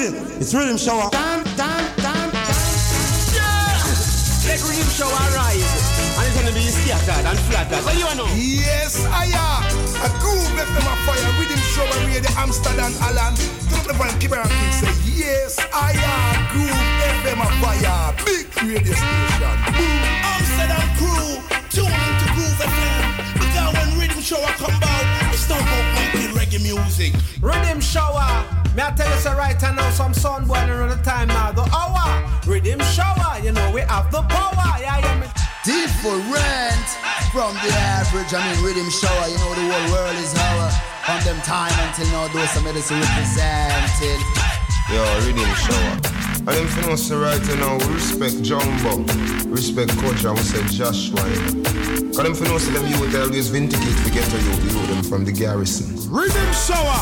busy. 0.00 0.16
It's 0.40 0.52
riddim 0.54 0.78
shower. 0.78 1.10
Dun, 1.10 1.44
dun, 1.60 1.82
dun, 2.00 2.28
dun. 2.32 2.60
Yeah! 3.36 3.76
Let 4.48 4.60
riddim 4.64 4.88
shower 4.96 5.24
rise. 5.36 5.72
And 6.16 6.24
it's 6.24 6.36
gonna 6.36 6.54
be 6.56 6.64
scattered 6.72 7.26
and 7.28 7.38
flattered. 7.48 7.84
What 7.84 7.92
do 7.92 8.00
you 8.00 8.14
know? 8.16 8.28
Yes, 8.34 9.04
I 9.04 9.28
am. 9.28 9.62
A 10.00 10.08
groove 10.20 10.48
left 10.56 10.72
them 10.72 10.88
a 10.88 10.94
fire. 11.04 11.30
Riddim 11.36 11.60
shower 11.76 11.98
radio 12.08 12.32
Amsterdam 12.40 12.92
Alan. 13.04 13.34
Don't 13.68 13.86
the 13.86 13.94
one 14.00 14.12
keep 14.18 14.32
around 14.32 14.48
and 14.48 14.74
say, 14.74 14.92
Yes, 15.04 15.60
I 15.72 15.92
am. 15.92 16.32
Groove 16.52 16.80
FM 17.20 17.40
a 17.44 17.48
fire. 17.60 18.16
Big 18.24 18.48
radio 18.64 18.94
station. 18.96 19.56
Boom. 19.76 20.00
Amsterdam 20.32 20.86
crew. 20.96 21.28
Tune 21.68 21.92
into 21.92 22.26
Groove 22.34 22.60
FM. 22.64 23.04
Because 23.36 23.68
when 23.76 23.88
riddim 24.00 24.22
shower 24.24 24.52
come 24.56 24.80
out, 24.80 25.34
it's 25.34 25.48
not 25.48 25.60
about 25.60 25.86
making 25.94 26.32
reggae 26.32 26.60
music. 26.64 27.12
Riddim 27.44 27.82
shower. 27.82 28.59
Me 28.76 28.82
I 28.82 28.92
tell 28.92 29.10
you 29.10 29.18
so 29.18 29.34
right 29.34 29.60
now, 29.60 29.90
some 29.90 30.14
sun 30.14 30.46
boy 30.46 30.54
around 30.54 30.90
the 30.90 31.02
time 31.02 31.28
now. 31.28 31.50
The 31.50 31.62
hour. 31.74 32.06
Riddim 32.46 32.80
shower. 32.94 33.42
You 33.42 33.50
know 33.50 33.70
we 33.72 33.80
have 33.80 34.10
the 34.12 34.22
power. 34.22 34.78
Yeah, 34.78 34.98
yeah. 35.02 35.20
Me. 35.20 35.26
Different 35.64 36.86
from 37.34 37.54
the 37.66 37.70
average. 37.74 38.32
I 38.32 38.38
mean, 38.46 38.62
riddim 38.62 38.90
shower. 38.90 39.26
You 39.26 39.38
know 39.38 39.54
the 39.58 39.66
whole 39.66 39.92
world 39.92 40.16
is 40.16 40.34
our. 40.38 40.70
From 41.02 41.18
them 41.24 41.40
time 41.42 41.74
until 41.88 42.06
now, 42.12 42.28
those 42.28 42.50
some 42.50 42.62
medicine 42.62 43.00
represented. 43.00 44.20
Yo, 44.88 45.02
riddim 45.26 45.50
shower. 45.66 46.19
And 46.40 46.56
them 46.56 46.66
for 46.68 46.90
us 46.90 47.10
right 47.10 47.36
now, 47.60 47.76
we 47.84 47.94
respect 48.00 48.40
Jumbo, 48.42 49.04
respect 49.52 49.92
Coach, 50.00 50.24
and 50.24 50.32
we 50.32 50.40
say 50.40 50.64
Joshua. 50.72 51.20
Cause 52.16 52.24
them 52.24 52.34
for 52.34 52.48
us 52.56 52.64
them 52.72 52.86
you 52.88 52.96
with 52.96 53.14
always 53.14 53.48
vindicate 53.48 53.96
to 54.04 54.10
get 54.10 54.24
to 54.24 54.38
you, 54.40 54.52
you 54.64 54.86
them 54.88 55.02
from 55.04 55.26
the 55.26 55.32
garrison. 55.32 55.92
Riddim 56.08 56.50
shower. 56.56 56.96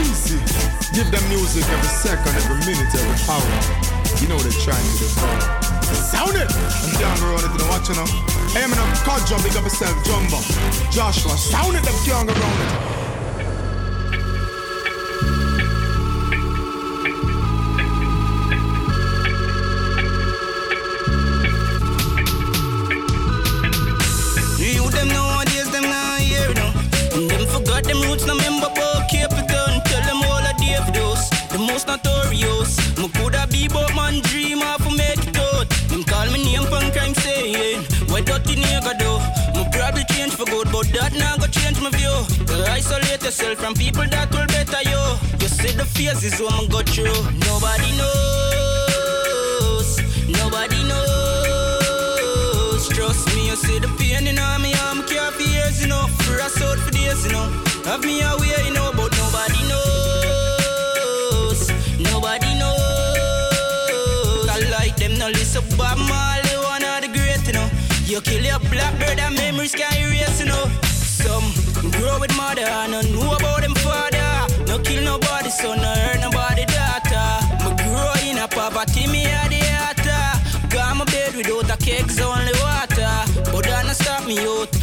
Easy. 0.00 0.40
Give 0.96 1.04
them 1.12 1.28
music 1.28 1.68
every 1.68 1.92
second, 1.92 2.32
every 2.40 2.56
minute, 2.64 2.88
every 2.88 3.20
hour. 3.28 3.52
You 4.16 4.28
know 4.28 4.38
they're 4.40 4.64
trying 4.64 4.80
to 4.80 4.96
devour. 4.96 5.76
Sound 6.08 6.36
it! 6.40 6.48
I'm 6.48 6.92
down 6.96 7.20
the 7.20 7.26
road 7.28 7.44
to 7.44 7.52
the 7.52 7.68
watch 7.68 7.92
now. 7.92 8.08
Hey, 8.56 8.64
I'm 8.64 8.72
in 8.72 8.78
a 8.80 8.86
car 9.04 9.20
jump, 9.28 9.44
big 9.44 9.54
up 9.56 9.64
yourself, 9.64 9.92
Jumbo. 10.08 10.40
Joshua, 10.90 11.36
sound 11.36 11.76
it, 11.76 11.84
them 11.84 11.94
can't 12.08 12.30
around 12.30 12.60
it. 12.64 12.95
Roots, 28.16 28.26
no 28.26 28.34
member 28.36 28.66
about 28.66 29.08
Capitan. 29.08 29.80
Tell 29.84 30.02
them 30.02 30.22
all 30.24 30.44
a 30.44 30.52
Dave 30.58 30.92
dose, 30.92 31.30
the 31.50 31.58
most 31.58 31.86
notorious. 31.86 32.76
Me 32.98 33.08
coulda 33.08 33.46
be 33.50 33.68
but 33.68 33.94
man 33.94 34.20
dream 34.22 34.60
of 34.62 34.82
to 34.84 34.90
make 34.96 35.24
it 35.26 35.38
out. 35.38 35.68
Them 35.88 36.02
call 36.04 36.26
me 36.30 36.42
name 36.44 36.64
from 36.64 36.90
crime 36.92 37.14
saying, 37.14 37.84
why 38.08 38.20
dirty 38.22 38.56
nigga 38.56 38.98
do? 38.98 39.18
Me 39.54 39.64
probably 39.72 40.04
change 40.14 40.34
for 40.34 40.44
good, 40.46 40.68
but 40.72 40.88
that 40.92 41.12
now 41.14 41.36
go 41.36 41.46
change 41.46 41.80
my 41.80 41.90
view. 41.90 42.26
Isolate 42.68 43.22
yourself 43.22 43.58
from 43.58 43.74
people 43.74 44.06
that 44.08 44.30
will 44.32 44.46
better 44.46 44.82
you. 44.88 45.18
You 45.40 45.48
see 45.48 45.72
the 45.76 45.84
phases 45.84 46.40
what 46.40 46.58
me 46.60 46.68
go 46.68 46.82
through. 46.82 47.22
Nobody 47.46 47.92
knows, 47.96 49.98
nobody 50.28 50.82
knows. 50.88 52.88
Trust 52.88 53.28
me, 53.34 53.46
you 53.48 53.56
see 53.56 53.78
the 53.78 53.88
pain 53.98 54.26
in 54.26 54.38
all 54.38 54.58
me 54.58 54.74
arm, 54.88 55.02
care 55.06 55.30
for 55.30 55.42
years, 55.42 55.80
you 55.82 55.88
know. 55.88 56.06
Brass 56.26 56.60
out 56.62 56.78
for 56.78 56.90
days, 56.90 57.24
you 57.26 57.32
know. 57.32 57.65
Have 57.86 58.02
me 58.04 58.20
away, 58.20 58.50
you 58.66 58.72
know, 58.74 58.90
but 58.96 59.16
nobody 59.16 59.62
knows. 59.68 61.60
Nobody 62.10 62.52
knows. 62.58 64.48
I 64.48 64.58
like 64.76 64.96
them, 64.96 65.14
no 65.18 65.28
listen, 65.28 65.62
Bob 65.78 65.96
Marley, 65.96 66.56
one 66.66 66.82
of 66.82 67.00
the 67.02 67.08
great, 67.14 67.46
you 67.46 67.52
know. 67.52 67.70
You 68.04 68.20
kill 68.20 68.42
your 68.42 68.58
blackbird 68.58 69.20
and 69.20 69.36
memories 69.36 69.72
can 69.72 69.92
erase, 70.02 70.40
you 70.40 70.46
know. 70.46 70.68
Some 70.82 71.52
grow 71.92 72.18
with 72.18 72.36
mother, 72.36 72.66
no 72.90 73.02
know 73.02 73.36
about 73.36 73.60
them 73.62 73.74
father. 73.76 74.46
No 74.66 74.80
kill 74.80 75.04
nobody, 75.04 75.50
so 75.50 75.74
no 75.76 75.94
hurt 76.02 76.20
nobody 76.20 76.64
daughter. 76.66 77.38
Me 77.62 77.70
grow 77.84 78.12
in 78.26 78.38
a 78.38 78.48
poverty, 78.48 79.06
me 79.06 79.26
a 79.26 79.48
the 79.48 79.62
altar. 79.86 80.26
Got 80.74 80.96
my 80.96 81.04
bed 81.04 81.36
without 81.36 81.70
a 81.70 81.76
cake's 81.76 82.20
only 82.20 82.52
water. 82.62 83.14
But 83.52 83.64
that 83.66 83.86
not 83.86 83.94
stop 83.94 84.26
me 84.26 84.38
out, 84.40 84.75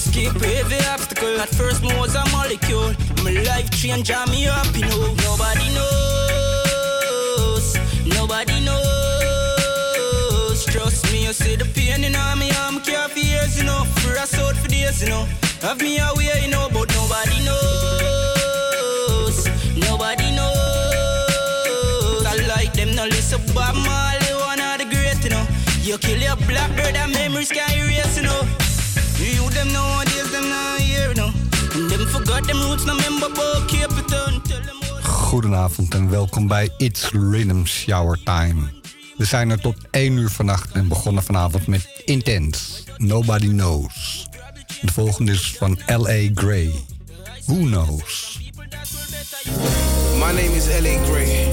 Skip 0.00 0.34
every 0.42 0.80
obstacle, 0.86 1.38
at 1.40 1.50
first 1.50 1.82
me 1.82 1.92
was 1.98 2.14
a 2.14 2.24
molecule. 2.30 2.94
My 3.22 3.32
life 3.44 3.68
change 3.70 4.10
and 4.10 4.30
me 4.30 4.46
up, 4.48 4.66
you 4.74 4.80
know. 4.80 5.14
Nobody 5.28 5.68
knows, 5.74 7.76
nobody 8.06 8.60
knows. 8.64 10.64
Trust 10.64 11.12
me, 11.12 11.26
you 11.26 11.34
see 11.34 11.54
the 11.54 11.66
pain 11.74 12.02
in 12.02 12.16
all 12.16 12.34
me 12.36 12.50
arm, 12.62 12.80
care 12.80 13.06
for 13.08 13.18
years, 13.18 13.58
you 13.58 13.64
know. 13.64 13.84
Brass 14.02 14.32
out 14.38 14.56
for 14.56 14.68
days, 14.68 15.02
you 15.02 15.10
know. 15.10 15.26
Have 15.60 15.82
me 15.82 15.98
away, 15.98 16.44
you 16.44 16.50
know, 16.50 16.70
but 16.72 16.88
nobody 16.96 17.44
knows, 17.44 19.46
nobody 19.76 20.30
knows. 20.32 22.24
I 22.24 22.36
like 22.48 22.72
them, 22.72 22.94
no 22.94 23.04
listen, 23.04 23.42
Bob 23.54 23.74
Marley, 23.76 24.32
one 24.48 24.60
of 24.60 24.78
the 24.78 24.86
great, 24.86 25.22
you 25.22 25.28
know. 25.30 25.46
You 25.82 25.98
kill 25.98 26.18
your 26.18 26.36
blackbird 26.48 26.96
and 26.96 27.12
memories 27.12 27.50
can't 27.52 27.76
erase, 27.76 28.16
you 28.16 28.22
know. 28.22 28.46
You 29.20 29.50
them 29.50 29.72
nowadays, 29.72 30.30
them 30.30 30.48
not 30.48 30.80
here, 30.80 31.12
know. 31.14 31.30
And 31.74 31.90
them 31.90 32.06
forgot 32.06 32.46
them 32.46 32.60
roots, 32.62 32.84
no 32.86 32.94
member 32.94 33.26
about 33.26 33.68
Capitan. 33.68 34.40
Tell 34.42 34.62
them 34.62 34.80
Goedenavond 35.02 35.94
en 35.94 36.10
welkom 36.10 36.46
bij 36.46 36.70
It's 36.76 37.10
Rhythm 37.10 37.64
Shower 37.64 38.18
Time. 38.22 38.60
We 39.16 39.24
zijn 39.24 39.50
er 39.50 39.60
tot 39.60 39.76
1 39.90 40.16
uur 40.16 40.30
vannacht 40.30 40.72
en 40.72 40.88
begonnen 40.88 41.22
vanavond 41.22 41.66
met 41.66 42.02
Intense, 42.04 42.82
Nobody 42.96 43.48
Knows. 43.48 44.26
De 44.80 44.92
volgende 44.92 45.32
is 45.32 45.54
van 45.58 45.78
L.A. 45.86 46.28
Gray, 46.34 46.72
Who 47.46 47.56
Knows. 47.56 48.38
My 50.14 50.32
name 50.32 50.56
is 50.56 50.66
L.A. 50.66 51.04
Gray, 51.04 51.44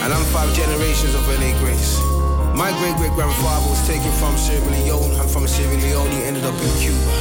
and 0.00 0.12
I'm 0.12 0.24
five 0.24 0.54
generations 0.54 1.14
of 1.14 1.28
L.A. 1.38 1.58
Grace. 1.58 2.34
My 2.56 2.70
great 2.78 2.96
great 2.96 3.12
grandfather 3.12 3.68
was 3.68 3.86
taken 3.86 4.10
from 4.12 4.34
Sierra 4.38 4.64
Leone. 4.64 5.14
I'm 5.20 5.28
from 5.28 5.46
Sierra 5.46 5.76
Leone, 5.76 6.10
he 6.10 6.22
ended 6.22 6.42
up 6.44 6.54
in 6.54 6.70
Cuba 6.80 7.12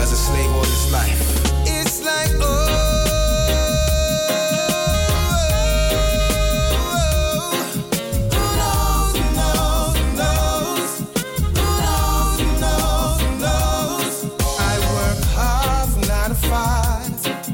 as 0.00 0.12
a 0.12 0.16
slave 0.16 0.48
all 0.52 0.62
his 0.62 0.92
life. 0.92 1.18
It's 1.66 2.00
like, 2.04 2.30
oh. 2.40 2.70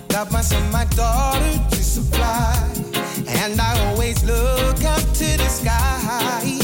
Got 0.08 0.30
my 0.30 0.42
son, 0.42 0.70
my 0.70 0.84
daughter 0.84 1.58
to 1.70 1.82
supply. 1.82 2.52
And 3.26 3.58
I 3.58 3.86
always 3.86 4.22
look 4.24 4.84
up 4.84 5.00
to 5.00 5.36
the 5.38 5.48
sky 5.48 6.59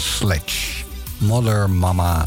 Sledge. 0.00 0.84
Mother 1.20 1.68
Mama 1.68 2.26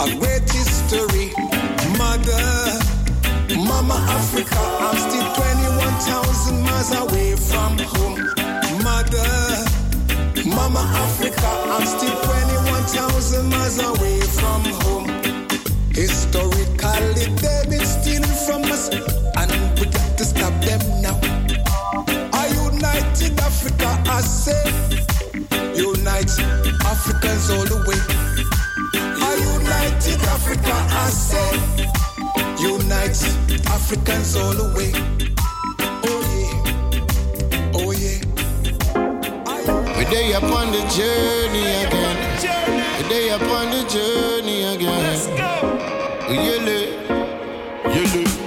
and 0.00 0.20
great 0.20 0.48
history. 0.50 1.32
Mother, 1.98 2.46
Mama 3.56 3.96
Africa, 4.08 4.58
I'm 4.58 4.96
still 4.96 5.28
21,000 5.34 6.62
miles 6.62 6.92
away 6.94 7.36
from 7.36 7.78
home. 7.78 8.20
Mother, 8.82 9.30
Mama 10.44 10.82
Africa, 11.04 11.48
I'm 11.74 11.86
still 11.86 12.16
21,000 12.22 13.48
miles 13.48 13.78
away 13.78 14.20
from 14.20 14.62
home. 14.82 15.06
Historically, 15.94 17.26
they've 17.42 17.70
been 17.70 17.86
stealing 17.86 18.36
from 18.46 18.64
us. 18.64 19.25
I 31.06 31.10
say, 31.10 31.52
unite 32.58 33.22
Africans 33.68 34.34
all 34.34 34.52
the 34.52 34.74
way. 34.74 34.90
Oh 36.02 36.22
yeah, 36.34 37.70
oh 37.74 37.92
yeah. 37.92 38.18
We're 39.96 40.10
day 40.10 40.32
upon 40.32 40.72
the 40.72 40.82
journey 40.98 41.66
again. 41.86 42.16
We're 42.98 43.08
day 43.08 43.28
upon 43.28 43.70
the 43.70 43.84
journey 43.88 44.64
again. 44.64 45.02
Let's 45.04 45.28
go. 45.28 45.78
Yele, 46.26 46.80
yele 47.94 48.46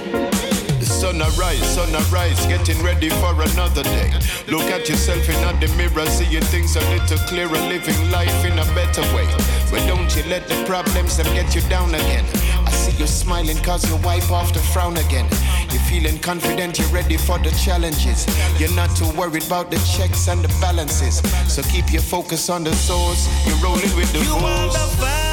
sun 0.84 1.22
arise, 1.22 1.64
sun 1.64 1.88
arise, 1.94 2.44
getting 2.46 2.82
ready 2.84 3.08
for 3.08 3.32
another 3.40 3.82
day. 3.82 4.12
Look 4.48 4.68
at 4.70 4.86
yourself 4.86 5.26
in 5.30 5.60
the 5.60 5.68
mirror, 5.78 6.04
seeing 6.06 6.42
things 6.42 6.76
a 6.76 6.80
little 6.90 7.18
clearer, 7.26 7.60
living 7.72 8.10
life 8.10 8.44
in 8.44 8.52
a 8.58 8.64
better 8.76 9.02
way. 9.16 9.26
But 9.70 9.86
don't 9.86 10.14
you 10.14 10.22
let 10.28 10.46
the 10.46 10.62
problems 10.66 11.16
them 11.16 11.26
get 11.32 11.54
you 11.54 11.62
down 11.70 11.94
again. 11.94 12.26
You're 13.00 13.06
smiling 13.06 13.56
cause 13.62 13.88
you 13.88 13.96
wipe 14.04 14.30
off 14.30 14.52
the 14.52 14.58
frown 14.58 14.98
again. 14.98 15.26
You're 15.72 15.80
feeling 15.88 16.18
confident, 16.18 16.78
you're 16.78 16.86
ready 16.88 17.16
for 17.16 17.38
the 17.38 17.48
challenges. 17.52 18.26
You're 18.60 18.74
not 18.74 18.94
too 18.94 19.08
worried 19.18 19.46
about 19.46 19.70
the 19.70 19.78
checks 19.96 20.28
and 20.28 20.44
the 20.44 20.48
balances. 20.60 21.22
So 21.48 21.62
keep 21.62 21.90
your 21.94 22.02
focus 22.02 22.50
on 22.50 22.62
the 22.62 22.74
source. 22.74 23.26
You're 23.46 23.56
rolling 23.64 23.96
with 23.96 24.12
the 24.12 24.18
you 24.18 25.29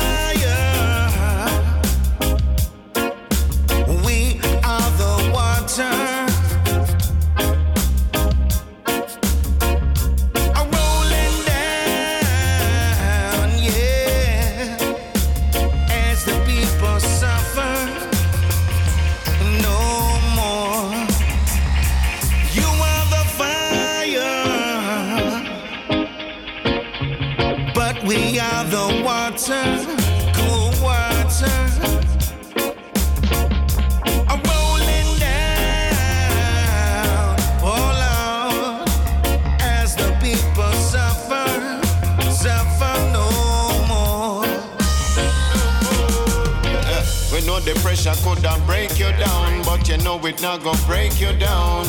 the 47.67 47.73
pressure 47.81 48.13
could 48.23 48.45
have 48.45 48.65
break 48.65 48.97
you 48.97 49.11
down, 49.19 49.61
but 49.63 49.89
you 49.89 49.97
know 49.97 50.17
it 50.25 50.41
not 50.41 50.63
gonna 50.63 50.79
break 50.87 51.19
you 51.19 51.33
down. 51.37 51.85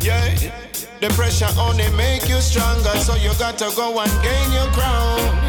Yeah, 0.00 0.34
the 1.00 1.08
pressure 1.16 1.48
only 1.58 1.88
make 1.96 2.28
you 2.28 2.40
stronger, 2.42 2.94
so 2.98 3.14
you 3.14 3.32
got 3.38 3.56
to 3.58 3.72
go 3.74 3.98
and 3.98 4.12
gain 4.22 4.52
your 4.52 4.70
crown. 4.72 5.47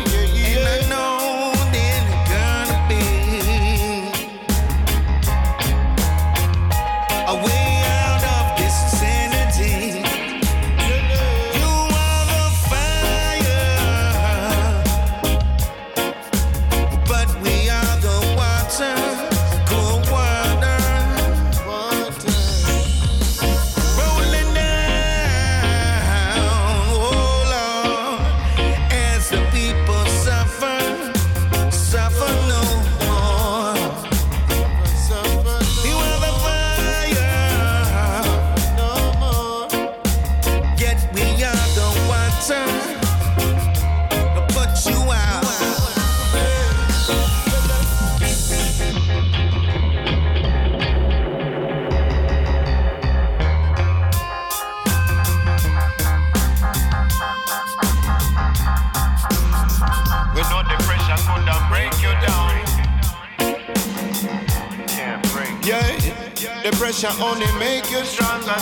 Only 67.21 67.51
make 67.59 67.89
you 67.91 68.03
stronger. 68.05 68.59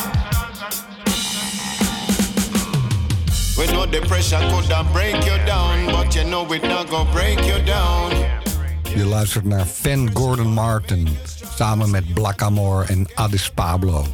We 3.58 3.66
know 3.74 3.86
the 3.86 4.02
pressure 4.08 4.40
could 4.52 4.66
have 4.66 4.92
break 4.94 5.16
you 5.26 5.38
down, 5.46 5.86
but 5.88 6.16
you 6.16 6.24
know 6.24 6.54
it 6.54 6.64
not 6.64 6.90
gonna 6.90 7.12
break 7.12 7.40
you 7.40 7.64
down. 7.64 8.12
Je 8.96 9.06
luistert 9.06 9.46
naar 9.46 9.68
Van 9.68 10.10
Gordon 10.14 10.48
Martin 10.48 11.08
samen 11.56 11.90
met 11.90 12.14
Blackamore 12.14 12.86
en 12.86 13.08
Addis 13.14 13.50
Pablo. 13.50 14.06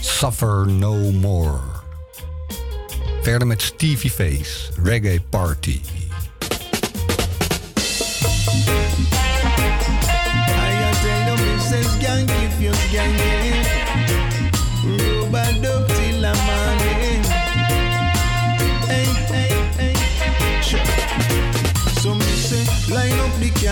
Suffer 0.00 0.68
No 0.68 1.10
More. 1.10 1.60
Verder 3.22 3.46
met 3.46 3.62
Stevie 3.62 4.10
Face, 4.10 4.70
Reggae 4.82 5.20
Party. 5.30 5.80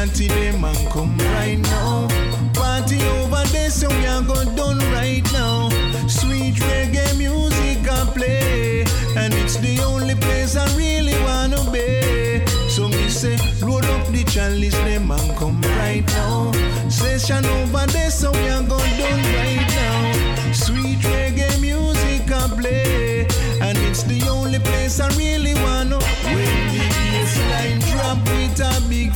Till 0.08 0.28
them 0.28 0.60
man 0.62 0.74
come 0.90 1.16
right 1.34 1.58
now. 1.58 2.08
Party 2.54 3.00
over 3.02 3.44
there, 3.52 3.70
so 3.70 3.88
we 3.88 4.06
are 4.06 4.22
go 4.22 4.44
done 4.54 4.78
right 4.92 5.24
now. 5.32 5.68
Sweet 6.08 6.54
reggae 6.54 7.16
music 7.18 7.88
I 7.90 8.04
play, 8.14 8.84
and 9.16 9.34
it's 9.34 9.56
the 9.56 9.82
only 9.84 10.14
place 10.14 10.56
I 10.56 10.64
really 10.76 11.14
wanna 11.24 11.70
be. 11.70 12.44
So 12.68 12.88
me 12.88 13.08
say, 13.08 13.36
load 13.62 13.84
up 13.84 14.06
the 14.08 14.24
chalice, 14.24 14.74
them 14.74 15.08
man 15.08 15.36
come 15.36 15.60
right 15.78 16.06
now. 16.08 16.52
Session 16.88 17.44
over 17.44 17.86
there, 17.86 18.10
so 18.10 18.32
we 18.32 18.48
are 18.48 18.62
go 18.62 18.78
done 18.78 19.24
right 19.36 19.68
now. 19.82 20.52
Sweet 20.52 21.00
reggae 21.00 21.60
music 21.60 22.30
I 22.32 22.48
play, 22.58 23.26
and 23.60 23.76
it's 23.78 24.02
the 24.04 24.26
only 24.28 24.58
place 24.60 25.00
I 25.00 25.08
really 25.16 25.54
wanna. 25.54 25.98
When 26.24 26.60
the 26.72 26.84
bassline 27.12 27.80
drop 27.92 28.18
with 28.28 28.60
a 28.60 28.88
big 28.88 29.12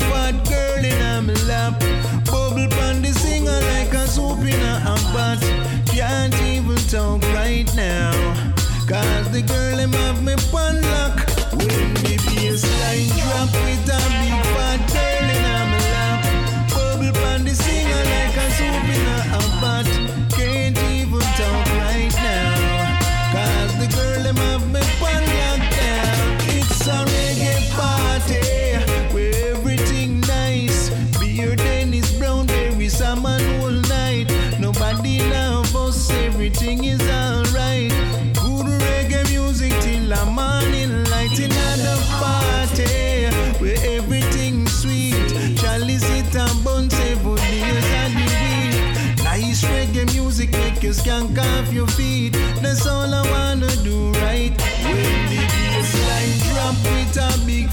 skank 50.94 51.38
off 51.38 51.72
your 51.72 51.88
feet. 51.88 52.32
That's 52.62 52.86
all 52.86 53.12
I 53.12 53.22
wanna 53.30 53.74
do 53.82 54.12
right. 54.24 54.52
When 54.84 54.96
the 55.30 55.42
bassline 55.54 56.36
drop 56.48 56.76
with 56.86 57.16
a 57.16 57.46
big 57.46 57.68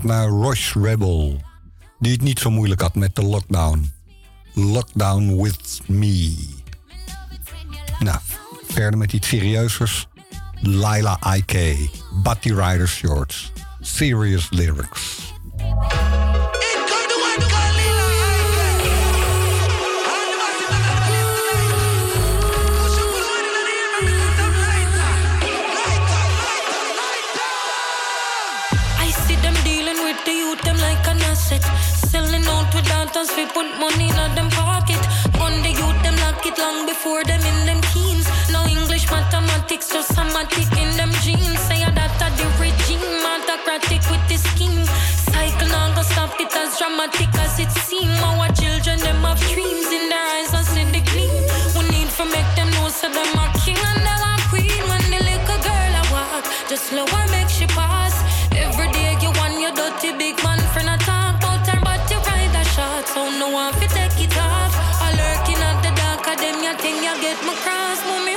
geluisterd 0.00 0.04
naar 0.04 0.48
Rush 0.48 0.74
Rebel, 0.74 1.40
die 1.98 2.12
het 2.12 2.20
niet 2.20 2.38
zo 2.38 2.50
moeilijk 2.50 2.80
had 2.80 2.94
met 2.94 3.16
de 3.16 3.22
lockdown. 3.22 3.92
Lockdown 4.54 5.42
with 5.42 5.80
me. 5.86 6.48
Nou, 7.98 8.18
verder 8.68 8.98
met 8.98 9.12
iets 9.12 9.28
serieuzers, 9.28 10.06
Lila 10.60 11.18
IK, 11.34 11.76
Batty 12.22 12.52
Rider 12.52 12.88
Shorts, 12.88 13.52
Serious 13.80 14.46
Lyrics. 14.50 15.03
Then 66.44 66.62
you 66.62 66.74
think 66.74 66.96
you 66.96 67.14
get 67.22 67.42
my 67.46 67.54
cross, 67.64 68.04
woman? 68.04 68.33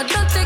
But 0.00 0.10
nothing 0.12 0.39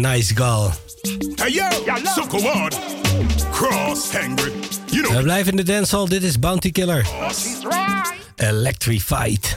Nice 0.00 0.32
Girl. 0.32 0.72
Hey 1.36 1.50
yo, 1.50 1.68
sucker 2.04 2.40
word. 2.40 2.74
Cross 3.50 4.12
hangry. 4.12 4.52
You 4.92 5.02
know. 5.02 5.16
We 5.16 5.22
blijven 5.22 5.50
in 5.50 5.56
de 5.56 5.62
dancehall. 5.62 6.08
Dit 6.08 6.22
is 6.22 6.38
Bounty 6.38 6.70
Killer. 6.70 7.06
Electrified. 8.36 9.56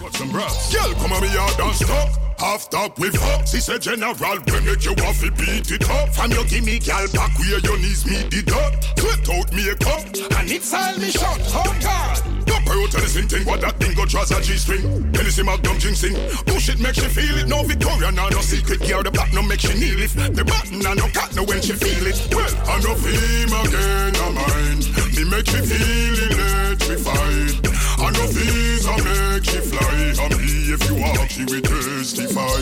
Girl, 0.72 0.94
come 0.96 1.14
on 1.14 1.22
me 1.22 1.32
yard 1.32 1.60
and 1.60 1.76
stop. 1.76 2.10
Half 2.38 2.62
stop 2.62 2.98
with 2.98 3.22
up. 3.22 3.48
She 3.48 3.60
said 3.60 3.82
general, 3.82 4.16
we 4.20 4.60
make 4.62 4.84
you 4.84 4.96
off 5.06 5.22
beat 5.22 5.72
it 5.72 5.90
up. 5.90 6.10
From 6.16 6.32
your 6.32 6.46
gimme 6.46 6.80
girl 6.80 7.08
back 7.14 7.38
where 7.38 7.60
your 7.60 7.78
knees 7.78 8.04
meet 8.06 8.32
the 8.32 8.42
dot. 8.42 8.74
Cut 8.98 9.30
out 9.30 9.54
makeup 9.54 10.40
and 10.40 10.52
it's 10.52 10.74
all 10.74 10.98
me 10.98 11.12
shot. 11.12 11.40
Oh 11.54 11.78
God. 11.82 12.31
Pearl 12.72 12.88
tell 12.88 13.02
the 13.02 13.08
slim 13.08 13.28
thing, 13.28 13.44
what 13.44 13.60
that 13.60 13.76
thing 13.76 13.94
go 13.94 14.06
draws 14.06 14.32
a 14.32 14.40
G-string. 14.40 15.12
Tennessee 15.12 15.44
Magnum 15.44 15.78
drink 15.78 16.00
Push 16.00 16.16
oh, 16.16 16.44
Bullshit 16.48 16.80
make 16.80 16.96
she 16.96 17.08
feel 17.12 17.36
it. 17.38 17.48
No 17.48 17.64
Victoria, 17.64 18.12
no, 18.12 18.30
no 18.30 18.40
secret. 18.40 18.80
girl, 18.88 19.04
the 19.04 19.12
platinum 19.12 19.48
make 19.50 19.60
she 19.60 19.76
kneel 19.76 20.00
it. 20.00 20.12
The 20.16 20.44
button, 20.46 20.80
I 20.88 20.94
no 20.96 21.12
cut, 21.12 21.36
no 21.36 21.44
when 21.44 21.60
she 21.60 21.74
feel 21.76 22.08
it. 22.08 22.16
Well, 22.32 22.48
I 22.72 22.80
no 22.80 22.96
feel 22.96 23.52
again, 23.60 24.16
I 24.16 24.28
mind. 24.32 24.88
Me 25.20 25.24
make 25.28 25.48
she 25.52 25.60
feel 25.68 26.32
fine. 27.04 27.60
I 28.00 28.08
no 28.16 28.24
visa 28.32 28.96
make 29.04 29.44
she 29.44 29.60
fly. 29.68 30.16
I 30.16 30.28
me 30.32 30.72
if 30.72 30.82
you 30.88 30.96
want, 30.96 31.28
she 31.28 31.44
will 31.44 31.60
testify. 31.60 32.56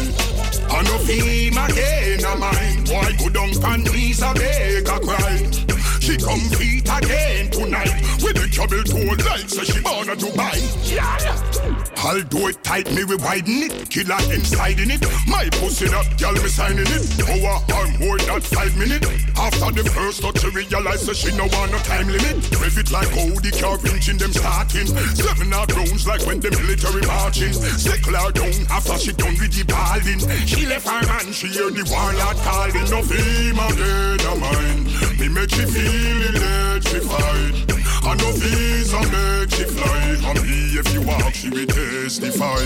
I 0.73 0.81
no 0.89 0.97
feel 1.05 1.53
again, 1.53 2.25
I 2.25 2.33
mind. 2.33 2.89
Why 2.89 3.13
go 3.13 3.29
down 3.29 3.53
and 3.53 3.83
knees 3.85 4.21
a 4.25 4.33
make 4.33 4.89
her 4.89 4.99
cry? 5.05 5.68
She 6.09 6.17
come 6.17 6.39
compete 6.49 6.89
again 6.89 7.51
tonight 7.51 7.93
with 8.17 8.33
the 8.33 8.49
trouble 8.49 8.81
told 8.81 9.21
like 9.29 9.45
so 9.45 9.61
she 9.61 9.77
born 9.77 10.09
a 10.09 10.17
Dubai. 10.17 10.57
Yeah. 10.89 12.23
do 12.23 12.47
it 12.47 12.63
tight, 12.63 12.89
me 12.97 13.03
we 13.03 13.15
widen 13.17 13.69
it. 13.69 13.89
Killer 13.93 14.17
inside 14.33 14.79
in 14.79 14.89
it. 14.89 15.05
My 15.29 15.45
pussy 15.61 15.85
that 15.85 16.09
girl 16.17 16.33
me 16.33 16.49
signing 16.49 16.89
it. 16.89 17.05
Our 17.29 17.61
arm 17.77 17.93
more 18.01 18.17
than 18.17 18.41
five 18.41 18.73
minute. 18.73 19.05
After 19.37 19.69
the 19.69 19.85
first 19.85 20.25
touch, 20.25 20.41
she 20.41 20.49
realize 20.49 21.05
that 21.05 21.15
she 21.15 21.29
no 21.37 21.45
want 21.53 21.71
no 21.71 21.77
time 21.85 22.09
limit. 22.09 22.41
Rev 22.57 22.77
it 22.81 22.89
like 22.89 23.13
how 23.13 23.29
the 23.37 23.53
car 23.61 23.77
engine 23.93 24.17
them 24.17 24.33
starting. 24.33 24.89
Seven 25.13 25.53
out 25.53 25.69
rounds 25.77 26.07
like 26.09 26.25
when 26.25 26.39
the 26.41 26.49
military 26.57 27.05
marching. 27.05 27.53
Sickle 27.53 28.17
her 28.17 28.31
down 28.33 28.65
after 28.73 28.97
she 28.97 29.13
done 29.13 29.37
with 29.37 29.53
the 29.53 29.61
balling. 29.69 30.25
She 30.49 30.65
left 30.65 30.89
her 30.89 31.05
man, 31.05 31.29
she 31.37 31.53
heard 31.53 31.77
the 31.77 31.85
warlord 31.85 32.37
calling. 32.41 32.89
No 32.89 33.05
female 33.05 33.69
again, 33.69 34.17
no 34.25 34.33
mind. 34.41 34.89
Me 35.21 35.29
make 35.29 35.53
she 35.53 35.69
feel 35.69 35.98
feel 35.99 36.35
electrified. 36.35 37.55
I 38.03 38.15
know 38.15 38.31
visa 38.31 38.99
make 39.12 39.51
she 39.51 39.63
fly. 39.63 40.17
And 40.29 40.41
me 40.43 40.79
if 40.79 40.93
you 40.93 41.01
walk, 41.01 41.33
she 41.33 41.49
will 41.49 41.65
testify. 41.65 42.63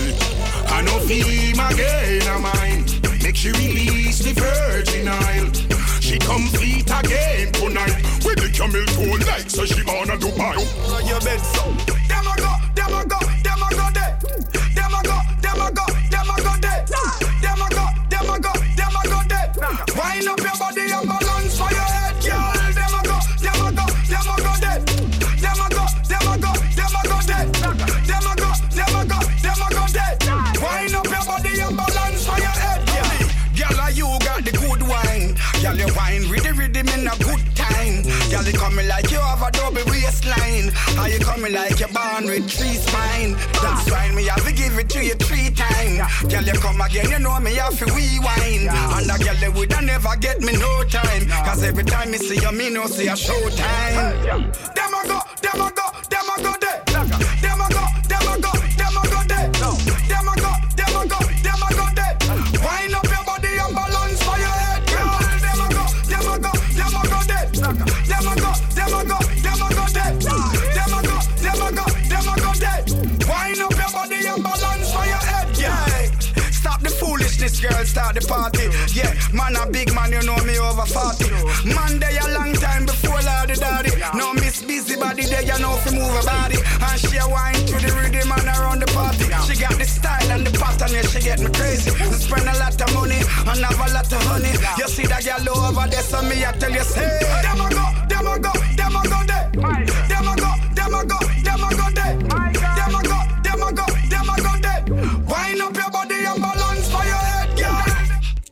I 0.76 0.82
know 0.82 0.98
feel 1.06 1.26
again 1.26 2.26
a 2.28 2.38
mine. 2.38 2.84
Make 3.22 3.36
she 3.36 3.50
release 3.50 4.18
the 4.20 4.32
virgin 4.32 5.08
oil. 5.08 5.46
She 6.00 6.18
complete 6.18 6.90
again 6.90 7.52
tonight. 7.52 7.96
With 8.24 8.38
the 8.42 8.50
camel 8.52 8.84
toe 8.94 9.18
like 9.30 9.50
so 9.50 9.64
she 9.64 9.82
born 9.82 10.10
a 10.10 10.16
Dubai. 10.16 10.56
On 10.94 11.06
your 11.06 11.20
bed 11.20 11.40
so. 11.40 11.64
Them 12.08 12.26
a 12.26 12.34
go, 12.36 12.52
them 12.74 12.94
a 12.94 13.02
go, 13.06 13.18
them 13.42 13.62
a 13.62 13.68
go 13.78 13.86
there. 13.96 14.18
Them 14.74 14.94
a 14.94 15.02
go, 15.02 15.18
them 15.40 15.60
a 15.60 15.72
go, 15.72 15.86
rhythm 36.74 37.00
in 37.00 37.06
a 37.06 37.16
good 37.18 37.56
time. 37.56 38.02
Girl, 38.30 38.42
you 38.44 38.52
coming 38.58 38.88
like 38.88 39.10
you 39.10 39.18
have 39.18 39.42
a 39.42 39.50
double 39.52 39.84
waistline. 39.86 40.70
How 40.96 41.06
you 41.06 41.18
coming 41.18 41.52
like 41.52 41.78
you're 41.78 41.88
born 41.88 42.26
with 42.26 42.50
three 42.50 42.74
spine. 42.74 43.32
That's 43.62 43.90
why 43.90 44.10
me 44.14 44.24
have 44.24 44.44
to 44.44 44.52
give 44.52 44.78
it 44.78 44.88
to 44.90 45.04
you 45.04 45.14
three 45.14 45.50
times. 45.50 46.00
Girl, 46.22 46.42
you 46.42 46.52
come 46.60 46.80
again, 46.80 47.10
you 47.10 47.18
know 47.18 47.38
me 47.40 47.54
have 47.54 47.78
to 47.78 47.86
rewind. 47.86 48.68
And 48.68 49.10
a 49.10 49.24
girl, 49.24 49.36
they 49.40 49.48
woulda 49.48 49.80
never 49.82 50.16
get 50.16 50.40
me 50.40 50.52
no 50.52 50.84
time. 50.84 51.28
Cause 51.44 51.62
every 51.62 51.84
time 51.84 52.10
me 52.10 52.18
see 52.18 52.40
you, 52.40 52.52
me 52.52 52.70
no 52.70 52.86
see 52.86 53.08
a 53.08 53.16
show 53.16 53.48
time. 53.50 54.22
Them 54.74 54.94
a 54.94 55.02
go, 55.06 55.20
them 55.42 55.60
a 55.60 55.72
go, 55.72 55.86
them 56.10 56.28
a 56.36 56.42
go 56.42 56.54
there. 56.60 57.43
Girl, 77.64 77.84
start 77.84 78.14
the 78.14 78.20
party. 78.26 78.68
Yeah, 78.92 79.12
man, 79.32 79.56
a 79.56 79.64
big 79.70 79.92
man, 79.94 80.12
you 80.12 80.22
know 80.22 80.36
me 80.44 80.58
over 80.60 80.84
40. 80.84 81.32
Man, 81.72 81.98
they 81.98 82.16
a 82.20 82.26
long 82.36 82.52
time 82.54 82.84
before 82.84 83.20
Lordy 83.24 83.56
Daddy. 83.56 83.92
No 84.14 84.34
miss 84.34 84.62
busy 84.62 84.96
body, 84.96 85.24
they 85.24 85.44
you 85.48 85.58
know 85.58 85.76
fi 85.80 85.96
move 85.96 86.12
her 86.12 86.24
body. 86.24 86.58
And 86.60 86.98
she 87.00 87.16
a 87.16 87.26
wine 87.26 87.60
to 87.70 87.76
the 87.80 87.90
rhythm 87.96 88.32
and 88.32 88.48
around 88.52 88.80
the 88.84 88.88
party. 88.92 89.24
She 89.48 89.56
got 89.56 89.76
the 89.78 89.84
style 89.84 90.30
and 90.30 90.46
the 90.46 90.52
pattern, 90.58 90.92
yeah, 90.92 91.08
she 91.08 91.20
get 91.20 91.40
me 91.40 91.48
crazy. 91.52 91.90
And 91.96 92.20
spend 92.20 92.48
a 92.48 92.54
lot 92.60 92.76
of 92.76 92.90
money 92.92 93.20
and 93.20 93.60
have 93.64 93.80
a 93.80 93.86
lot 93.92 94.12
of 94.12 94.22
honey. 94.28 94.52
You 94.78 94.88
see 94.88 95.06
that 95.08 95.24
girl 95.24 95.64
over 95.64 95.88
there, 95.88 96.04
so 96.04 96.20
me 96.22 96.44
I 96.44 96.52
tell 96.52 96.72
you, 96.72 96.84
say, 96.84 97.08
Them 97.42 97.60
a 97.64 97.68
go, 97.72 97.84
them 98.08 98.26
a 98.28 98.34
go, 98.38 98.52
them 98.76 98.96
a 98.96 99.02
go 99.08 99.20
there. 99.24 99.93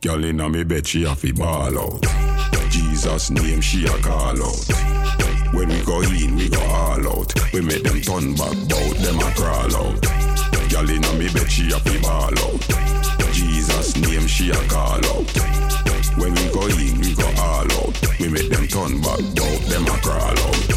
Girl 0.03 0.25
inna 0.25 0.49
me 0.49 0.65
bed, 0.65 0.85
she 0.85 1.05
a 1.05 1.15
fi 1.15 1.31
ball 1.31 1.79
out. 1.79 2.05
Jesus 2.69 3.31
name, 3.31 3.61
she 3.61 3.85
a 3.85 3.97
call 3.99 4.35
out. 4.43 5.53
When 5.53 5.69
we 5.69 5.81
go 5.85 6.01
in, 6.01 6.35
we 6.35 6.49
go 6.49 6.59
all 6.59 7.07
out. 7.07 7.33
We 7.53 7.61
make 7.61 7.83
them 7.83 8.01
turn 8.01 8.35
back, 8.35 8.51
bout 8.67 8.95
them 8.97 9.19
a 9.19 9.31
crawl 9.33 9.73
out. 9.73 10.01
Girl 10.69 10.89
inna 10.89 11.13
me 11.13 11.29
bed, 11.31 11.49
she 11.49 11.71
a 11.71 11.79
fi 11.79 12.01
ball 12.01 12.37
out. 12.37 13.31
Jesus 13.31 13.95
name, 13.95 14.27
she 14.27 14.49
a 14.49 14.67
call 14.67 15.05
out. 15.05 15.31
When 16.17 16.33
we 16.33 16.51
go 16.51 16.67
in, 16.67 16.99
we 16.99 17.15
go 17.15 17.27
all 17.39 17.71
out. 17.71 18.19
We 18.19 18.27
make 18.27 18.49
them 18.49 18.67
turn 18.67 18.99
back, 18.99 19.19
bout 19.35 19.61
them 19.69 19.87
a 19.87 19.97
crawl 20.01 20.37
out. 20.37 20.72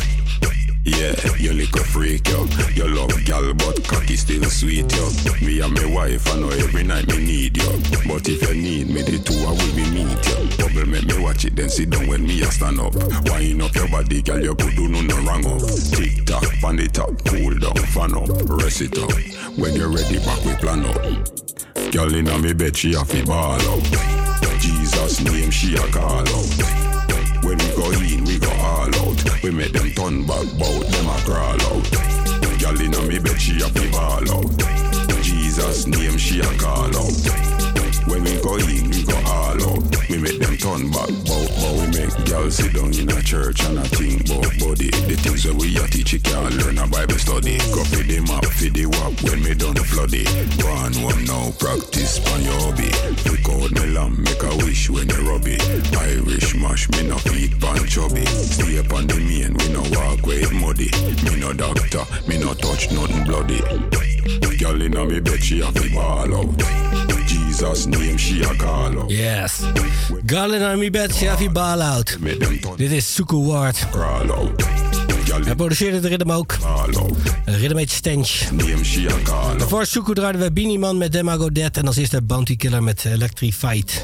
Yeah, 0.86 1.18
you 1.36 1.52
little 1.52 1.82
freak, 1.82 2.28
yo. 2.28 2.46
You 2.74 2.86
love 2.86 3.10
gal, 3.24 3.52
but 3.54 3.82
cocky 3.88 4.14
still 4.14 4.44
sweet, 4.44 4.86
yo. 4.94 5.10
Me 5.44 5.58
and 5.58 5.74
my 5.74 5.84
wife, 5.86 6.32
I 6.32 6.38
know 6.38 6.48
every 6.50 6.84
night 6.84 7.08
me 7.08 7.18
need 7.18 7.56
you. 7.56 7.70
But 8.06 8.28
if 8.28 8.40
you 8.48 8.54
need 8.54 8.90
me, 8.90 9.02
the 9.02 9.18
two 9.18 9.34
I 9.42 9.50
will 9.50 9.74
be 9.74 9.82
meet 9.90 10.14
you. 10.30 10.46
Bubble 10.62 10.86
make 10.86 11.06
me 11.06 11.20
watch 11.20 11.44
it, 11.44 11.56
then 11.56 11.70
sit 11.70 11.90
down 11.90 12.06
when 12.06 12.22
me 12.22 12.40
a 12.42 12.46
stand 12.52 12.78
up. 12.78 12.94
Wind 12.94 13.62
up 13.62 13.74
your 13.74 13.88
body, 13.88 14.22
gal, 14.22 14.40
you 14.40 14.54
could 14.54 14.76
do 14.76 14.86
no 14.86 15.00
no 15.00 15.16
wrong 15.26 15.44
up. 15.46 15.66
Tick 15.90 16.24
tock, 16.24 16.44
on 16.62 16.78
it 16.78 16.96
up, 17.00 17.10
cool 17.26 17.58
down, 17.58 17.74
fan 17.90 18.14
up, 18.14 18.30
rest 18.48 18.82
it 18.82 18.96
up. 18.96 19.10
When 19.58 19.74
you're 19.74 19.90
ready, 19.90 20.18
back 20.22 20.44
we 20.44 20.54
plan 20.54 20.86
up. 20.86 21.90
Girl 21.90 22.14
inna 22.14 22.38
me 22.38 22.52
bed, 22.52 22.76
she 22.76 22.94
a 22.94 23.04
fi 23.04 23.24
ball 23.24 23.60
out. 23.60 23.82
Jesus 24.60 25.20
name, 25.20 25.50
she 25.50 25.74
a 25.74 25.82
call 25.90 26.20
out. 26.20 26.95
When 27.46 27.58
we 27.58 27.68
go 27.76 27.90
in, 27.92 28.24
we 28.24 28.40
go 28.40 28.50
all 28.50 28.92
out. 28.92 29.42
We 29.44 29.52
make 29.52 29.72
them 29.72 29.88
turn 29.92 30.26
back, 30.26 30.46
bout 30.58 30.84
them 30.84 31.06
a 31.06 31.16
crawl 31.24 31.62
out. 31.62 32.58
Girl 32.58 32.80
inna 32.80 33.00
me 33.02 33.20
bed, 33.20 33.40
she 33.40 33.60
a 33.60 33.68
fi 33.68 33.88
ball 33.92 34.32
out. 34.32 35.22
Jesus 35.22 35.86
name, 35.86 36.18
she 36.18 36.40
a 36.40 36.58
call 36.58 36.96
out. 36.96 37.65
When 38.06 38.22
we 38.22 38.40
go 38.40 38.54
in, 38.56 38.90
we 38.90 39.02
go 39.02 39.16
all 39.26 39.58
out. 39.58 39.82
We 40.08 40.18
make 40.18 40.38
them 40.38 40.56
turn 40.56 40.90
back, 40.90 41.10
bout, 41.26 41.50
but 41.58 41.72
we 41.74 41.86
make 41.90 42.14
girls 42.24 42.56
sit 42.56 42.72
down 42.72 42.94
in 42.94 43.10
a 43.10 43.20
church 43.22 43.64
and 43.64 43.78
a 43.78 43.82
think 43.82 44.28
bout 44.28 44.46
body. 44.62 44.90
The 45.10 45.18
things 45.18 45.42
that 45.42 45.54
we 45.54 45.76
a 45.76 45.86
teach, 45.88 46.12
you 46.12 46.20
can't 46.20 46.54
learn 46.62 46.78
a 46.78 46.86
Bible 46.86 47.18
study. 47.18 47.58
Go 47.74 47.82
for 47.82 48.06
the 48.06 48.22
map, 48.22 48.44
for 48.46 48.70
the 48.70 48.86
wap 48.86 49.12
when 49.26 49.42
me 49.42 49.54
done 49.54 49.74
flood 49.74 50.14
it. 50.14 50.30
Go 50.62 50.70
on 50.70 50.94
one 51.02 51.24
now, 51.26 51.50
practice 51.58 52.22
on 52.30 52.42
your 52.46 52.54
hobby. 52.62 52.90
Flick 53.26 53.48
out 53.50 53.70
me 53.74 53.86
lamb, 53.90 54.22
make 54.22 54.42
a 54.42 54.54
wish 54.62 54.88
when 54.88 55.08
you 55.10 55.26
rub 55.26 55.46
it. 55.46 55.62
Irish 55.98 56.54
mash, 56.54 56.88
me 56.94 57.08
no 57.08 57.18
feet 57.18 57.58
pan 57.58 57.82
chubby. 57.90 58.24
Stay 58.26 58.78
up 58.78 58.92
on 58.94 59.10
the 59.10 59.18
main, 59.18 59.58
we 59.58 59.66
no 59.74 59.82
walk 59.98 60.22
with 60.22 60.52
muddy. 60.54 60.94
Me 61.26 61.42
no 61.42 61.52
doctor, 61.52 62.06
me 62.30 62.38
no 62.38 62.54
touch 62.54 62.90
nothing 62.92 63.24
bloody. 63.26 63.60
Girl 64.56 64.80
inna 64.80 65.04
me 65.04 65.20
bed, 65.20 65.42
she 65.42 65.60
a 65.60 65.66
fi 65.70 65.94
ball 65.94 66.34
out. 66.34 67.15
Jesus 67.56 67.86
name 67.86 68.18
she 68.18 68.42
a 68.42 68.54
call 68.54 68.98
out. 68.98 69.10
Yes. 69.10 69.64
Garland 70.26 70.62
on 70.62 70.78
me 70.78 70.90
bed, 70.90 71.10
Ball 71.52 71.80
out. 71.80 72.18
Dit 72.76 72.92
is 72.92 73.14
Suku 73.14 73.44
Ward. 73.46 73.86
Crawl 73.90 74.30
out. 74.30 74.64
Hij 75.44 75.54
produceerde 75.54 76.00
de 76.00 76.08
ritme 76.08 76.32
ook. 76.32 76.56
Een 77.44 77.58
ritme 77.58 77.78
heet 77.78 77.90
Stench. 77.90 78.30
Daarvoor 79.58 79.86
Suku 79.86 80.14
draaiden 80.14 80.40
we 80.40 80.52
Beanie 80.52 80.78
Man 80.78 80.98
met 80.98 81.12
Demago 81.12 81.52
Dead. 81.52 81.76
En 81.76 81.86
als 81.86 81.96
eerste 81.96 82.22
Bounty 82.22 82.56
Killer 82.56 82.82
met 82.82 83.04
Electrified. 83.04 84.02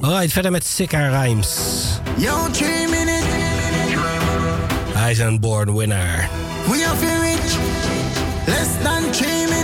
Alright, 0.00 0.32
verder 0.32 0.50
met 0.50 0.66
Sicka 0.66 1.22
Rhymes. 1.22 1.56
Hij 4.92 5.10
is 5.10 5.18
een 5.18 5.40
born 5.40 5.76
winner. 5.76 6.28
We 6.66 6.84
are 6.86 7.20
rich. 7.20 7.56
Less 8.46 8.68
than 8.82 9.10
3 9.10 9.61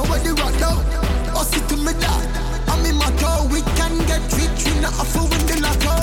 nobody 0.00 0.32
rock 0.40 0.54
now. 0.60 0.76
Oh 1.36 1.44
sit 1.44 1.64
to 1.68 1.76
me 1.76 1.92
dad, 2.00 2.24
I'm 2.68 2.84
in 2.88 2.96
my 2.96 3.10
toe. 3.20 3.44
We 3.52 3.60
can 3.76 3.92
get 4.08 4.24
rich, 4.32 4.64
we 4.64 4.80
not 4.80 4.96
afford 4.96 5.28
win 5.30 5.44
the 5.44 5.56
lotto. 5.60 5.96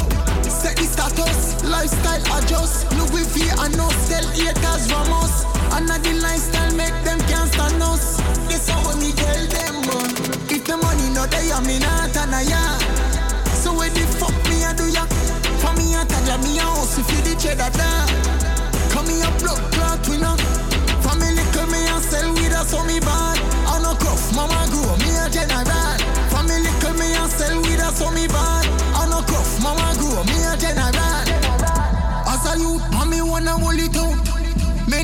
Set 0.45 0.77
the 0.77 0.85
status, 0.85 1.63
lifestyle 1.65 2.21
adjust. 2.37 2.85
Louis 2.97 3.25
V 3.33 3.49
and 3.49 3.73
no 3.77 3.89
sell 4.05 4.27
haters 4.37 4.85
Ramos. 4.91 5.35
And 5.73 5.89
the 5.89 6.13
lifestyle 6.21 6.73
make 6.77 6.97
them 7.03 7.19
can't 7.29 7.49
stand 7.49 7.81
us. 7.81 8.21
This 8.49 8.69
how 8.69 8.81
when 8.85 9.01
me 9.01 9.11
tell 9.17 9.43
them, 9.55 9.75
man. 9.89 10.09
If 10.53 10.65
the 10.65 10.77
money 10.77 11.09
not 11.13 11.31
there, 11.31 11.53
I'm 11.53 11.65
in 11.65 11.81
a 11.81 12.41
ya. 12.45 12.63
So 13.61 13.73
where 13.73 13.89
the 13.89 14.05
fuck 14.21 14.35
me 14.49 14.61
I 14.63 14.73
do 14.77 14.85
ya? 14.93 15.05
For 15.61 15.73
me 15.73 15.95
I 15.97 16.05
tell 16.05 16.25
ya 16.29 16.37
me 16.45 16.57
a 16.57 16.61
house 16.61 16.97
if 17.01 17.09
you 17.09 17.21
the 17.25 17.33
cheddar 17.41 17.71
da. 17.73 17.89
Come 18.93 19.09
here 19.09 19.33
blood 19.41 19.61
clot 19.73 20.01
we 20.07 20.17
know. 20.17 20.37
Family 21.01 21.43
come 21.53 21.71
me 21.71 21.81
and 21.87 22.03
sell 22.03 22.29
with 22.33 22.53
us 22.53 22.69
so 22.69 22.83
me 22.85 22.99
bad. 22.99 23.46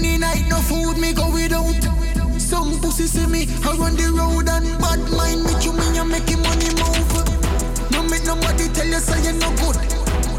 Many 0.04 0.18
night 0.18 0.44
no 0.50 0.58
food 0.58 0.98
me 1.00 1.14
go 1.14 1.32
without. 1.32 1.80
Some 2.36 2.76
pussy 2.82 3.08
see 3.08 3.26
me 3.26 3.48
I 3.64 3.72
run 3.80 3.96
the 3.96 4.12
road 4.12 4.52
and 4.52 4.68
bad 4.84 5.00
mind 5.16 5.48
me 5.48 5.56
you 5.64 5.72
me 5.72 5.96
and 5.96 6.12
making 6.12 6.44
money 6.44 6.68
move. 6.76 7.08
No 7.88 8.04
make 8.12 8.28
nobody 8.28 8.68
tell 8.76 8.84
you 8.84 9.00
say 9.00 9.24
you 9.24 9.40
no 9.40 9.48
good. 9.64 9.80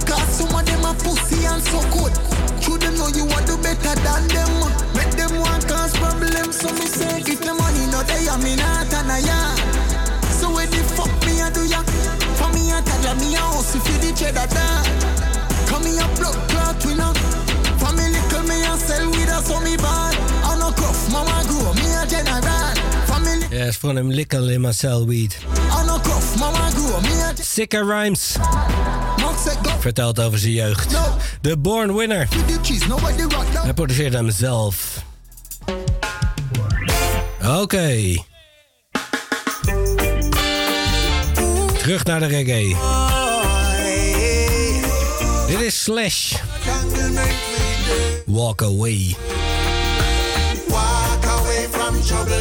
Cause 0.04 0.28
some 0.36 0.52
of 0.52 0.68
them 0.68 0.84
are 0.84 0.92
pussy 1.00 1.48
and 1.48 1.64
so 1.64 1.80
good. 1.96 2.12
Should 2.60 2.84
them 2.84 2.92
know 3.00 3.08
you 3.08 3.24
want 3.24 3.48
to 3.48 3.56
better 3.56 3.96
than 4.04 4.28
them. 4.36 4.52
Make 4.92 5.16
them 5.16 5.32
want 5.40 5.64
cause 5.64 5.96
problems. 5.96 6.60
So 6.60 6.68
me 6.76 6.84
say 6.84 7.24
if 7.24 7.40
the 7.40 7.56
money 7.56 7.88
no 7.88 8.04
they 8.04 8.28
I 8.28 8.36
me 8.44 8.60
not 8.60 8.92
and 8.92 9.08
I. 9.16 9.24
So 10.28 10.52
when 10.52 10.68
the 10.68 10.84
fuck 10.92 11.08
me 11.24 11.40
I 11.40 11.48
do 11.48 11.64
ya? 11.64 11.80
For 12.36 12.52
me 12.52 12.68
I 12.68 12.84
tell 12.84 13.16
me 13.16 13.32
a 13.32 13.40
hustle 13.40 13.80
for 13.80 13.96
the 13.96 14.12
cheddar 14.12 14.44
da. 14.44 14.84
Come 15.72 15.88
here 15.88 16.04
blood 16.20 16.36
call 16.52 16.76
me 16.84 17.00
and 17.00 17.53
sell 18.86 19.06
with 19.10 19.28
us 19.28 19.46
so 19.46 19.60
me 19.60 19.76
bad. 19.76 20.14
I 20.44 20.58
no 20.58 20.70
cuff, 20.72 21.10
mama 21.12 21.44
grow 21.48 21.72
me 21.72 21.94
a 21.94 22.06
general. 22.06 22.74
Family 23.06 23.46
Yes, 23.50 23.76
van 23.76 23.96
hem 23.96 24.10
likken 24.10 24.48
in 24.50 24.60
Marcel 24.60 25.06
Weed. 25.06 25.36
I 25.80 25.86
no 25.86 25.98
cuff, 26.00 26.38
mama 26.38 26.70
grow 26.70 27.00
me 27.02 27.22
a 27.22 27.32
Sicker 27.40 27.86
Rhymes. 27.86 28.36
Vertelt 29.78 30.20
over 30.20 30.38
zijn 30.38 30.52
jeugd. 30.52 30.96
De 31.40 31.56
Born 31.56 31.94
Winner. 31.94 32.28
With 32.46 33.16
the 33.16 33.22
rock 33.22 33.52
down. 33.52 33.64
Hij 33.64 33.74
produceerde 33.74 34.16
hem 34.16 34.30
zelf. 34.30 35.02
Oké. 37.46 38.14
Terug 41.78 42.04
naar 42.04 42.20
de 42.20 42.26
reggae. 42.26 42.76
Dit 45.46 45.60
is 45.60 45.82
Slash. 45.82 46.34
Walk 48.26 48.62
Away. 48.62 49.14
Walk 50.68 51.24
away 51.24 51.66
from 51.70 52.00
trouble. 52.02 52.32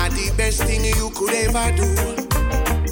And 0.00 0.12
the 0.14 0.32
best 0.36 0.64
thing 0.64 0.84
you 0.84 1.10
could 1.14 1.34
ever 1.34 1.70
do. 1.76 1.88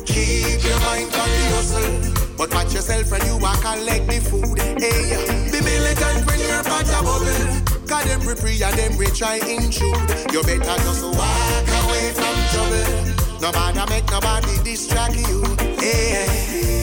Keep 0.05 0.65
your 0.65 0.81
mind 0.81 1.13
on 1.15 1.29
the 1.29 1.45
hustle. 1.55 2.13
But 2.37 2.53
watch 2.55 2.75
yourself 2.75 3.11
when 3.11 3.25
you 3.27 3.39
walk 3.39 3.65
and 3.65 3.85
leg 3.85 4.07
the 4.07 4.21
food. 4.21 4.59
Hey, 4.81 5.17
be 5.51 5.61
militant 5.61 6.27
when 6.27 6.41
you're 6.41 6.63
part 6.65 6.89
of 6.89 7.05
bubble. 7.05 7.87
Cause 7.87 8.05
them 8.05 8.21
free 8.37 8.63
and 8.63 8.77
them 8.77 8.97
we 8.97 9.07
try 9.07 9.37
intrude. 9.37 10.33
You 10.33 10.43
better 10.43 10.77
just 10.83 11.05
walk 11.05 11.69
away 11.85 12.13
from 12.13 12.37
trouble. 12.53 13.13
Nobody 13.41 13.83
make 13.91 14.11
nobody 14.11 14.63
distract 14.63 15.17
you. 15.17 15.45
Hey, 15.81 16.27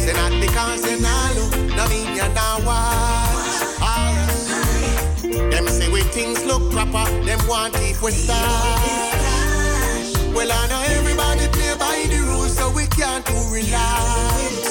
say 0.05 0.13
not 0.13 0.31
because 0.41 0.85
you 0.85 0.99
not 1.01 1.35
look, 1.35 1.75
no 1.75 1.87
mean 1.87 2.15
you're 2.15 2.29
not 2.33 2.63
watch. 2.65 3.18
Them 5.51 5.67
say 5.67 5.89
when 5.91 6.03
things 6.05 6.45
look 6.45 6.71
proper, 6.71 7.05
them 7.25 7.39
want 7.47 7.75
if 7.75 8.01
we 8.01 8.11
start. 8.11 8.39
Well, 10.33 10.49
I 10.51 10.67
know 10.67 10.81
everybody 10.97 11.47
play 11.49 11.73
by 11.77 12.05
the 12.07 12.21
rules, 12.27 12.55
so 12.57 12.71
we 12.71 12.85
can't 12.87 13.25
do 13.25 13.33
relax. 13.51 14.69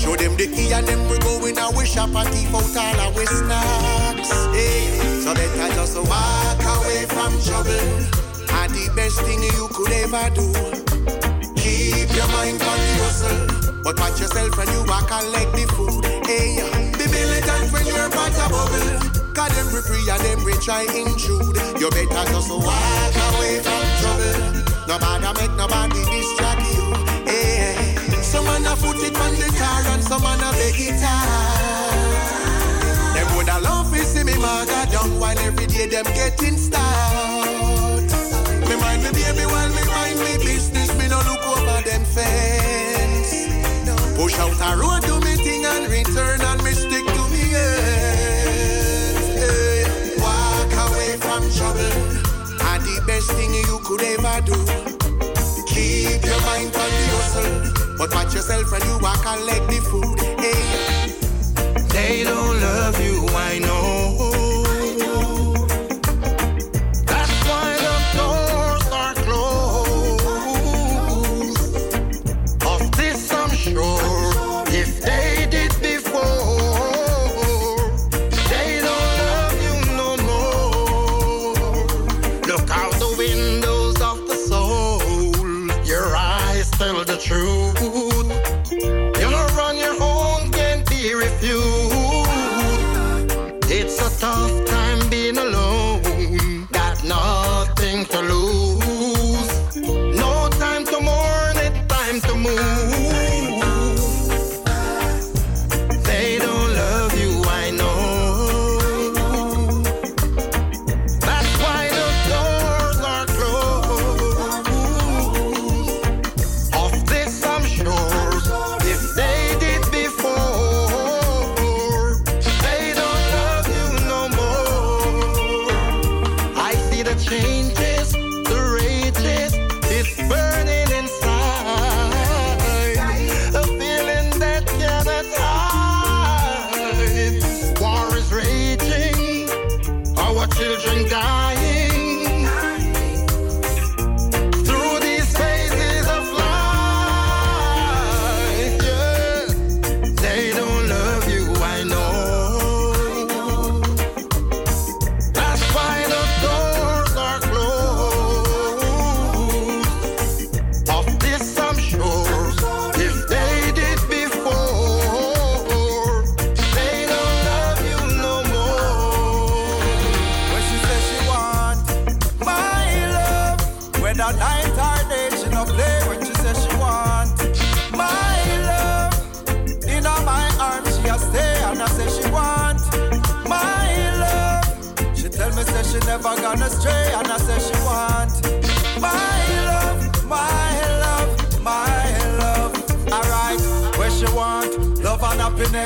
Show 0.00 0.14
them 0.16 0.36
the 0.36 0.46
key 0.46 0.72
and 0.72 0.86
then 0.86 1.08
we 1.10 1.18
go 1.18 1.44
in 1.46 1.58
our 1.58 1.84
shop 1.84 2.14
and 2.14 2.28
thief 2.28 2.54
out 2.54 2.76
all 2.76 3.00
our 3.00 3.26
snacks. 3.26 4.30
Hey, 4.54 4.98
so 5.20 5.34
better 5.34 5.74
just 5.74 5.96
walk 5.98 6.62
away 6.62 7.06
from 7.06 7.32
trouble. 7.42 7.90
And 8.58 8.72
the 8.72 8.92
best 8.94 9.20
thing 9.22 9.42
you 9.42 9.68
could 9.74 9.92
ever 9.92 10.30
do. 10.34 10.46
Keep 11.56 12.14
your 12.14 12.28
mind 12.28 12.62
on 12.62 12.78
the 12.78 12.94
hustle. 13.02 13.65
But 13.86 14.00
watch 14.00 14.18
yourself 14.18 14.58
when 14.58 14.66
you 14.74 14.82
walk 14.90 15.12
and 15.12 15.30
leg 15.30 15.46
the 15.54 15.62
food. 15.78 16.02
Hey, 16.26 16.58
be 16.98 17.06
militant 17.06 17.70
when 17.70 17.86
you're 17.86 18.10
part 18.10 18.34
of 18.34 18.50
bubble. 18.50 18.98
Cause 19.30 19.54
them 19.54 19.70
we 19.70 19.78
free 19.78 20.02
and 20.10 20.18
them 20.26 20.42
we 20.42 20.58
try 20.58 20.90
intrude. 20.90 21.54
You 21.78 21.86
better 21.94 22.26
just 22.34 22.50
walk 22.50 23.14
away 23.30 23.62
from 23.62 23.86
trouble. 24.02 24.42
Nobody 24.90 25.30
make 25.38 25.54
nobody 25.54 26.02
distract 26.02 26.66
you. 26.74 26.82
Hey, 27.30 27.94
some 28.26 28.42
man 28.50 28.66
a 28.66 28.74
foot 28.74 28.98
it 29.06 29.14
on 29.14 29.38
the 29.38 29.54
car 29.54 29.86
and 29.94 30.02
some 30.02 30.18
man 30.18 30.42
a 30.42 30.50
beg 30.58 30.82
out. 31.06 31.94
Them 33.14 33.28
woulda 33.38 33.62
love 33.62 33.94
to 33.94 34.02
see 34.02 34.24
me 34.24 34.34
maga 34.34 34.90
down 34.90 35.14
while 35.20 35.38
every 35.38 35.66
day 35.70 35.86
them 35.86 36.10
getting 36.10 36.58
start. 36.58 38.02
Me 38.66 38.74
mind 38.82 39.06
me 39.06 39.14
baby 39.14 39.46
while 39.46 39.70
me 39.70 39.82
mind 39.86 40.18
me 40.26 40.42
business. 40.42 40.90
Me 40.98 41.06
no 41.06 41.22
look 41.22 41.46
over 41.46 41.86
them 41.86 42.02
fence. 42.02 42.65
Push 44.16 44.38
out 44.38 44.56
a 44.60 44.76
road, 44.80 45.02
do 45.02 45.20
me 45.20 45.36
thing 45.36 45.64
and 45.66 45.90
return 45.90 46.40
and 46.40 46.64
me 46.64 46.72
stick 46.72 47.04
to 47.04 47.22
me 47.28 47.44
ends. 47.52 49.26
Hey. 49.36 49.84
Walk 50.18 50.72
away 50.88 51.16
from 51.20 51.42
trouble. 51.52 51.92
And 52.64 52.82
the 52.82 52.96
best 53.06 53.30
thing 53.32 53.52
you 53.52 53.78
could 53.84 54.02
ever 54.02 54.40
do. 54.40 54.56
Keep 55.68 56.24
your 56.24 56.40
mind 56.48 56.74
on 56.82 56.90
the 56.96 57.04
hustle. 57.12 57.96
But 57.98 58.14
watch 58.14 58.34
yourself 58.34 58.72
when 58.72 58.82
you 58.88 58.98
walk 59.00 59.24
and 59.26 59.44
leg 59.44 59.62
the 59.68 59.80
food. 59.90 60.18
Hey. 60.40 61.12
They 61.90 62.24
don't 62.24 62.58
love 62.60 62.98
you, 63.04 63.28
I 63.36 63.58
know. 63.58 63.85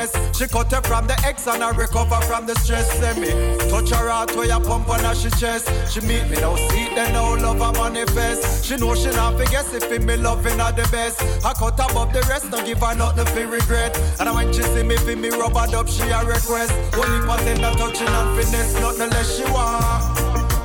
Mess. 0.01 0.39
She 0.39 0.47
cut 0.47 0.73
her 0.73 0.83
from 0.83 1.07
the 1.07 1.17
X 1.27 1.47
and 1.47 1.63
I 1.63 1.71
recover 1.71 2.21
from 2.23 2.47
the 2.47 2.55
stress. 2.57 2.91
Send 2.99 3.21
me 3.21 3.31
touch 3.71 3.91
her 3.91 4.09
out 4.09 4.35
where 4.37 4.47
you 4.47 4.61
pump 4.61 4.89
on 4.89 5.01
her 5.01 5.15
she 5.15 5.31
chest. 5.31 5.69
She 5.93 6.01
meet 6.01 6.29
me 6.31 6.37
now, 6.41 6.57
see 6.57 6.89
then 6.95 7.13
now 7.13 7.37
love 7.37 7.61
her 7.61 7.73
manifest. 7.81 8.65
She 8.65 8.77
know 8.77 8.95
she 8.95 9.11
not 9.11 9.39
forget 9.39 9.67
if 9.73 10.03
me 10.03 10.17
loving 10.17 10.59
her 10.59 10.73
the 10.73 10.89
best. 10.91 11.23
I 11.45 11.53
cut 11.53 11.79
above 11.79 12.13
the 12.13 12.21
rest, 12.29 12.51
don't 12.51 12.65
give 12.65 12.81
her 12.81 12.95
nothing 12.95 13.27
for 13.27 13.47
regret. 13.47 13.93
And 14.19 14.35
when 14.35 14.53
she 14.53 14.63
see 14.63 14.83
me, 14.83 14.97
feel 14.97 15.19
me 15.19 15.31
rubber 15.31 15.77
up, 15.77 15.89
she 15.89 16.03
a 16.09 16.25
request. 16.25 16.73
Only 16.97 17.21
person 17.27 17.61
that 17.63 17.77
touching 17.79 18.09
and 18.09 18.31
finesse, 18.37 18.75
nothing 18.81 19.11
less 19.11 19.37
she 19.37 19.45
want. 19.45 20.03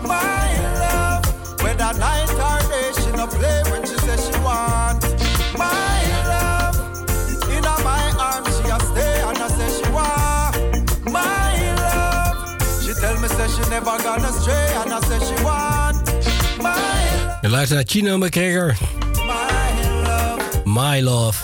My 0.04 0.48
love, 0.80 1.26
whether 1.62 1.92
night 2.00 2.32
or 2.48 2.60
day, 2.70 2.92
she 3.02 3.12
no 3.12 3.28
play 3.28 3.64
when 3.72 3.84
she 3.86 3.95
never 13.70 13.98
gonna 14.02 14.32
I. 14.48 15.94
My 16.62 16.74
Je 17.42 17.50
luistert 17.50 17.80
naar 17.80 17.88
Chino 17.88 18.18
McGregor. 18.18 18.78
My 20.64 21.02
Love. 21.02 21.44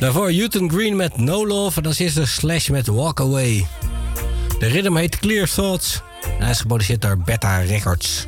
Daarvoor 0.00 0.32
Newton 0.32 0.70
Green 0.70 0.96
met 0.96 1.16
No 1.16 1.46
Love. 1.46 1.80
En 1.80 1.86
als 1.86 1.98
eerste 1.98 2.26
Slash 2.26 2.68
met 2.68 2.86
Walk 2.86 3.20
Away. 3.20 3.66
De 4.58 4.66
rhythm 4.66 4.94
heet 4.94 5.18
Clear 5.18 5.48
Thoughts. 5.48 6.00
En 6.22 6.42
hij 6.42 6.50
is 6.50 6.60
geproduceerd 6.60 7.02
door 7.02 7.18
Beta 7.18 7.58
Records. 7.58 8.24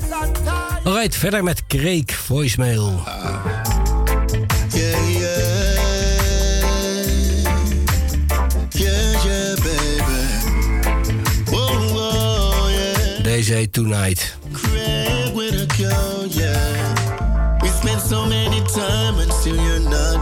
Alright, 0.84 1.16
verder 1.16 1.42
met 1.42 1.66
Craig 1.66 2.04
Voicemail. 2.06 3.02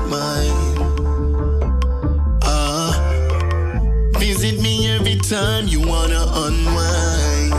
Mine. 0.09 0.51
Ah, 2.43 2.93
visit 4.19 4.61
me 4.61 4.91
every 4.91 5.19
time 5.21 5.69
you 5.69 5.81
wanna 5.87 6.25
unwind, 6.47 7.53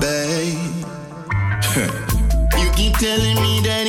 babe. 0.00 0.84
you 2.60 2.68
keep 2.76 2.92
telling 2.98 3.40
me 3.40 3.62
that 3.64 3.86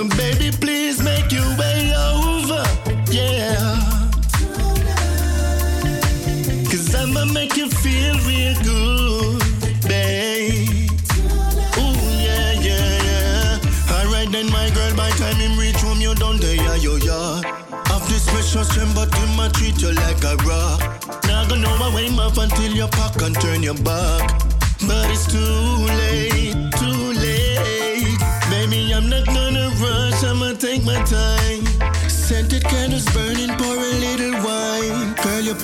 So 0.00 0.08
baby, 0.16 0.50
please 0.50 1.02
make 1.02 1.30
your 1.30 1.44
way 1.58 1.92
over, 1.94 2.64
yeah. 3.12 4.00
Cause 6.70 6.94
I'ma 6.94 7.26
make 7.26 7.54
you 7.58 7.68
feel 7.68 8.14
real 8.24 8.54
good, 8.64 9.42
babe. 9.86 10.88
Ooh, 11.76 12.00
yeah, 12.16 12.52
yeah, 12.64 13.02
yeah. 13.08 13.58
Alright 13.92 14.32
then, 14.32 14.50
my 14.50 14.70
girl, 14.70 14.96
by 14.96 15.10
time 15.20 15.36
him 15.36 15.58
reach 15.58 15.76
home, 15.82 16.00
you 16.00 16.14
done 16.14 16.38
there, 16.38 16.56
yeah, 16.56 16.76
yo, 16.76 16.96
yeah. 16.96 17.42
This 18.08 18.24
precious 18.30 18.74
gem, 18.74 18.88
but 18.94 19.14
him 19.14 19.38
a 19.38 19.50
treat 19.50 19.82
you 19.82 19.92
like 19.92 20.24
a 20.24 20.34
rock. 20.48 20.80
Now 21.26 21.46
gonna 21.46 21.60
know 21.60 21.76
I 21.78 21.94
wait 21.94 22.18
up 22.18 22.38
until 22.38 22.72
you 22.72 22.88
pack 22.88 23.20
and 23.20 23.38
turn 23.38 23.62
your 23.62 23.74
back. 23.74 24.32
But 24.88 25.10
it's 25.10 25.30
too 25.30 25.38
late, 25.38 26.39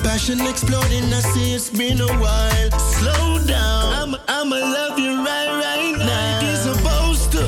passion 0.01 0.41
exploding, 0.41 1.13
I 1.13 1.19
see 1.33 1.53
it's 1.53 1.69
been 1.69 2.01
a 2.01 2.07
while. 2.19 2.71
Slow 2.97 3.39
down, 3.45 3.93
I'ma, 3.93 4.17
I'ma 4.27 4.55
love 4.55 4.99
you 4.99 5.23
right, 5.23 5.49
right 5.63 5.95
now. 5.97 6.07
Like 6.07 6.43
it's 6.43 6.63
supposed 6.63 7.31
to, 7.33 7.43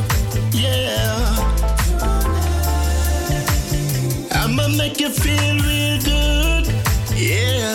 yeah. 0.57 1.35
I'ma 4.31 4.67
make 4.77 4.99
you 4.99 5.09
feel 5.09 5.55
real 5.67 5.99
good, 6.01 6.65
yeah. 7.15 7.68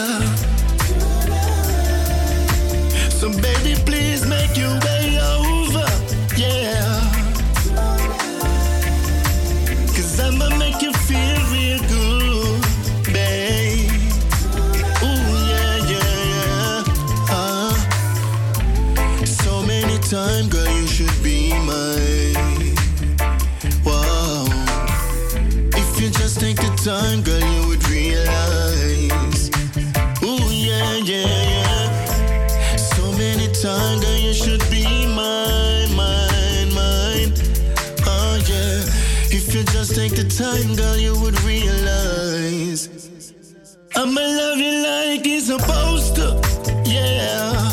Supposed 45.59 46.15
to, 46.17 46.41
yeah. 46.85 47.71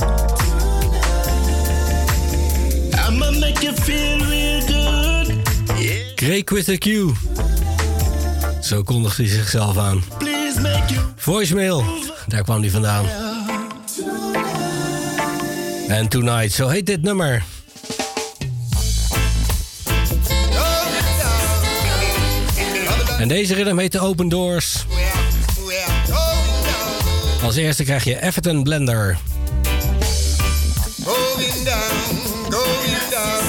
I'ma 3.06 3.32
make 3.40 3.64
you 3.64 3.74
feel 3.74 4.20
real 4.30 4.62
good. 4.68 6.52
With 6.52 6.70
a 6.70 6.78
Q. 6.78 7.14
Zo 8.62 8.84
kondigt 8.84 9.18
hij 9.18 9.28
zichzelf 9.28 9.78
aan. 9.78 10.04
Voicemail, 11.16 11.84
daar 12.28 12.44
kwam 12.44 12.62
hij 12.62 12.70
vandaan. 12.70 13.06
En 15.88 16.08
Tonight, 16.08 16.52
zo 16.52 16.68
heet 16.68 16.86
dit 16.86 17.02
nummer. 17.02 17.44
En 23.20 23.28
deze 23.28 23.54
rhythm 23.54 23.78
heet 23.78 23.92
de 23.92 24.00
Open 24.00 24.30
Doors. 24.30 24.86
Als 27.44 27.56
eerste 27.56 27.84
krijg 27.84 28.04
je 28.04 28.22
Everton 28.22 28.64
Blender. 28.64 29.18
Going 31.04 31.64
down, 31.64 32.50
going 32.50 33.10
down. 33.10 33.44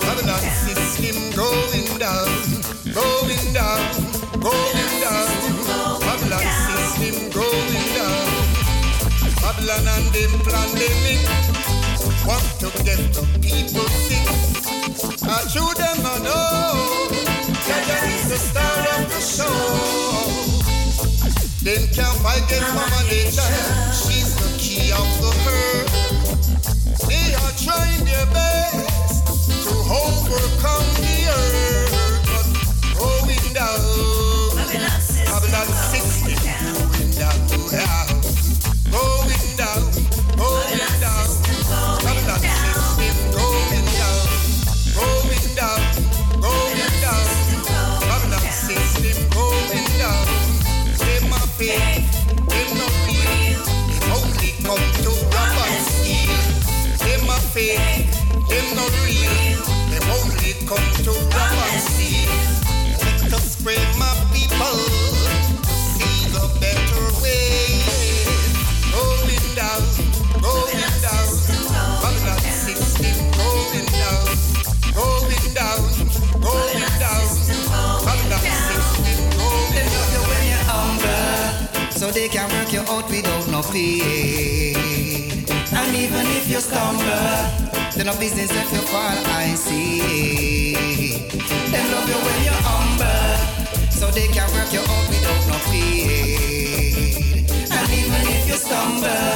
Babylon 0.00 0.40
system 0.66 1.34
going 1.34 1.98
down, 1.98 2.28
going 2.94 3.52
down, 3.52 3.80
going 4.40 5.00
down. 5.00 5.28
Babylon 5.98 6.46
system 6.66 7.30
going 7.30 7.88
down. 7.94 8.28
Babylon 9.42 9.86
and 9.88 10.12
them 10.12 10.40
pandemic 10.40 11.28
want 12.26 12.60
to 12.60 12.70
get 12.84 13.12
the 13.14 13.24
people 13.40 13.88
sick. 13.88 14.28
I 15.22 15.48
show 15.48 15.72
them 15.74 16.06
I 16.06 16.18
know 16.26 17.08
there 17.66 18.04
is 18.14 18.28
the 18.28 18.36
star 18.36 18.78
of 18.96 19.08
the 19.08 19.20
show. 19.20 20.07
Them 21.68 21.86
can't 21.92 22.16
fight 22.22 22.42
against 22.46 22.74
Mama 22.74 23.02
Nature. 23.10 23.44
She's 23.92 24.34
the 24.36 24.56
key 24.56 24.90
of 24.90 25.04
the 25.20 25.30
herd. 25.44 25.88
They 27.06 27.34
are 27.34 27.52
trying 27.60 28.06
their 28.06 28.24
best 28.32 29.44
to 29.64 29.74
overcome 29.76 30.86
the 30.96 31.28
earth. 31.28 31.77
Out 82.90 83.08
without 83.10 83.46
no 83.48 83.62
pay. 83.62 84.72
And 85.72 85.94
even 85.96 86.26
if 86.38 86.48
you 86.48 86.60
stumble, 86.60 87.04
then 87.94 88.06
no 88.06 88.14
business 88.18 88.50
if 88.50 88.72
you 88.72 88.82
fall, 88.88 89.18
I 89.26 89.54
see. 89.54 90.74
They 91.72 91.84
love 91.92 92.08
you 92.08 92.18
when 92.26 92.40
you're 92.44 92.62
humble, 92.64 93.90
so 93.90 94.10
they 94.10 94.28
can 94.28 94.48
work 94.56 94.72
you 94.72 94.80
out 94.80 95.06
without 95.12 95.42
no 95.50 95.58
pay. 95.68 97.44
And 97.76 97.88
even 98.00 98.22
if 98.36 98.48
you 98.48 98.56
stumble, 98.56 99.34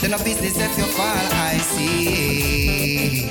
then 0.00 0.10
no 0.10 0.18
business 0.18 0.56
if 0.56 0.78
you 0.78 0.86
fall, 0.96 1.26
I 1.50 1.58
see. 1.58 3.26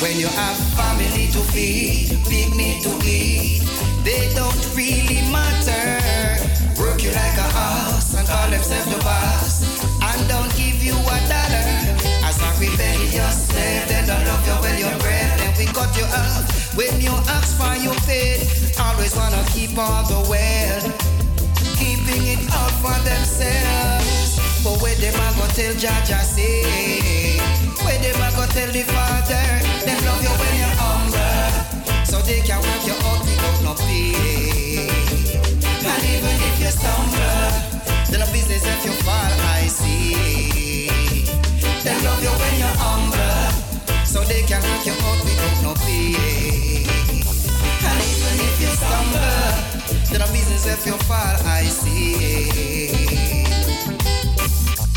When 0.00 0.18
you 0.18 0.28
have 0.28 0.56
family 0.78 1.26
to 1.34 1.40
feed, 1.52 2.18
big 2.28 2.54
need 2.54 2.82
to 2.82 2.92
eat, 3.04 3.62
they 4.04 4.32
don't 4.34 4.62
really 4.76 5.22
matter. 5.30 5.98
Work 6.80 7.02
you 7.02 7.10
like 7.10 7.38
a 7.38 7.48
house 7.58 8.01
call 8.32 8.48
themselves 8.48 8.88
the 8.88 8.98
boss, 9.04 9.54
and 10.00 10.20
don't 10.28 10.48
give 10.56 10.80
you 10.80 10.96
a 10.96 11.16
dollar. 11.28 11.64
As 12.24 12.40
a 12.40 12.48
rebellious 12.56 13.36
slave, 13.48 13.84
they 13.88 14.02
don't 14.08 14.24
love 14.24 14.44
you 14.48 14.56
when 14.64 14.74
you're 14.80 14.98
brave, 15.04 15.32
then 15.36 15.52
we 15.58 15.66
cut 15.76 15.92
you 16.00 16.06
out. 16.08 16.44
When 16.72 16.94
you 17.04 17.12
ask 17.36 17.52
for 17.60 17.74
your 17.76 17.98
fate, 18.08 18.48
always 18.80 19.14
wanna 19.14 19.44
keep 19.52 19.76
all 19.76 20.02
the 20.08 20.20
wealth, 20.32 20.88
keeping 21.76 22.24
it 22.34 22.42
all 22.56 22.72
for 22.80 22.96
themselves. 23.04 24.40
But 24.64 24.80
where 24.80 24.96
them 24.96 25.18
a 25.26 25.28
go 25.36 25.44
tell 25.52 25.74
Jaja 25.82 26.20
say, 26.24 27.36
where 27.84 28.00
them 28.00 28.16
a 28.16 28.28
go 28.36 28.44
tell 28.56 28.70
the 28.72 28.82
father, 28.94 29.46
them 29.84 29.98
love 30.08 30.22
you 30.24 30.34
when 30.40 30.52
you're 30.60 30.76
humble, 30.80 31.52
so 32.08 32.16
they 32.24 32.40
can 32.40 32.60
work 32.64 32.82
you 32.88 32.96
out 33.08 33.20
without 33.28 33.58
no 33.66 33.72
pay. 33.84 34.88
And 35.90 36.02
even 36.14 36.36
if 36.48 36.56
you 36.62 36.70
stumble, 36.70 37.71
fall. 39.04 39.30
They 41.84 41.96
love 42.04 42.22
you 42.22 42.30
when 42.30 42.54
you're 42.60 42.78
humble, 42.78 43.50
so 44.06 44.22
they 44.22 44.42
can 44.42 44.62
work 44.62 44.86
you 44.86 44.92
out 44.92 45.20
without 45.24 45.62
no. 45.62 45.74
And 47.88 47.98
even 48.10 48.34
if 48.46 48.60
you 48.62 48.70
stumble, 48.78 49.54
then 50.10 50.20
a 50.22 50.26
business 50.32 50.66
if 50.66 50.86
you 50.86 50.96
fall, 51.08 51.36
I 51.44 51.64
see. 51.64 52.92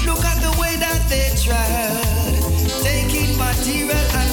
Look 0.05 0.23
at 0.23 0.37
the 0.41 0.51
way 0.61 0.75
that 0.77 1.01
they 1.09 1.33
tried, 1.41 2.43
taking 2.83 3.35
material 3.37 4.24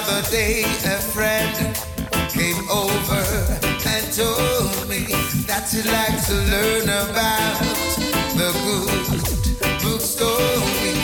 other 0.00 0.22
day, 0.30 0.62
a 0.62 0.98
friend 1.14 1.54
came 2.30 2.62
over 2.70 3.22
and 3.92 4.04
told 4.14 4.88
me 4.88 5.02
that 5.48 5.66
he'd 5.72 5.90
like 5.90 6.18
to 6.30 6.34
learn 6.54 6.86
about 7.02 7.58
the 8.38 8.50
good 8.62 9.06
book 9.82 10.00
story. 10.00 10.94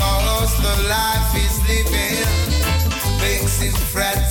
Cause 0.00 0.54
the 0.64 0.76
life 0.88 1.28
he's 1.36 1.58
living 1.68 2.24
makes 3.20 3.60
him 3.60 3.76
fret 3.92 4.27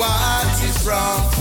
what 0.00 0.62
is 0.64 0.86
wrong 0.86 1.39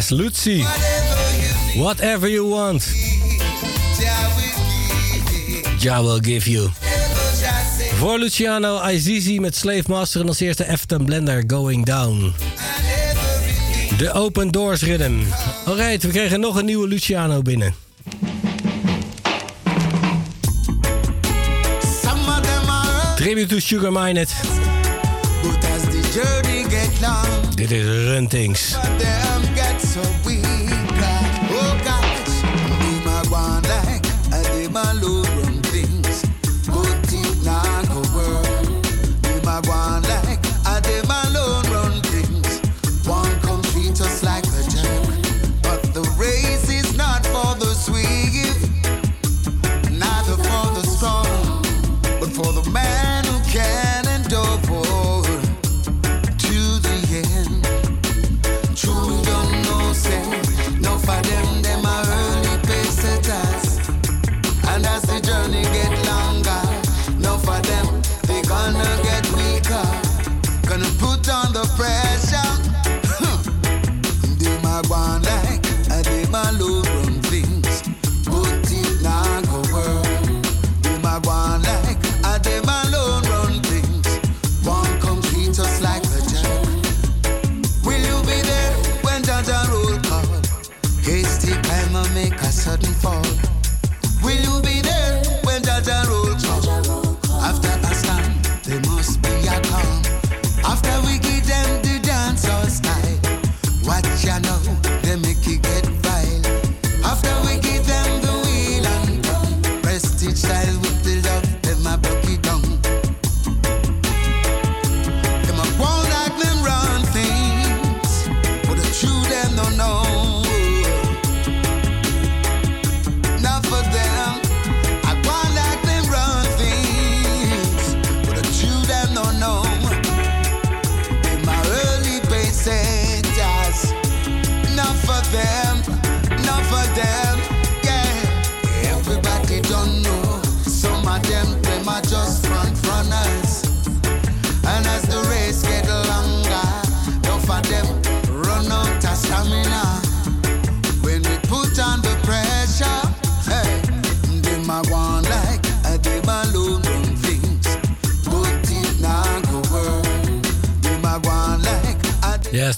Yes, 0.00 0.10
Lucy. 0.12 0.64
Whatever 1.76 2.26
you 2.26 2.46
want, 2.46 2.82
Jah 5.78 6.00
will 6.00 6.20
give 6.20 6.50
you. 6.50 6.70
Voor 7.98 8.18
Luciano 8.18 8.80
Izizi 8.88 9.40
met 9.40 9.56
Slave 9.56 9.82
Master 9.86 10.20
en 10.20 10.28
als 10.28 10.40
eerste 10.40 10.68
Efton 10.68 11.04
Blender 11.04 11.44
Going 11.46 11.86
Down. 11.86 12.32
De 13.98 14.12
Open 14.12 14.50
Doors 14.50 14.82
Rhythm. 14.82 15.12
Alright, 15.66 16.02
we 16.02 16.08
kregen 16.08 16.40
nog 16.40 16.56
een 16.56 16.64
nieuwe 16.64 16.88
Luciano 16.88 17.42
binnen. 17.42 17.74
Tribute 23.16 23.54
to 23.54 23.58
Sugar 23.58 23.92
long, 23.92 24.16
Dit 27.54 27.70
is 27.70 27.84
Runtings. 27.84 28.76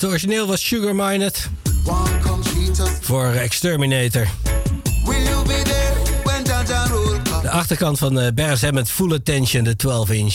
Het 0.03 0.11
origineel 0.11 0.47
was 0.47 0.67
Sugar 0.67 0.95
Mined 0.95 1.49
voor 3.01 3.33
Exterminator. 3.33 4.27
De 7.43 7.51
achterkant 7.51 7.99
van 7.99 8.21
eh, 8.21 8.33
Barris 8.35 8.71
met 8.71 8.91
Full 8.91 9.13
Attention, 9.13 9.65
de 9.65 9.77
12 9.77 10.11
inch. 10.11 10.35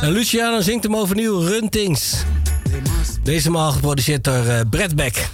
En 0.00 0.10
Luciano 0.10 0.60
zingt 0.60 0.84
hem 0.84 0.96
overnieuw, 0.96 1.40
Runtings. 1.40 2.14
Deze 3.22 3.50
maal 3.50 3.72
geproduceerd 3.72 4.24
door 4.24 4.46
eh, 4.46 4.60
Brad 4.70 4.94
Beck. 4.94 5.28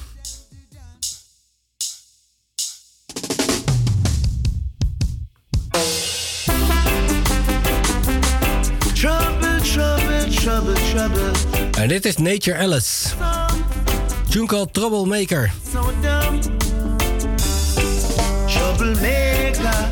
En 11.89 11.95
dit 11.95 12.05
is 12.05 12.17
Nature 12.17 12.55
Alice. 12.59 13.15
Tune 14.29 14.47
called 14.47 14.75
Troublemaker. 14.75 15.51
So. 15.73 15.81
Troublemaker. 18.47 19.89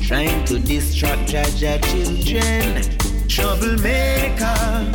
Trying 0.00 0.44
to 0.46 0.58
distract 0.58 1.30
Jaja 1.30 1.78
children. 1.90 2.82
Troublemaker. 3.28 4.86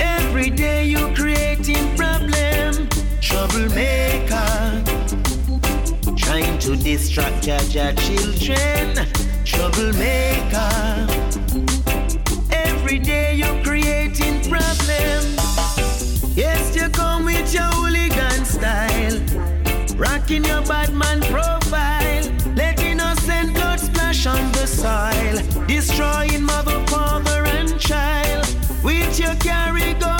Every 0.00 0.48
day 0.48 0.86
you 0.86 1.12
creating 1.14 1.94
problem. 1.94 2.88
Troublemaker. 3.20 4.82
Trying 6.16 6.58
to 6.60 6.74
distract 6.76 7.44
Jaja 7.44 7.94
children. 7.98 9.06
Troublemaker. 9.44 11.25
Every 12.86 13.00
day 13.00 13.34
you're 13.34 13.64
creating 13.64 14.42
problems. 14.42 16.36
Yes, 16.36 16.76
you 16.76 16.88
come 16.88 17.24
with 17.24 17.52
your 17.52 17.64
hooligan 17.64 18.44
style. 18.44 19.18
Rocking 19.96 20.44
your 20.44 20.62
bad 20.62 20.94
man 20.94 21.20
profile. 21.22 22.22
Let 22.54 22.80
innocent 22.80 23.54
blood 23.54 23.80
splash 23.80 24.24
on 24.28 24.52
the 24.52 24.68
soil. 24.68 25.66
Destroying 25.66 26.44
mother, 26.44 26.78
father, 26.86 27.44
and 27.46 27.76
child. 27.80 28.46
With 28.84 29.18
your 29.18 29.34
carry 29.40 29.94
go 29.94 30.16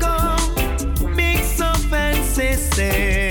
come. 0.00 1.14
Mix 1.14 1.60
up 1.60 1.92
and 1.92 2.24
say, 2.24 2.54
say. 2.54 3.27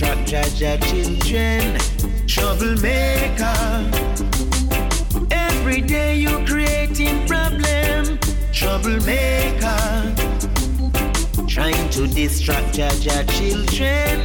Distract 0.00 0.30
Jaja 0.30 0.80
children. 0.88 1.78
Troublemaker. 2.26 3.54
Every 5.30 5.82
day 5.82 6.16
you 6.16 6.42
creating 6.46 7.26
problem. 7.26 8.18
Troublemaker. 8.50 10.14
Trying 11.46 11.90
to 11.90 12.06
distract 12.06 12.78
Jaja 12.78 13.28
children. 13.36 14.24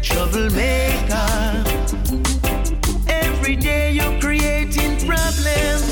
Troublemaker. 0.00 1.64
Every 3.08 3.56
day 3.56 3.90
you 3.90 4.20
creating 4.20 4.96
problem. 5.08 5.82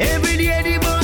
Every 0.00 0.36
day 0.36 0.62
the 0.64 0.97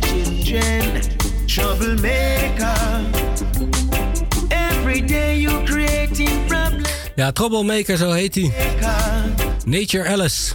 distract 0.00 0.46
Jaja 0.46 1.00
children. 1.46 1.46
Troublemaker. 1.46 3.00
Every 4.48 5.06
day 5.06 5.40
you 5.40 5.64
creating 5.64 6.46
problems. 6.46 6.88
Ja, 7.14 7.32
Troublemaker, 7.32 7.96
zo 7.96 8.10
heet 8.10 8.34
hij. 8.34 8.52
Nature 9.64 10.08
Alice. 10.08 10.54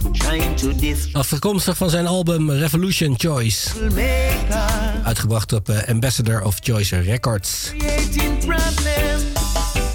Afkomstig 1.12 1.76
van 1.76 1.90
zijn 1.90 2.06
album 2.06 2.50
Revolution 2.50 3.14
Choice. 3.18 3.70
Uitgebracht 5.04 5.52
op 5.52 5.68
eh, 5.68 5.88
Ambassador 5.88 6.42
of 6.42 6.56
Choice 6.62 7.00
Records. 7.00 7.72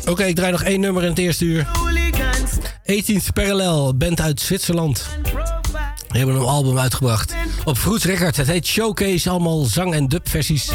Oké, 0.06 0.24
ik 0.24 0.36
draai 0.36 0.52
nog 0.52 0.64
één 0.64 0.80
nummer 0.80 1.04
in 1.04 1.10
het 1.10 1.18
eerste 1.18 1.46
uur. 1.46 1.68
Hooligans. 1.74 2.52
18th 2.92 3.34
Parallel, 3.34 3.98
band 3.98 4.22
uit 4.22 4.42
Zwitserland. 4.42 5.06
Die 6.08 6.18
hebben 6.18 6.36
een 6.36 6.48
album 6.48 6.80
uitgebracht. 6.80 7.34
Op 7.66 7.78
Fruits 7.78 8.04
Records. 8.04 8.38
Het 8.38 8.48
heet 8.48 8.68
Showcase. 8.68 9.30
Allemaal 9.30 9.64
zang- 9.64 9.94
en 9.94 10.08
dubversies. 10.08 10.70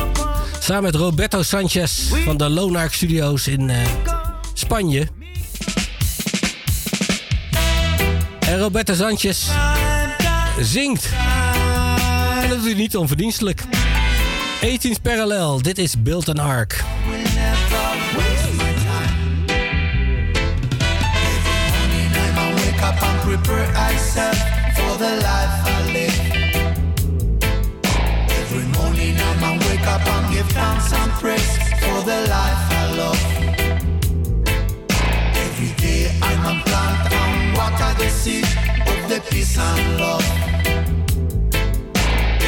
Samen 0.61 0.83
met 0.83 0.95
Roberto 0.95 1.43
Sanchez 1.43 2.09
van 2.25 2.37
de 2.37 2.49
Loonark 2.49 2.95
Studios 2.95 3.47
in 3.49 3.71
eh, 3.71 3.77
Spanje. 4.55 5.09
En 8.41 8.59
Roberto 8.59 8.95
Sanchez 8.95 9.49
zingt. 10.61 11.09
En 12.43 12.49
dat 12.49 12.65
hij 12.65 12.75
niet 12.75 12.97
onverdienstelijk. 12.97 13.63
18th 14.65 15.03
Parallel. 15.03 15.63
Dit 15.63 15.79
is 15.79 16.03
Build 16.03 16.29
an 16.29 16.39
Ark. 16.39 16.85
For 24.75 24.97
the 24.99 25.17
life 25.17 25.70
praise 31.21 31.59
for 31.81 31.99
the 32.11 32.19
life 32.35 32.63
I 32.81 32.85
love. 33.01 33.23
Every 35.45 35.73
day 35.85 36.03
I'ma 36.23 36.53
plant 36.65 37.13
and 37.13 37.57
water 37.59 37.93
the 38.01 38.09
seed 38.09 38.49
of 38.91 38.99
the 39.11 39.21
peace 39.31 39.59
and 39.59 40.01
love. 40.01 40.29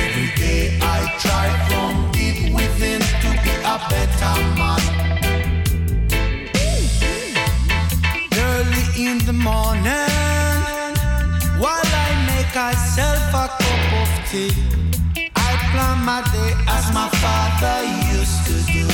Every 0.05 0.31
day 0.43 0.79
I 0.81 0.99
try 1.25 1.47
from 1.69 1.93
deep 2.13 2.55
within 2.57 3.03
to 3.23 3.31
be 3.45 3.55
a 3.75 3.77
better 3.93 4.37
man. 4.61 4.83
Early 8.49 8.87
in 9.07 9.19
the 9.29 9.37
morning, 9.49 10.93
while 11.63 11.91
I 12.07 12.11
make 12.31 12.55
myself 12.55 13.35
a 13.43 13.47
cup 13.61 13.93
of 14.01 14.29
city. 14.29 14.82
My 16.05 16.21
day 16.33 16.53
as 16.67 16.93
my 16.93 17.09
father 17.23 17.85
used 18.17 18.45
to 18.47 18.57
do. 18.73 18.87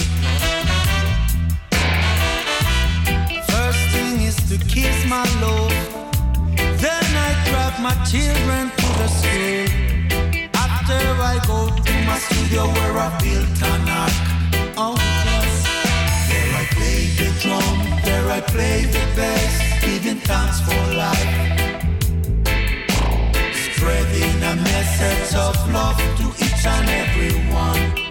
First 3.52 3.82
thing 3.92 4.20
is 4.20 4.36
to 4.50 4.58
kiss 4.66 5.06
my 5.06 5.24
love. 5.40 5.72
Then 6.82 7.04
I 7.26 7.32
my 7.80 7.94
children 8.04 8.70
to 8.76 8.86
the 8.98 9.08
school. 9.08 9.66
After 10.54 11.00
I 11.32 11.40
go 11.46 11.68
to 11.68 11.92
my 12.06 12.18
studio 12.18 12.66
where 12.66 12.98
I 12.98 13.08
built 13.22 13.62
an 13.72 13.88
ark. 13.88 14.16
Oh 14.76 14.96
yes. 15.28 15.54
There 16.28 16.52
I 16.60 16.64
play 16.76 17.00
the 17.18 17.28
drum, 17.40 17.76
there 18.04 18.28
I 18.28 18.40
play 18.40 18.84
the 18.84 19.04
bass, 19.16 19.54
giving 19.80 20.20
for 20.66 20.84
life. 20.94 21.30
Spreading 23.54 24.42
a 24.42 24.54
message 24.56 25.34
of 25.36 25.56
love 25.72 25.98
to 26.18 26.47
each 26.58 26.66
and 26.66 28.07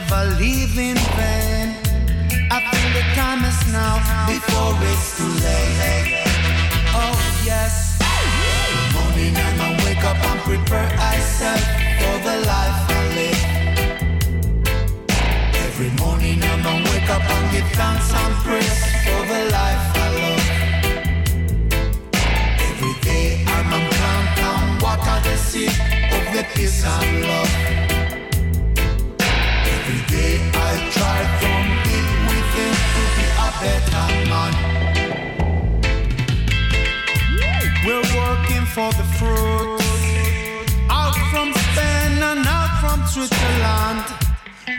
never 0.00 0.24
leave 0.38 0.78
in 0.78 0.96
vain. 1.16 1.76
I 2.50 2.58
think 2.70 2.88
the 2.96 3.04
time 3.14 3.44
is 3.44 3.60
now 3.72 3.96
before 4.26 4.72
it's 4.90 5.16
too 5.18 5.32
late. 5.44 6.24
Oh, 6.94 7.16
yes. 7.44 7.98
Every 8.00 8.84
morning 8.96 9.36
I'm 9.36 9.60
I 9.60 9.84
wake 9.84 10.04
up 10.04 10.20
and 10.30 10.40
prepare 10.40 10.90
myself 10.96 11.62
for 12.00 12.16
the 12.26 12.36
life 12.52 12.80
I 12.88 13.02
live. 13.18 13.42
Every 15.66 15.90
morning 16.02 16.38
I 16.42 16.74
wake 16.90 17.10
up 17.10 17.24
and 17.34 17.44
give 17.52 17.70
thanks 17.78 18.12
and 18.20 18.34
praise 18.44 18.80
for 19.04 19.20
the 19.32 19.42
life 19.58 19.84
I 20.04 20.08
love. 20.22 20.46
Every 22.68 22.94
day 23.02 23.44
I'm 23.46 23.72
on 23.76 23.84
count 24.00 24.38
and 24.48 24.82
water 24.82 25.18
the 25.28 25.36
seed 25.36 25.76
of 26.16 26.24
the 26.34 26.42
peace 26.54 26.84
and 26.84 27.22
love. 27.22 27.99
We're 37.82 37.96
working 38.14 38.66
for 38.66 38.92
the 38.92 39.04
fruit. 39.18 39.80
Out 40.90 41.16
from 41.30 41.52
Spain 41.54 42.22
and 42.22 42.46
out 42.46 42.78
from 42.80 43.06
Switzerland. 43.06 44.04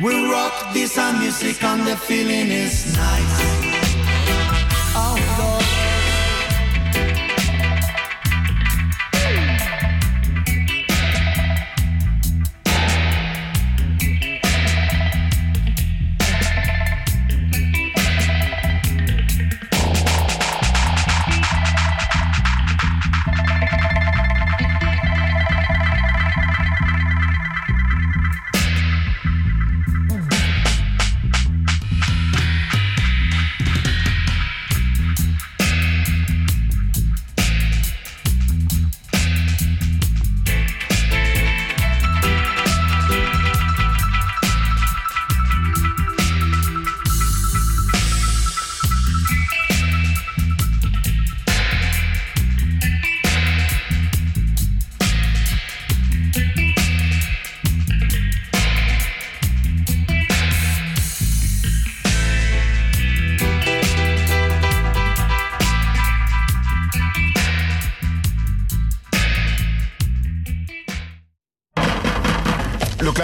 We 0.03 0.31
rock 0.31 0.73
this 0.73 0.97
and 0.99 1.19
music 1.19 1.63
and 1.63 1.87
the 1.87 1.95
feeling 1.95 2.51
is 2.51 2.95
nice. 2.95 3.41
Oh 4.95 5.80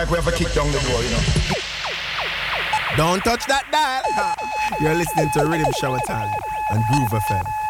like 0.07 0.11
we 0.11 0.23
have 0.23 0.33
a 0.33 0.37
kick 0.37 0.53
down 0.53 0.71
the 0.71 0.79
door, 0.79 1.03
you 1.03 1.09
know. 1.09 1.21
Don't 2.95 3.23
touch 3.23 3.45
that 3.47 3.65
dial. 3.71 4.35
You're 4.79 4.95
listening 4.95 5.29
to 5.31 5.39
Riddim 5.39 5.71
Shower 5.79 5.99
Time 6.07 6.31
on 6.71 6.83
Groove 6.89 7.09
FM. 7.09 7.66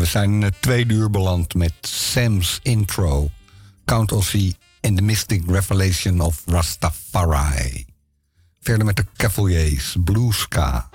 We 0.00 0.06
zijn 0.06 0.42
het 0.42 0.54
tweede 0.62 0.94
uur 0.94 1.10
beland 1.10 1.54
met 1.54 1.72
Sam's 1.80 2.60
intro. 2.62 3.30
Count 3.84 4.12
Ossie 4.12 4.56
in 4.80 4.96
the 4.96 5.02
Mystic 5.02 5.42
Revelation 5.46 6.20
of 6.20 6.42
Rastafari. 6.46 7.86
Verder 8.60 8.86
met 8.86 8.96
de 8.96 9.04
Cavaliers, 9.16 9.96
Blue 10.04 10.32
Ska. 10.32 10.88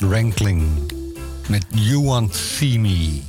Rankling 0.00 0.92
met 1.48 1.64
You 1.70 2.02
Want 2.02 2.34
See 2.34 2.78
Me. 2.78 3.20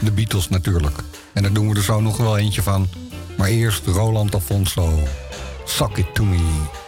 De 0.00 0.12
Beatles 0.12 0.48
natuurlijk. 0.48 0.96
En 1.32 1.42
daar 1.42 1.52
doen 1.52 1.68
we 1.68 1.76
er 1.76 1.82
zo 1.82 2.00
nog 2.00 2.16
wel 2.16 2.38
eentje 2.38 2.62
van. 2.62 2.88
Maar 3.36 3.48
eerst 3.48 3.86
Roland 3.86 4.34
Afonso. 4.34 4.98
Suck 5.64 5.96
It 5.96 6.14
To 6.14 6.24
Me. 6.24 6.84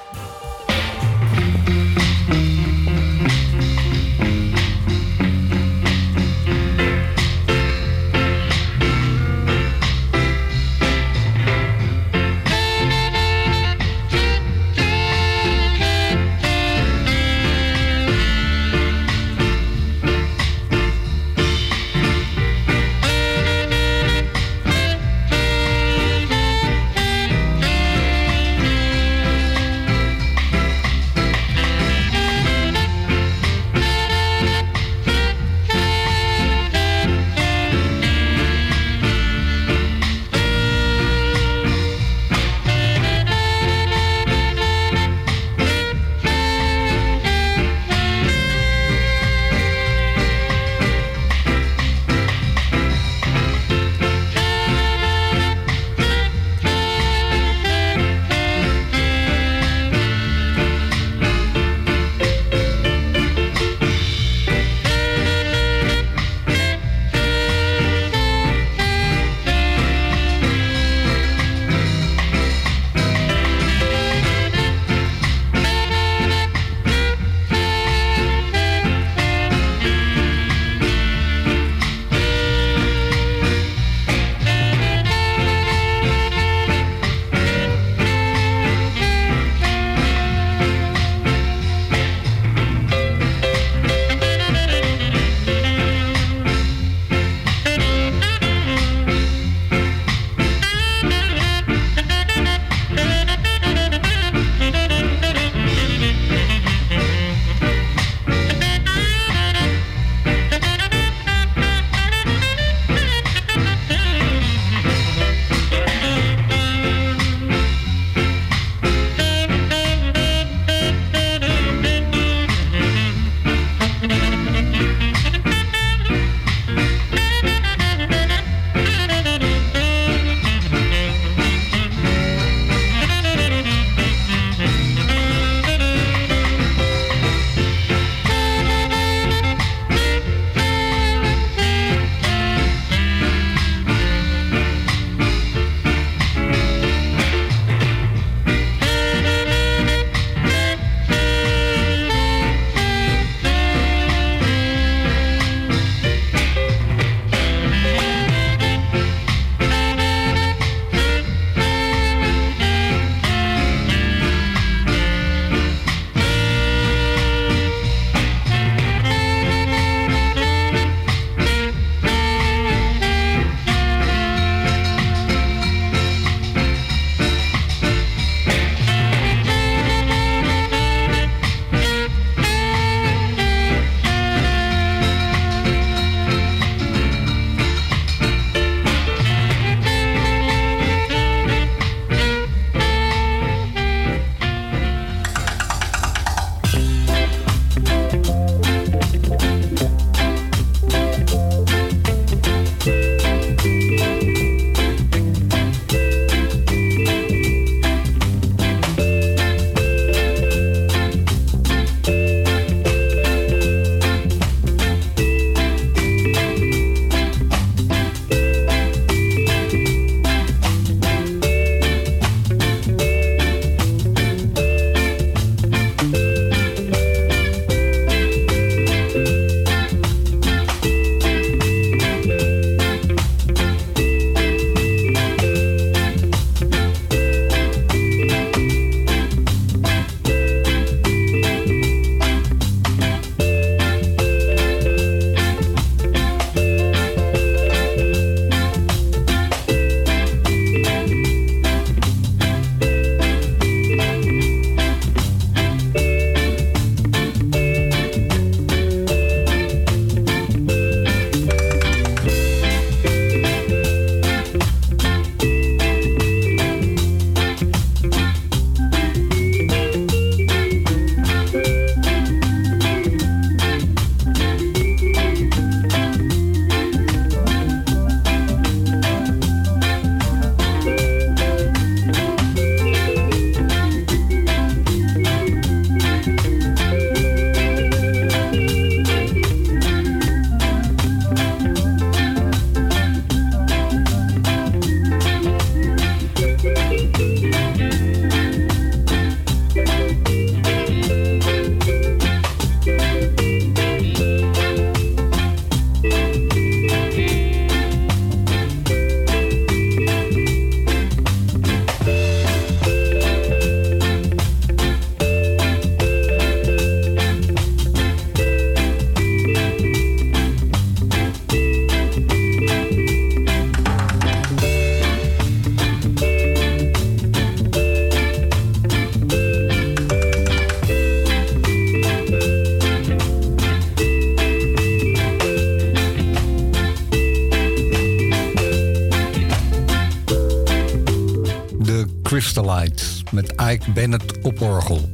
Met 343.32 343.50
Ike 343.50 343.90
Bennett 343.90 344.42
op 344.42 344.60
orgel. 344.60 345.08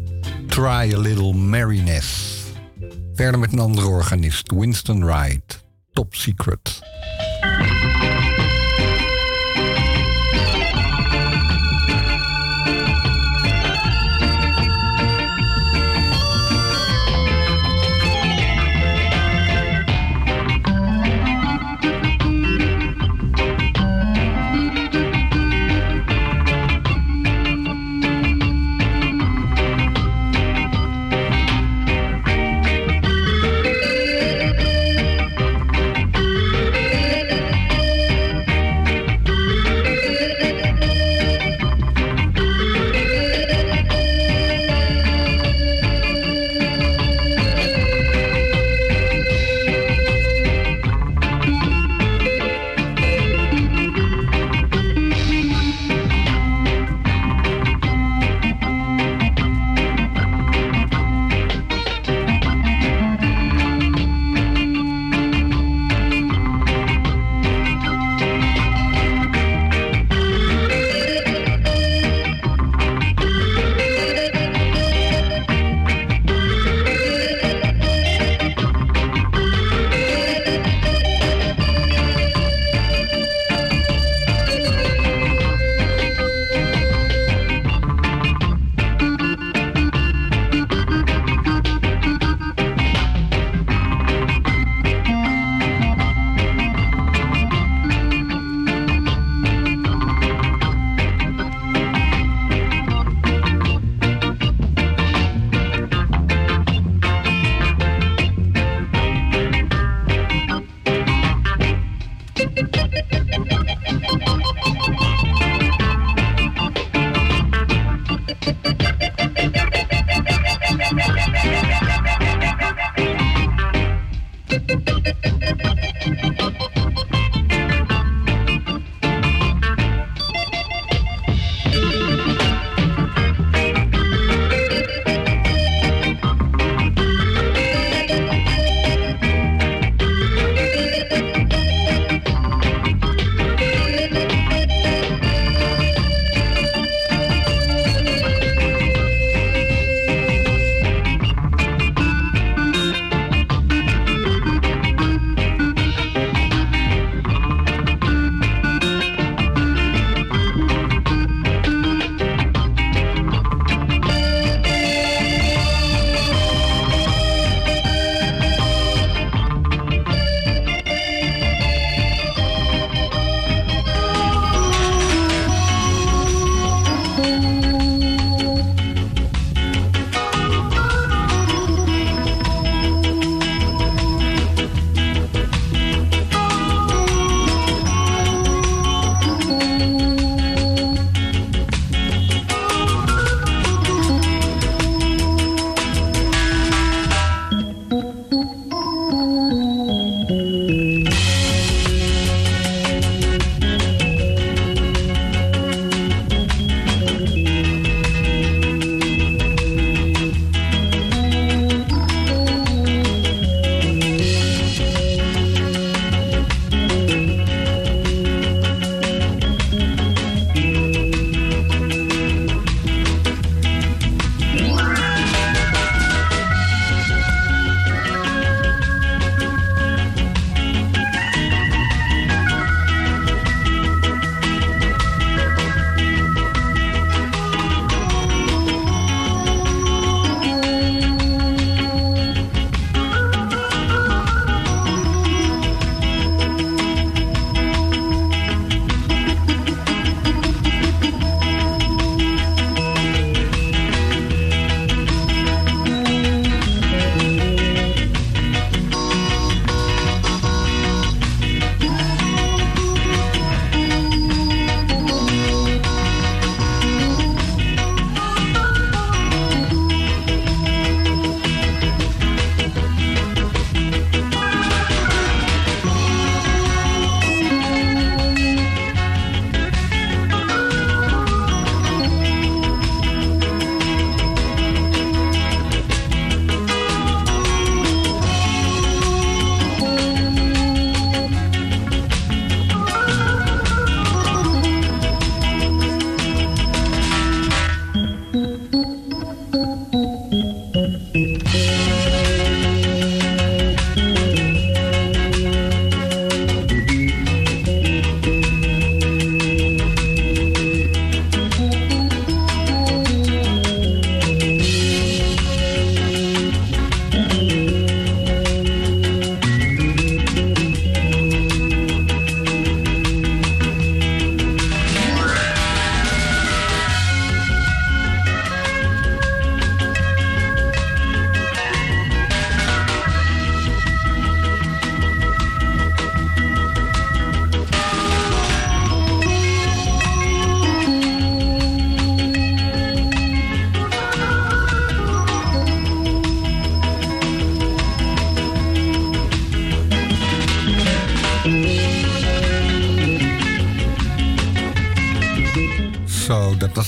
Try 0.47 0.93
a 0.95 0.99
Little 0.99 1.35
Merriness. 1.35 2.43
Verder 3.15 3.41
met 3.41 3.53
een 3.53 3.59
andere 3.59 3.87
organist, 3.87 4.53
Winston 4.53 5.05
Wright. 5.05 5.65
Top 5.93 6.15
Secret. 6.15 6.64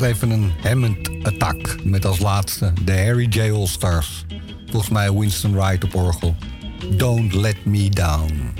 Even 0.06 0.30
een 0.30 0.52
Hammond-attack. 0.62 1.84
Met 1.84 2.04
als 2.04 2.18
laatste 2.18 2.72
de 2.84 2.92
Harry 2.92 3.26
J. 3.30 3.50
All-Stars. 3.50 4.24
Volgens 4.66 4.90
mij 4.90 5.12
Winston 5.12 5.52
Wright 5.52 5.84
op 5.84 5.94
orgel. 5.94 6.36
Don't 6.90 7.34
Let 7.34 7.64
Me 7.64 7.90
Down. 7.90 8.52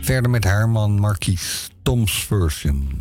Verder 0.00 0.30
met 0.30 0.44
Herman 0.44 0.98
Marquis, 0.98 1.70
Tom's 1.82 2.24
Version. 2.24 2.99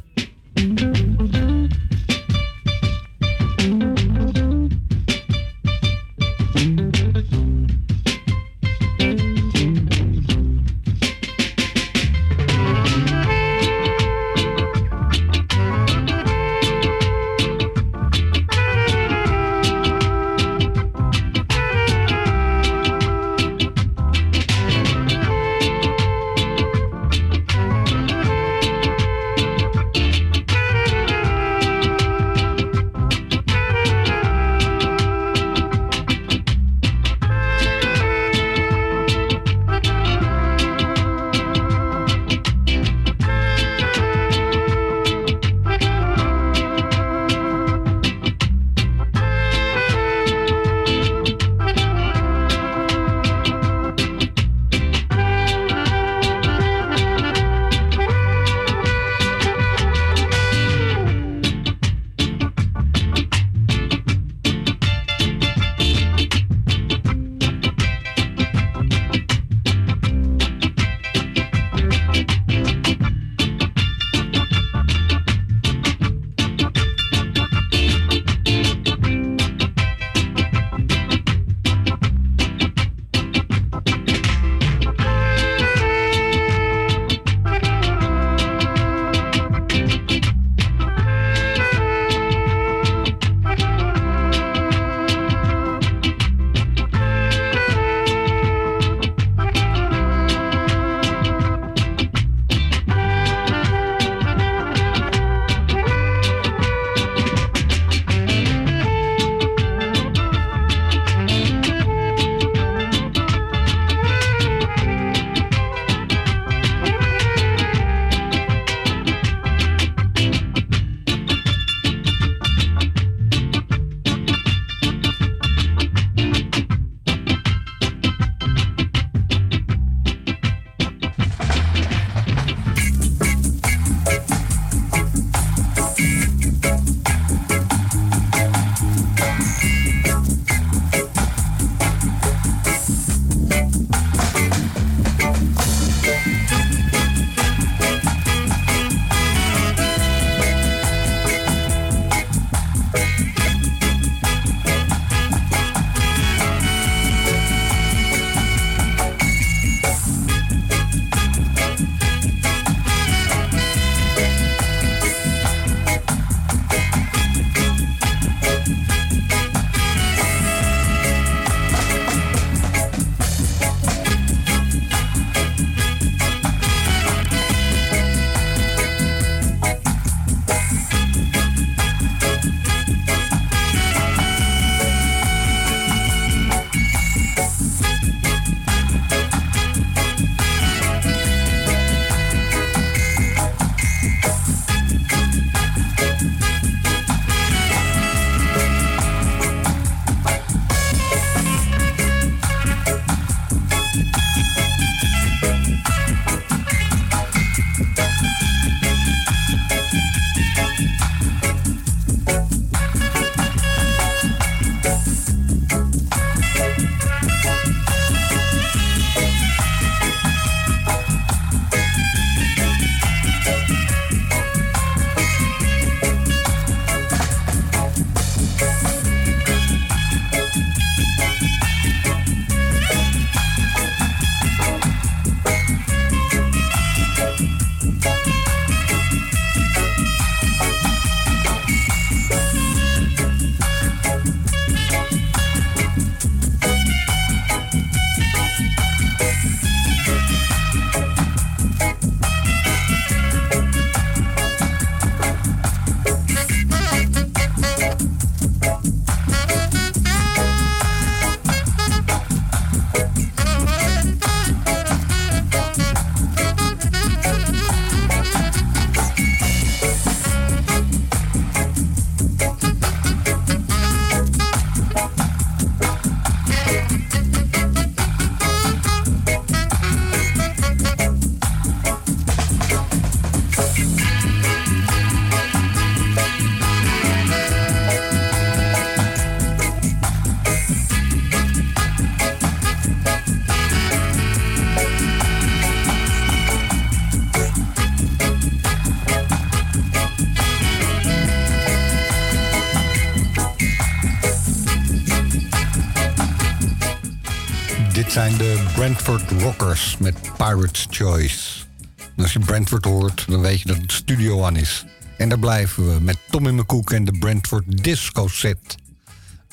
Brentford 308.79 309.31
Rockers 309.41 309.97
met 309.97 310.15
Pirate's 310.37 310.87
Choice. 310.89 311.65
En 311.97 312.23
als 312.23 312.33
je 312.33 312.39
Brentford 312.39 312.85
hoort, 312.85 313.25
dan 313.27 313.41
weet 313.41 313.61
je 313.61 313.67
dat 313.67 313.77
het 313.77 313.91
studio 313.91 314.43
aan 314.43 314.55
is. 314.55 314.85
En 315.17 315.29
daar 315.29 315.39
blijven 315.39 315.93
we 315.93 315.99
met 316.01 316.17
Tommy 316.29 316.49
McCook 316.49 316.91
en 316.91 317.05
de 317.05 317.11
Brentford 317.11 317.83
Disco 317.83 318.27
Set. 318.27 318.75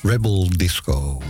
Rebel 0.01 0.49
Disco. 0.49 1.21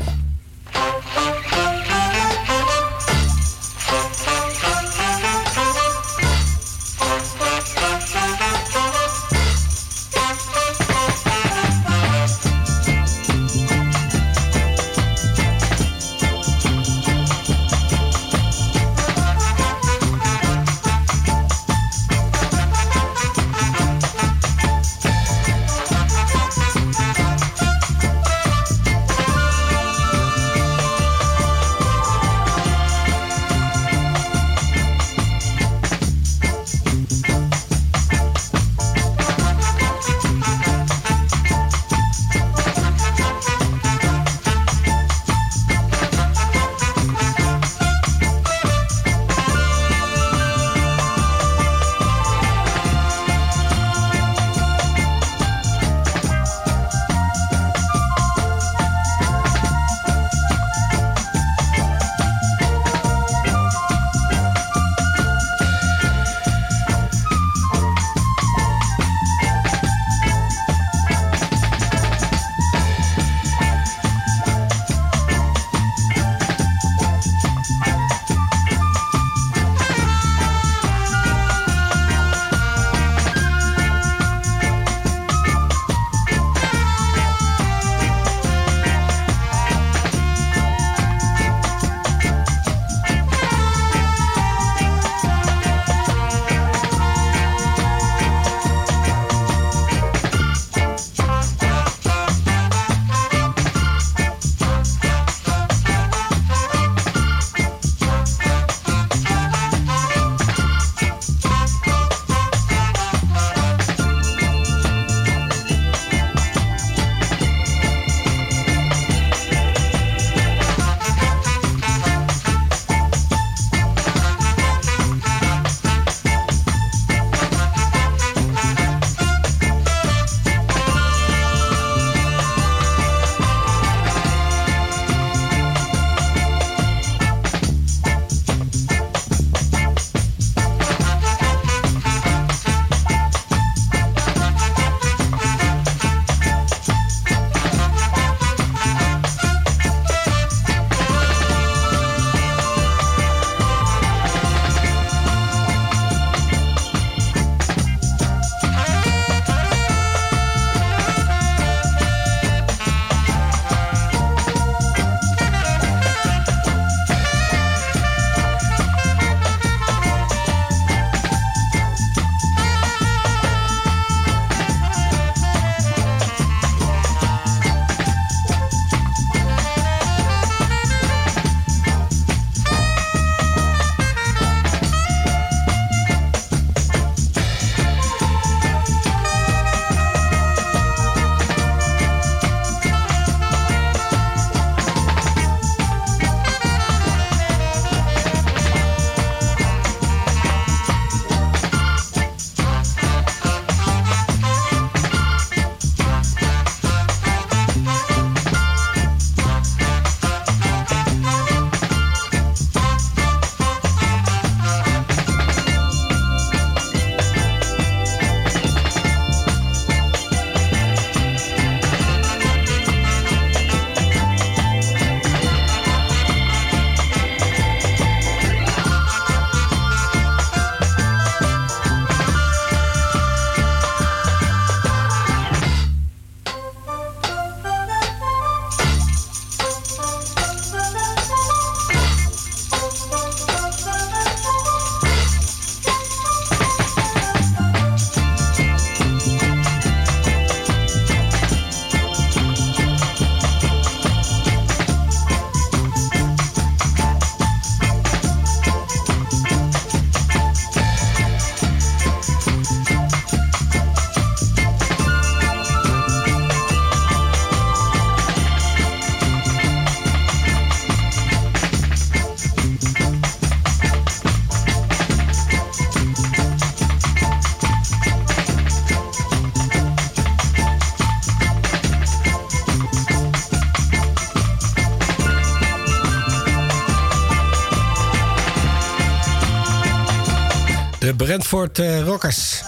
Brentford 291.49 291.79
eh, 291.79 292.03
Rockers. 292.03 292.61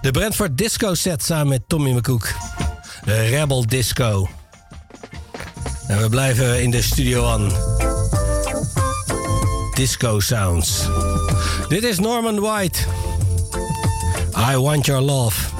De 0.00 0.10
Brentford 0.10 0.58
Disco 0.58 0.94
Set 0.94 1.22
samen 1.22 1.48
met 1.48 1.62
Tommy 1.66 1.90
McCook. 1.90 2.32
De 3.04 3.22
Rebel 3.22 3.66
Disco. 3.66 4.28
En 5.86 6.02
we 6.02 6.08
blijven 6.08 6.62
in 6.62 6.70
de 6.70 6.82
studio 6.82 7.26
aan. 7.26 7.52
Disco 9.74 10.20
Sounds. 10.20 10.88
Dit 11.68 11.82
is 11.82 11.98
Norman 11.98 12.40
White. 12.40 12.78
I 14.52 14.56
want 14.56 14.86
your 14.86 15.02
love. 15.02 15.57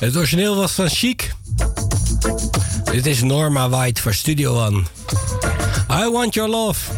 Het 0.00 0.16
origineel 0.16 0.56
was 0.56 0.72
van 0.72 0.88
Chic. 0.88 1.34
Dit 2.92 3.06
is 3.06 3.22
Norma 3.22 3.68
White 3.68 4.02
voor 4.02 4.14
Studio 4.14 4.66
One. 4.66 4.82
I 5.90 6.10
want 6.10 6.34
your 6.34 6.50
love. 6.50 6.90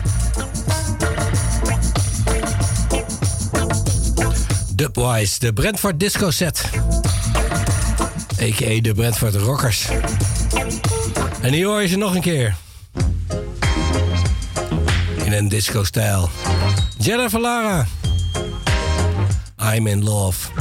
Dubwise, 4.75 5.39
de 5.39 5.53
Brentford 5.53 6.01
Disco 6.01 6.31
Set. 6.31 6.71
A.k.a. 8.41 8.81
de 8.81 8.93
Brentford 8.95 9.35
Rockers. 9.35 9.89
En 11.41 11.53
hier 11.53 11.67
hoor 11.67 11.83
je 11.83 11.89
ze 11.89 11.97
nog 11.97 12.15
een 12.15 12.21
keer. 12.21 12.57
In 15.25 15.33
een 15.33 15.49
disco-stijl. 15.49 16.31
Jennifer 16.99 17.41
Lara. 17.41 17.87
I'm 19.75 19.87
in 19.87 20.05
love. 20.05 20.52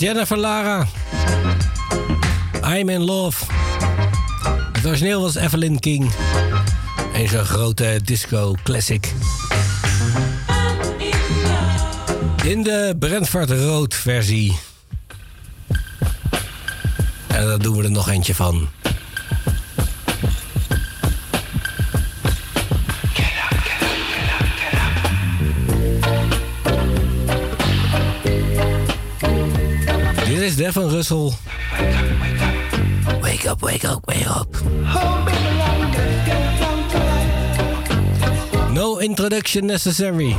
Jennifer 0.00 0.38
Lara. 0.38 0.86
I'm 2.64 2.88
in 2.88 3.04
love. 3.04 3.44
Het 4.72 4.86
origineel 4.86 5.20
was 5.20 5.34
Evelyn 5.34 5.78
King. 5.78 6.10
En 7.12 7.28
zo'n 7.28 7.44
grote 7.44 8.00
disco 8.04 8.54
classic. 8.62 9.12
In 12.44 12.62
de 12.62 12.96
Brentford 12.98 13.50
Rood 13.50 13.94
versie. 13.94 14.58
En 17.26 17.46
daar 17.46 17.58
doen 17.58 17.76
we 17.76 17.84
er 17.84 17.90
nog 17.90 18.08
eentje 18.08 18.34
van. 18.34 18.68
Devon 30.60 30.94
Russell. 30.94 31.32
Wake 33.22 33.46
up, 33.46 33.62
wake 33.62 33.86
up, 33.86 34.06
wake 34.06 34.26
up. 34.28 34.46
No 38.70 39.00
introduction 39.00 39.66
necessary. 39.66 40.36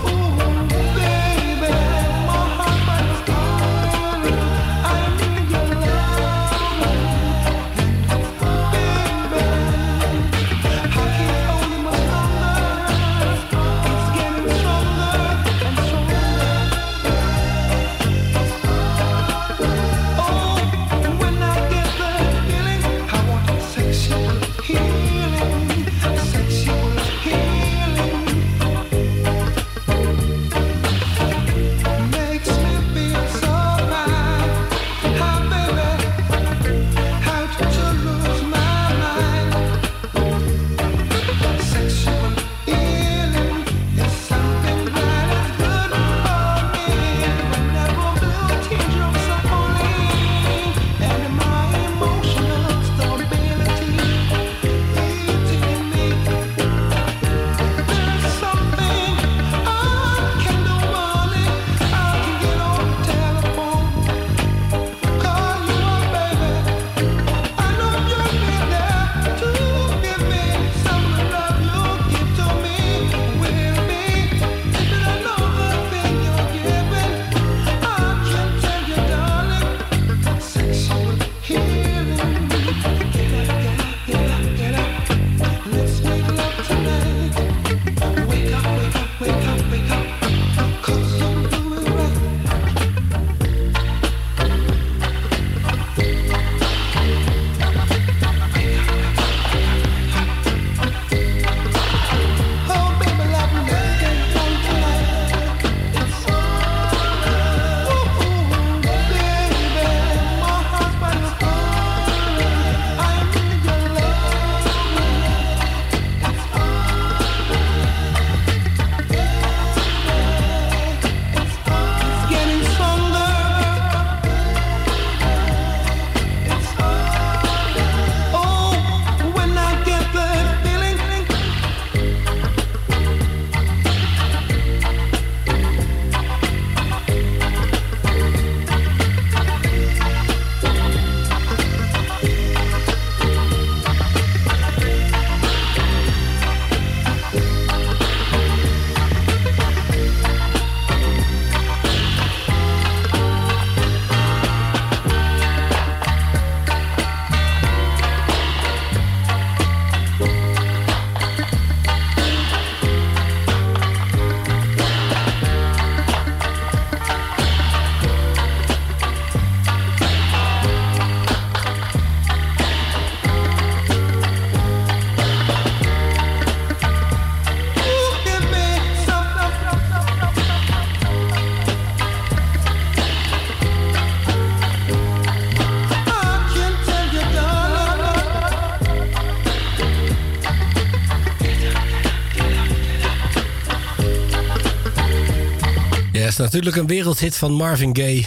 natuurlijk 196.41 196.75
een 196.75 196.87
wereldhit 196.87 197.37
van 197.37 197.51
Marvin 197.51 197.95
Gaye. 197.95 198.25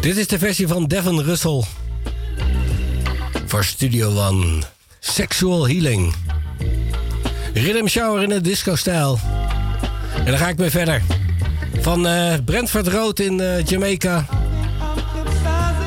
Dit 0.00 0.16
is 0.16 0.26
de 0.26 0.38
versie 0.38 0.68
van 0.68 0.84
Devin 0.84 1.20
Russell. 1.20 1.62
Voor 3.46 3.64
Studio 3.64 4.26
One. 4.26 4.62
Sexual 5.00 5.68
Healing. 5.68 6.14
Riddim 7.54 7.88
Shower 7.88 8.22
in 8.22 8.30
het 8.30 8.44
disco-stijl. 8.44 9.18
En 10.18 10.24
dan 10.24 10.38
ga 10.38 10.48
ik 10.48 10.58
mee 10.58 10.70
verder. 10.70 11.02
Van 11.80 12.06
eh, 12.06 12.34
Brentford 12.44 12.86
Road 12.86 13.18
in 13.18 13.40
eh, 13.40 13.64
Jamaica... 13.64 14.26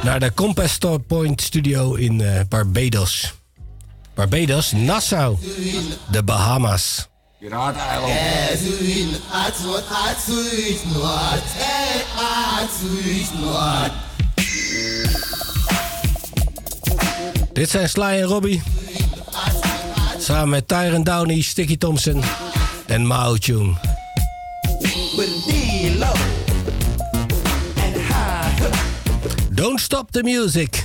naar 0.03 0.19
de 0.19 0.33
Compass 0.33 0.77
Point 1.07 1.41
Studio 1.41 1.93
in 1.93 2.21
eh, 2.21 2.39
Barbados. 2.49 3.33
Barbados, 4.13 4.71
Nassau, 4.71 5.37
de 6.11 6.23
Bahamas. 6.23 7.07
Dit 17.53 17.69
zijn 17.69 17.89
Sly 17.89 18.03
en 18.03 18.23
Robbie. 18.23 18.61
Samen 20.19 20.49
met 20.49 20.67
Tyron 20.67 21.03
Downey, 21.03 21.41
Sticky 21.41 21.77
Thompson 21.77 22.23
en 22.85 23.05
Mao 23.05 23.35
Chung. 23.39 23.77
Don't 29.49 29.79
stop 29.79 30.11
the 30.11 30.23
music. 30.23 30.82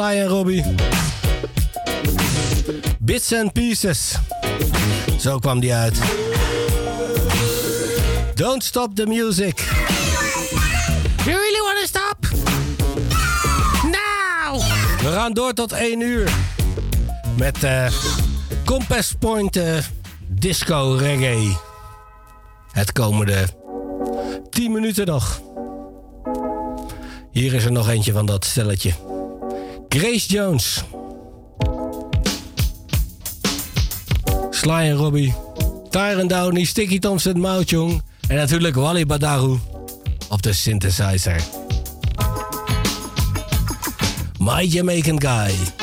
Sly 0.00 0.20
en 0.20 0.28
Robbie. 0.28 0.64
Bits 2.98 3.34
and 3.34 3.52
Pieces. 3.52 4.18
Zo 5.18 5.38
kwam 5.38 5.60
die 5.60 5.74
uit. 5.74 5.98
Don't 8.34 8.64
stop 8.64 8.94
the 8.94 9.06
music. 9.06 9.58
You 11.24 11.36
really 11.36 11.60
wanna 11.60 11.86
stop? 11.86 12.16
Now! 13.82 14.60
We 15.02 15.12
gaan 15.12 15.32
door 15.32 15.52
tot 15.52 15.72
1 15.72 16.00
uur. 16.00 16.30
Met 17.36 17.64
eh 17.64 17.92
Compass 18.64 19.14
Point 19.18 19.56
eh, 19.56 19.78
Disco 20.28 20.96
Reggae. 20.98 21.56
Het 22.72 22.92
komende 22.92 23.46
10 24.50 24.72
minuten 24.72 25.06
nog. 25.06 25.40
Hier 27.30 27.54
is 27.54 27.64
er 27.64 27.72
nog 27.72 27.88
eentje 27.88 28.12
van 28.12 28.26
dat 28.26 28.44
stelletje. 28.44 29.09
Grace 29.90 30.28
Jones. 30.28 30.84
Sly 34.50 34.88
en 34.90 34.96
Robbie. 34.96 35.34
Tyron 35.90 36.28
Downey, 36.28 36.64
Sticky 36.64 36.98
Thompson, 36.98 37.40
Mouchung. 37.40 38.02
En 38.28 38.36
natuurlijk 38.36 38.74
Wally 38.74 39.06
Badaru 39.06 39.58
op 40.28 40.42
de 40.42 40.52
synthesizer. 40.52 41.40
My 44.38 44.66
Jamaican 44.66 45.20
Guy. 45.20 45.79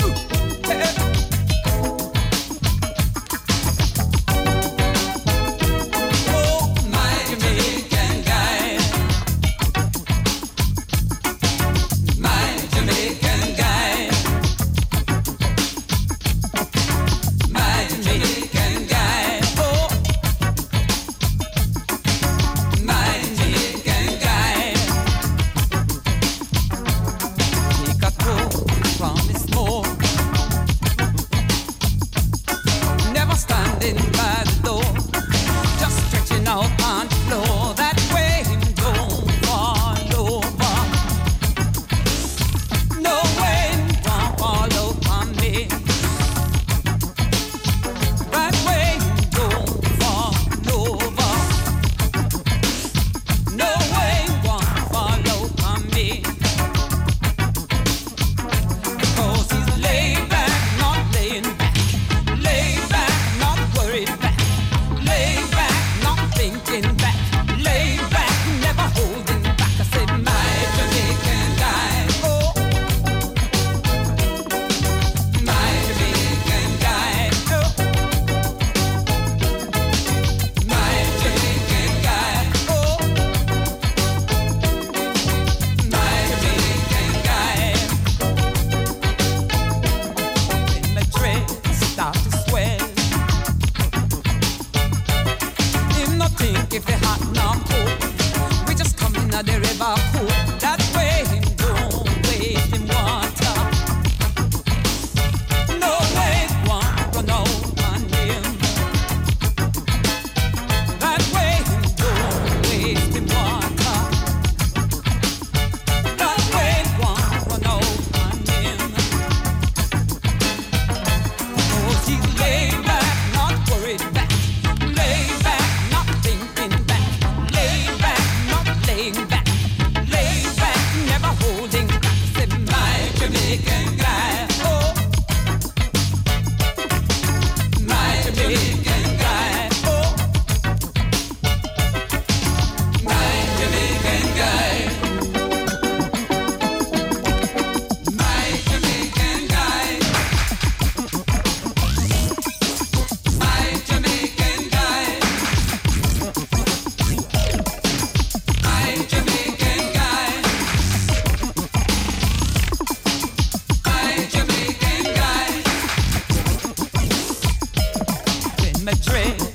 Madrid. 168.88 169.47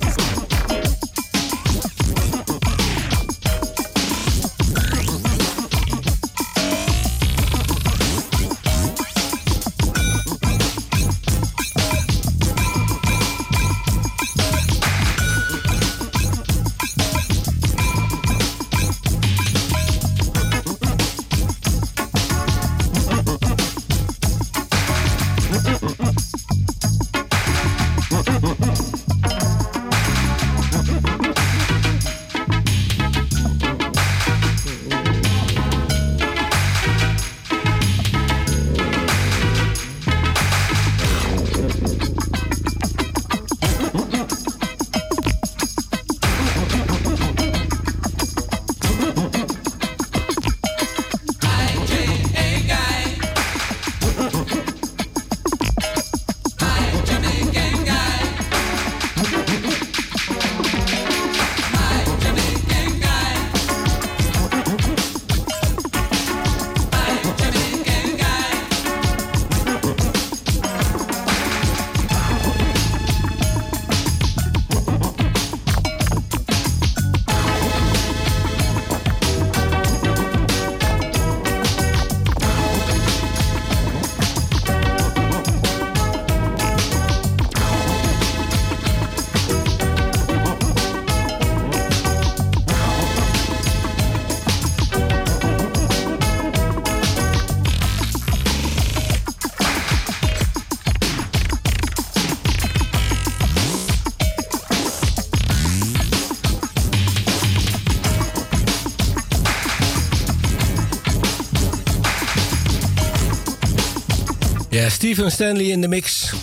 Ja, 114.83 114.89
Stephen 114.89 115.31
Stanley 115.31 115.65
in 115.65 115.81
de 115.81 115.87
mix. 115.87 116.33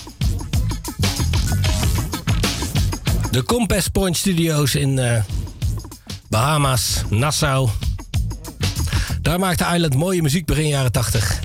De 3.30 3.42
Compass 3.42 3.88
Point 3.88 4.16
Studios 4.16 4.74
in 4.74 4.98
eh, 4.98 5.22
Bahamas, 6.28 7.02
Nassau. 7.08 7.68
Daar 9.22 9.38
maakte 9.38 9.66
Island 9.74 9.94
mooie 9.94 10.22
muziek 10.22 10.46
begin 10.46 10.68
jaren 10.68 10.92
80. 10.92 11.40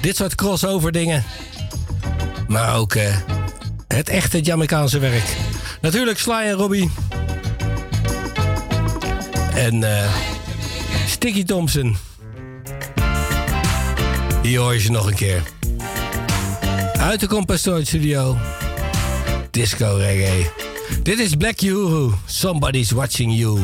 Dit 0.00 0.16
soort 0.16 0.34
crossover 0.34 0.92
dingen. 0.92 1.24
Maar 2.48 2.76
ook 2.76 2.94
eh, 2.94 3.16
het 3.86 4.08
echte 4.08 4.40
Jamaicaanse 4.40 4.98
werk. 4.98 5.36
Natuurlijk 5.80 6.18
Sly 6.18 6.32
en 6.32 6.52
Robbie. 6.52 6.90
En 9.54 9.98
eh, 9.98 10.10
Sticky 11.06 11.44
Thompson. 11.44 11.96
Hier 14.42 14.58
hoor 14.58 14.74
je 14.74 14.80
ze 14.80 14.90
nog 14.90 15.06
een 15.06 15.14
keer. 15.14 15.42
Uit 17.08 17.20
de 17.20 17.26
Compass 17.26 17.62
Point 17.62 17.86
Studio. 17.86 18.36
Disco 19.50 19.96
reggae. 19.96 20.50
Dit 21.02 21.18
is 21.18 21.34
Black 21.34 21.62
Uhuru. 21.62 22.12
Somebody's 22.26 22.90
watching 22.90 23.32
you. 23.32 23.60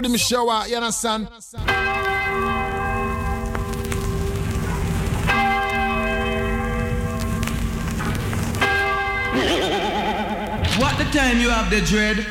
rhythm 0.00 0.16
you 0.66 0.76
understand? 0.76 1.28
What 10.78 10.96
the 10.96 11.04
time 11.12 11.40
you 11.40 11.50
have 11.50 11.70
the 11.70 11.82
dread? 11.82 12.26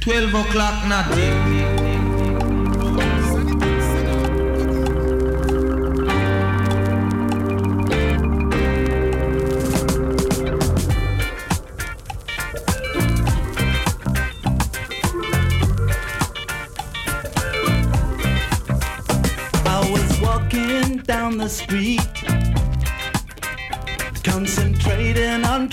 12 0.00 0.34
o'clock 0.34 0.86
nothing. 0.86 1.83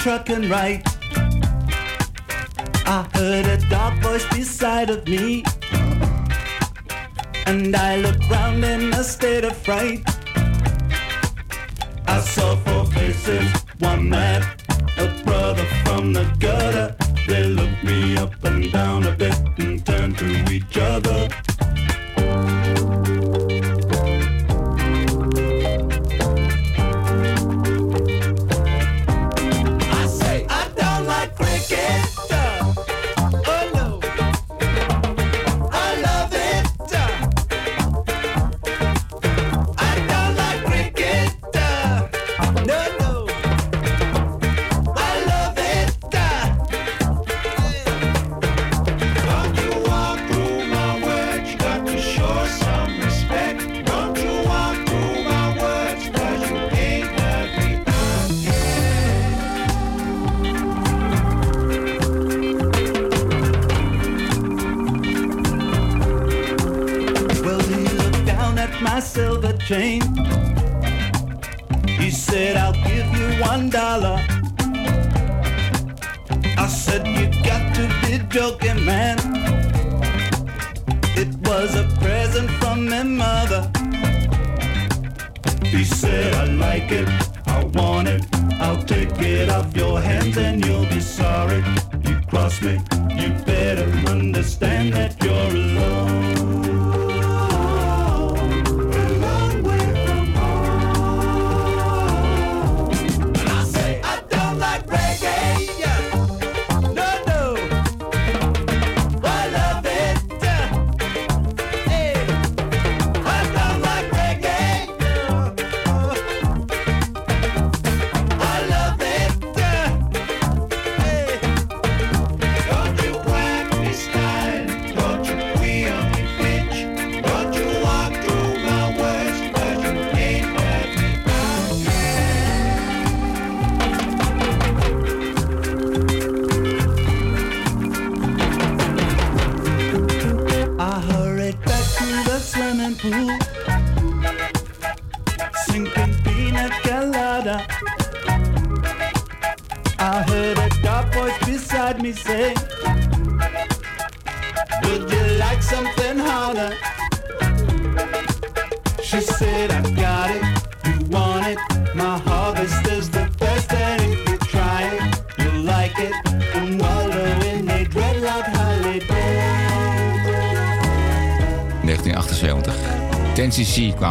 trucking 0.01 0.49
right. 0.49 0.81
I 2.87 3.07
heard 3.13 3.45
a 3.45 3.57
dark 3.69 4.01
voice 4.01 4.25
beside 4.35 4.89
of 4.89 5.07
me. 5.07 5.43
And 7.45 7.75
I 7.75 7.97
looked 7.97 8.27
round 8.27 8.65
in 8.65 8.91
a 8.93 9.03
state 9.03 9.43
of 9.43 9.55
fright. 9.55 10.10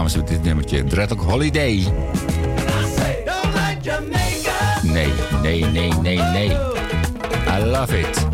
dames 0.01 0.16
met 0.16 0.28
dit 0.28 0.43
nummertje. 0.43 0.85
Dreadlock 0.85 1.20
Holiday. 1.20 1.93
Nee, 4.82 5.12
nee, 5.43 5.64
nee, 5.64 5.93
nee, 5.93 6.18
nee. 6.18 6.48
I 7.48 7.64
love 7.64 7.98
it. 7.98 8.27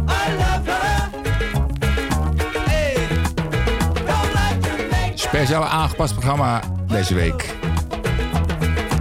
Speciaal 5.15 5.65
aangepast 5.65 6.13
programma 6.13 6.61
deze 6.89 7.15
week. 7.15 7.55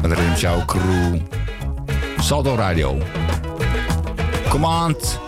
Van 0.01 0.09
de 0.09 0.15
Rimshow 0.15 0.65
Crew. 0.65 1.17
Saldo 2.17 2.55
Radio. 2.55 2.97
Command 4.49 5.19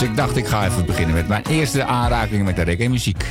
Dus 0.00 0.08
ik 0.08 0.16
dacht, 0.16 0.36
ik 0.36 0.46
ga 0.46 0.66
even 0.66 0.86
beginnen 0.86 1.14
met 1.14 1.28
mijn 1.28 1.42
eerste 1.48 1.84
aanraking 1.84 2.44
met 2.44 2.56
de 2.56 2.62
reggae-muziek. 2.62 3.24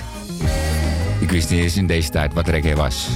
Ik 1.20 1.30
wist 1.30 1.50
niet 1.50 1.60
eens 1.60 1.78
in 1.78 1.88
deze 1.88 2.10
tijd 2.10 2.34
wat 2.34 2.48
reggae 2.48 2.76
was. 2.76 3.08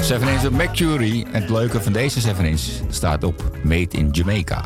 Seven 0.00 0.28
Inch 0.28 0.44
op 0.44 0.52
Mercury 0.52 1.26
En 1.32 1.40
het 1.40 1.50
leuke 1.50 1.80
van 1.82 1.92
deze 1.92 2.20
Seven 2.20 2.44
Inch 2.44 2.62
staat 2.88 3.24
op 3.24 3.50
Made 3.62 3.96
in 3.96 4.08
Jamaica. 4.10 4.64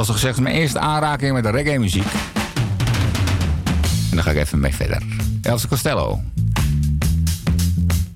Zoals 0.00 0.14
al 0.14 0.20
gezegd, 0.20 0.40
mijn 0.40 0.54
eerste 0.54 0.78
aanraking 0.78 1.32
met 1.32 1.42
de 1.42 1.50
reggae 1.50 1.78
muziek. 1.78 2.12
En 4.10 4.16
dan 4.16 4.22
ga 4.22 4.30
ik 4.30 4.36
even 4.36 4.60
mee 4.60 4.74
verder. 4.74 5.02
Elsa 5.42 5.68
Costello. 5.68 6.20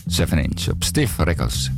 7 0.07 0.39
inch 0.39 0.69
op 0.69 0.85
Stiff 0.85 1.19
Records. 1.19 1.71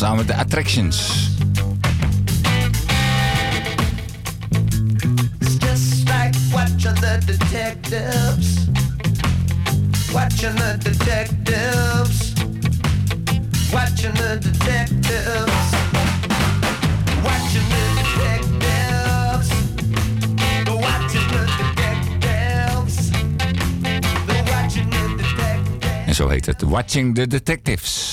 samen 0.00 0.16
met 0.16 0.26
de 0.26 0.34
Attractions. 0.34 1.28
It's 5.38 5.56
just 5.58 6.08
like 6.08 6.34
watching 6.52 6.94
the 6.94 7.18
detectives. 7.26 8.66
Watching 10.12 10.54
the 10.54 10.78
detectives. 10.82 12.34
Watching 13.72 14.14
the 14.14 14.38
detectives. 14.40 15.68
En 26.06 26.14
zo 26.14 26.28
heet 26.28 26.46
het 26.46 26.62
Watching 26.62 27.14
the 27.14 27.26
Detectives. 27.26 28.09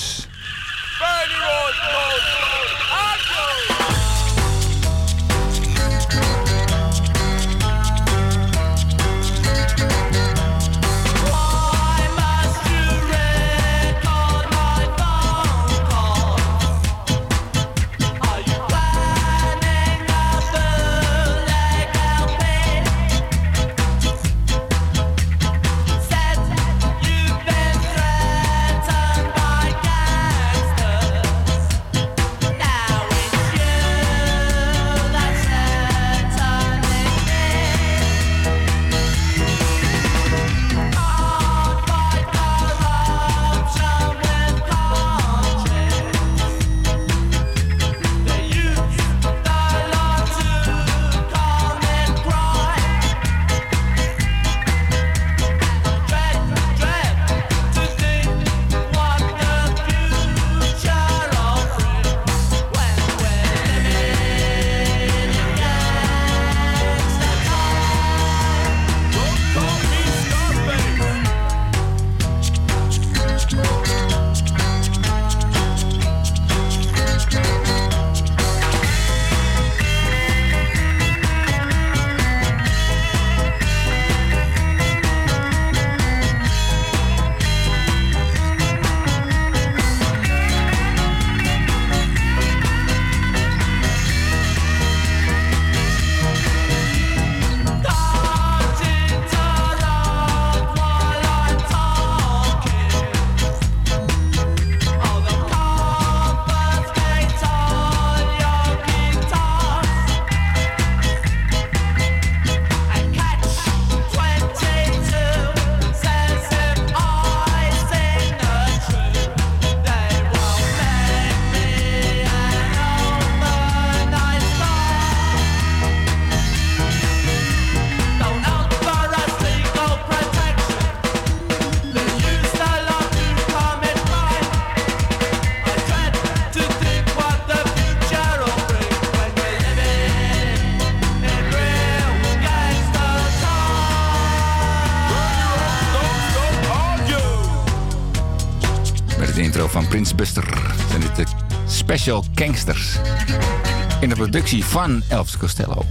in 154.00 154.08
de 154.08 154.14
productie 154.14 154.64
van 154.64 155.02
Elvis 155.08 155.36
Costello. 155.36 155.84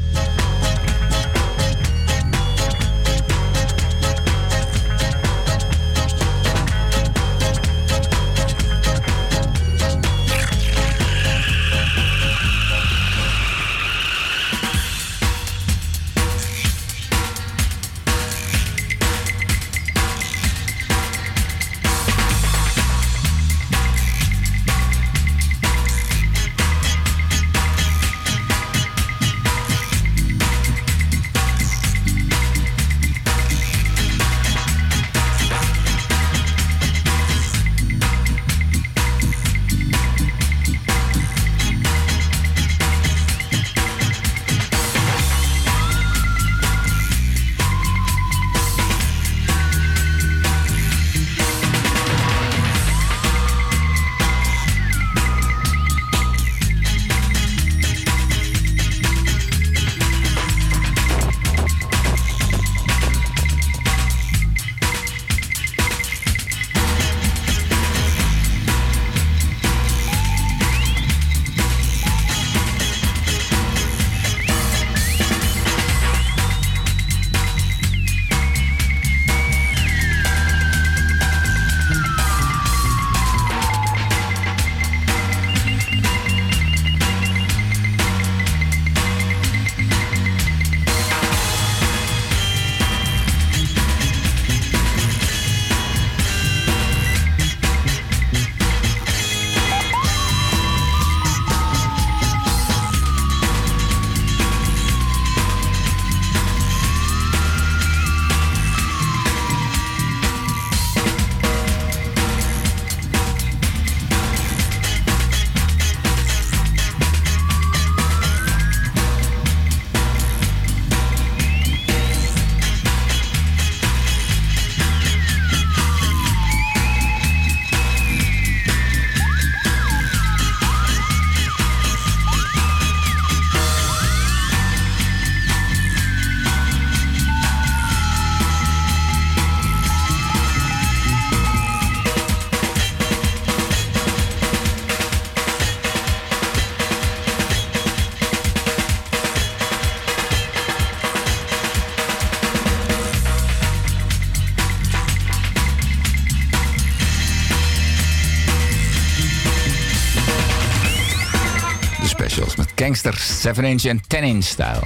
7 162.96 163.64
inch 163.66 163.84
en 163.84 164.02
10 164.08 164.24
inch 164.24 164.44
stijl. 164.44 164.84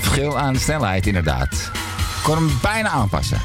Verschil 0.00 0.38
aan 0.38 0.56
snelheid 0.56 1.06
inderdaad. 1.06 1.70
Kon 2.22 2.36
hem 2.36 2.50
bijna 2.62 2.88
aanpassen. 2.88 3.40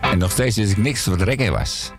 En 0.00 0.18
nog 0.18 0.30
steeds 0.30 0.58
is 0.58 0.70
ik 0.70 0.76
niks 0.76 1.06
wat 1.06 1.20
reggae 1.20 1.50
was. 1.50 1.92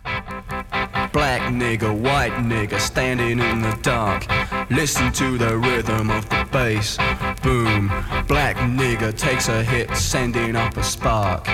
Nigga, 1.52 1.94
white 1.94 2.32
nigga, 2.44 2.80
standing 2.80 3.40
in 3.40 3.62
the 3.62 3.78
dark. 3.82 4.26
Listen 4.72 5.12
to 5.12 5.38
the 5.38 5.58
rhythm 5.58 6.10
of 6.10 6.28
the 6.30 6.48
bass. 6.50 6.98
Boom. 7.44 7.88
Black 8.28 8.56
nigga 8.56 9.16
takes 9.16 9.50
a 9.50 9.62
hit, 9.62 9.94
sending 9.96 10.56
up 10.56 10.78
a 10.78 10.84
spark. 10.84 11.48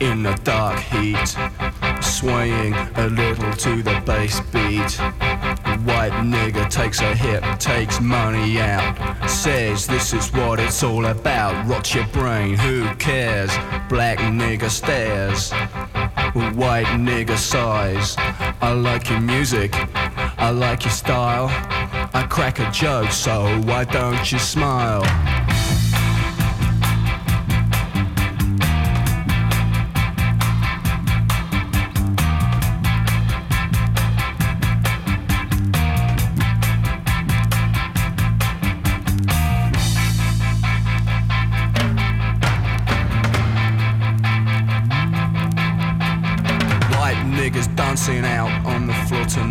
In 0.00 0.22
the 0.22 0.34
dark 0.44 0.78
heat, 0.78 1.34
swaying 2.02 2.74
a 2.74 3.06
little 3.08 3.52
to 3.54 3.82
the 3.82 4.02
bass 4.04 4.40
beat. 4.52 5.00
White 5.86 6.12
nigga 6.22 6.68
takes 6.68 7.00
a 7.00 7.14
hit, 7.14 7.42
takes 7.58 8.00
money 8.00 8.60
out. 8.60 8.96
Says 9.28 9.86
this 9.86 10.12
is 10.12 10.30
what 10.32 10.60
it's 10.60 10.82
all 10.82 11.06
about. 11.06 11.66
Rot 11.66 11.94
your 11.94 12.06
brain, 12.08 12.54
who 12.54 12.94
cares? 12.96 13.50
Black 13.88 14.18
nigga 14.18 14.68
stares. 14.68 15.52
White 16.54 16.86
nigga 16.98 17.38
sighs. 17.38 18.16
I 18.66 18.72
like 18.72 19.08
your 19.08 19.20
music, 19.20 19.70
I 20.38 20.50
like 20.50 20.82
your 20.84 20.90
style. 20.90 21.46
I 22.12 22.26
crack 22.28 22.58
a 22.58 22.68
joke, 22.72 23.12
so 23.12 23.44
why 23.60 23.84
don't 23.84 24.32
you 24.32 24.40
smile? 24.40 25.25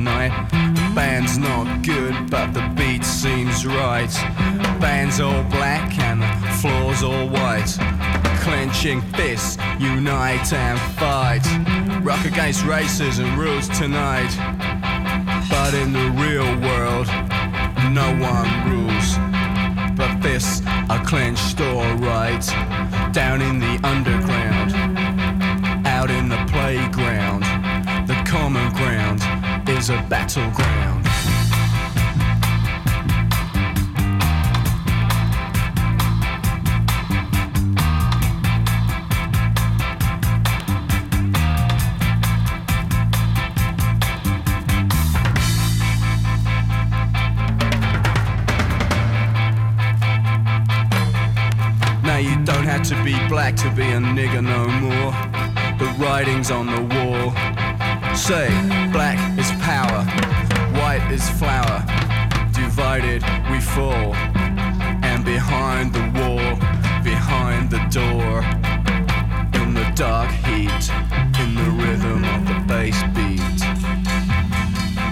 Floor 0.06 0.30
tonight. 0.30 0.96
Band's 0.96 1.38
not 1.38 1.84
good, 1.84 2.30
but 2.30 2.54
the 2.54 2.62
beat 2.76 3.04
seems 3.04 3.66
right. 3.66 4.12
Band's 4.80 5.20
all 5.20 5.44
black 5.44 5.98
and 6.00 6.22
the 6.22 6.52
floor's 6.62 7.04
all 7.04 7.28
white. 7.28 7.78
Clenching 8.42 9.02
fists, 9.14 9.58
unite 9.80 10.54
and 10.54 10.80
fight. 10.98 11.46
Rock 12.04 12.24
against 12.26 12.64
racism 12.64 13.38
rules 13.38 13.68
tonight. 13.70 14.32
But 15.50 15.74
in 15.74 15.92
the 15.94 16.10
real 16.22 16.50
world, 16.62 17.08
no 17.92 18.10
one 18.22 18.50
rules. 18.70 19.18
But 19.98 20.22
fists 20.22 20.62
are 20.90 21.04
clenched 21.06 21.60
alright. 21.62 22.46
Down 23.14 23.42
in 23.42 23.60
the 23.60 23.80
is 29.86 29.92
a 29.92 30.02
battleground. 30.10 31.04
Now 52.04 52.18
you 52.18 52.44
don't 52.44 52.64
have 52.64 52.82
to 52.84 53.04
be 53.04 53.14
black 53.28 53.56
to 53.58 53.70
be 53.72 53.84
a 53.84 54.00
nigger 54.00 54.44
no 54.44 54.66
more. 54.68 55.12
The 55.78 55.94
writing's 56.00 56.50
on 56.50 56.66
the 56.68 56.82
wall. 56.96 57.55
Say, 58.16 58.50
black 58.92 59.20
is 59.38 59.52
power, 59.62 60.04
white 60.80 61.06
is 61.12 61.30
flower. 61.32 61.84
Divided 62.54 63.22
we 63.52 63.60
fall. 63.60 64.16
And 65.04 65.24
behind 65.24 65.94
the 65.94 66.02
wall, 66.18 66.56
behind 67.04 67.70
the 67.70 67.84
door, 67.92 68.42
in 69.62 69.74
the 69.76 69.92
dark 69.96 70.32
heat, 70.32 70.90
in 71.40 71.56
the 71.56 71.70
rhythm 71.84 72.24
of 72.24 72.48
the 72.48 72.64
bass 72.68 72.98
beat, 73.14 73.60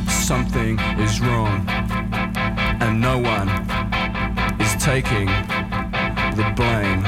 something 0.10 0.80
is 0.98 1.20
wrong, 1.20 1.68
and 2.82 3.00
no 3.00 3.20
one 3.20 3.50
is 4.60 4.74
taking 4.84 5.28
the 6.36 6.52
blame. 6.56 7.04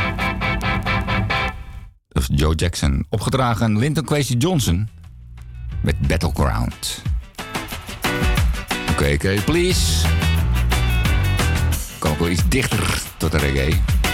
Joe 2.32 2.54
Jackson. 2.54 3.06
Opgedragen 3.12 3.78
Linton 3.78 4.06
Kwesi 4.06 4.38
Johnson. 4.38 4.90
Met 5.86 6.08
Battleground. 6.08 7.02
Oké, 8.92 9.12
oké, 9.14 9.42
please. 9.46 10.08
Kom 12.00 12.12
ook 12.12 12.20
wel 12.20 12.30
iets 12.30 12.48
dichter 12.50 13.02
tot 13.18 13.32
de 13.32 13.38
reggae. 13.38 14.05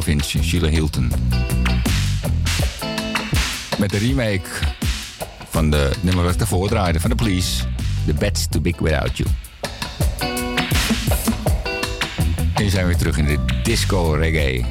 12 0.00 0.08
inch, 0.08 0.44
Sheila 0.44 0.68
Hilton. 0.68 1.12
Met 3.78 3.90
de 3.90 3.98
remake 3.98 4.48
van 5.48 5.70
de 5.70 5.90
nummer 6.00 6.24
wat 6.24 6.32
ik 6.32 6.38
daarvoor 6.38 6.68
draaide, 6.68 7.00
van 7.00 7.10
de 7.10 7.16
Police. 7.16 7.64
The 8.06 8.14
Bed's 8.14 8.46
Too 8.48 8.60
Big 8.60 8.78
Without 8.78 9.16
You. 9.16 9.28
En 12.54 12.70
zijn 12.70 12.86
we 12.86 12.96
terug 12.96 13.18
in 13.18 13.24
de 13.24 13.38
disco 13.62 14.10
reggae. 14.12 14.64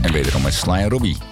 En 0.00 0.12
wederom 0.12 0.42
met 0.42 0.54
Sly 0.54 0.72
en 0.72 0.88
Robbie. 0.88 1.31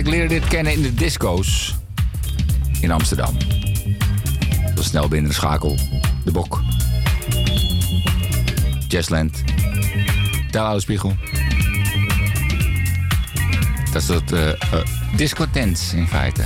Ik 0.00 0.06
leerde 0.06 0.34
dit 0.34 0.48
kennen 0.48 0.72
in 0.72 0.82
de 0.82 0.94
disco's 0.94 1.74
in 2.80 2.90
Amsterdam. 2.90 3.36
Zo 4.76 4.82
snel 4.82 5.08
binnen 5.08 5.30
de 5.30 5.36
schakel. 5.36 5.76
De 6.24 6.30
Bok. 6.30 6.62
Jazzland. 8.88 9.42
Telhoude 10.50 10.80
Spiegel. 10.80 11.16
Dat 13.92 14.02
is 14.02 14.06
dat 14.06 14.32
eh 14.32 14.48
eh, 14.48 14.56
discotents 15.16 15.92
in 15.92 16.06
feite. 16.06 16.44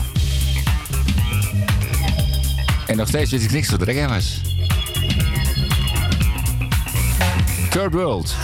En 2.86 2.96
nog 2.96 3.08
steeds 3.08 3.30
wist 3.30 3.44
ik 3.44 3.52
niks 3.52 3.70
wat 3.70 3.82
reggae 3.82 4.08
was. 4.08 4.40
Third 7.70 7.92
World. 7.92 8.34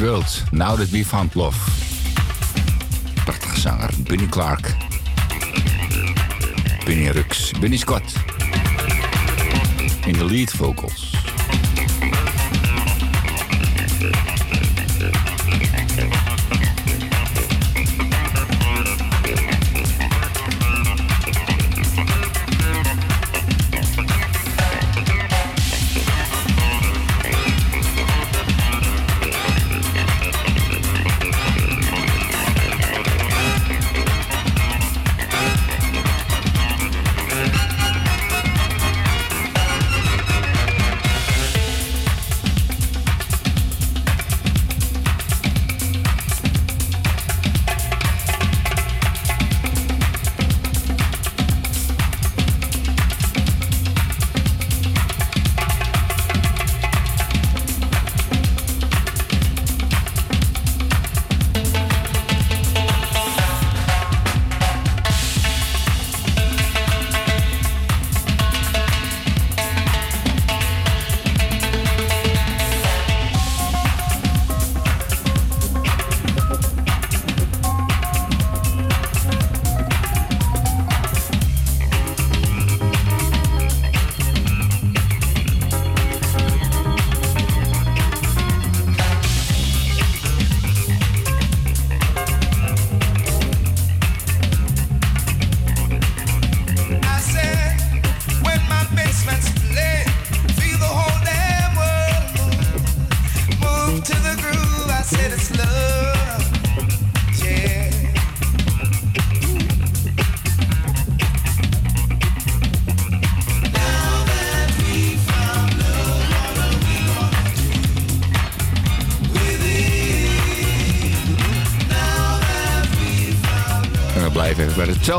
World, 0.00 0.44
Now 0.52 0.76
That 0.76 0.90
We 0.90 1.02
Found 1.04 1.34
Love. 1.34 1.56
Prachtige 3.24 3.60
zanger, 3.60 3.90
Bunny 4.08 4.26
Clark. 4.26 4.74
Bunny 6.84 7.10
Rux, 7.12 7.52
Bunny 7.60 7.76
Scott. 7.76 8.12
In 10.06 10.12
de 10.12 10.24
lead 10.24 10.50
vocals. 10.50 11.13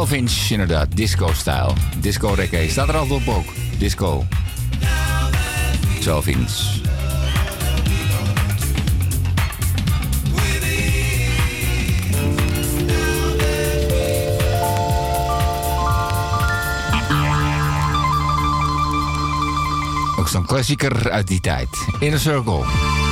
12 0.05 0.21
inch, 0.21 0.49
inderdaad, 0.51 0.95
disco-stijl. 0.95 1.73
Disco 1.97 2.33
reggae, 2.33 2.69
staat 2.69 2.87
er 2.87 2.97
altijd 2.97 3.27
op 3.27 3.35
ook. 3.35 3.53
Disco. 3.77 4.25
12 5.99 6.27
inch. 6.27 6.83
Ook 20.19 20.27
zo'n 20.27 20.45
klassieker 20.45 21.11
uit 21.11 21.27
die 21.27 21.39
tijd. 21.39 21.67
Inner 21.99 22.19
Circle. 22.19 23.04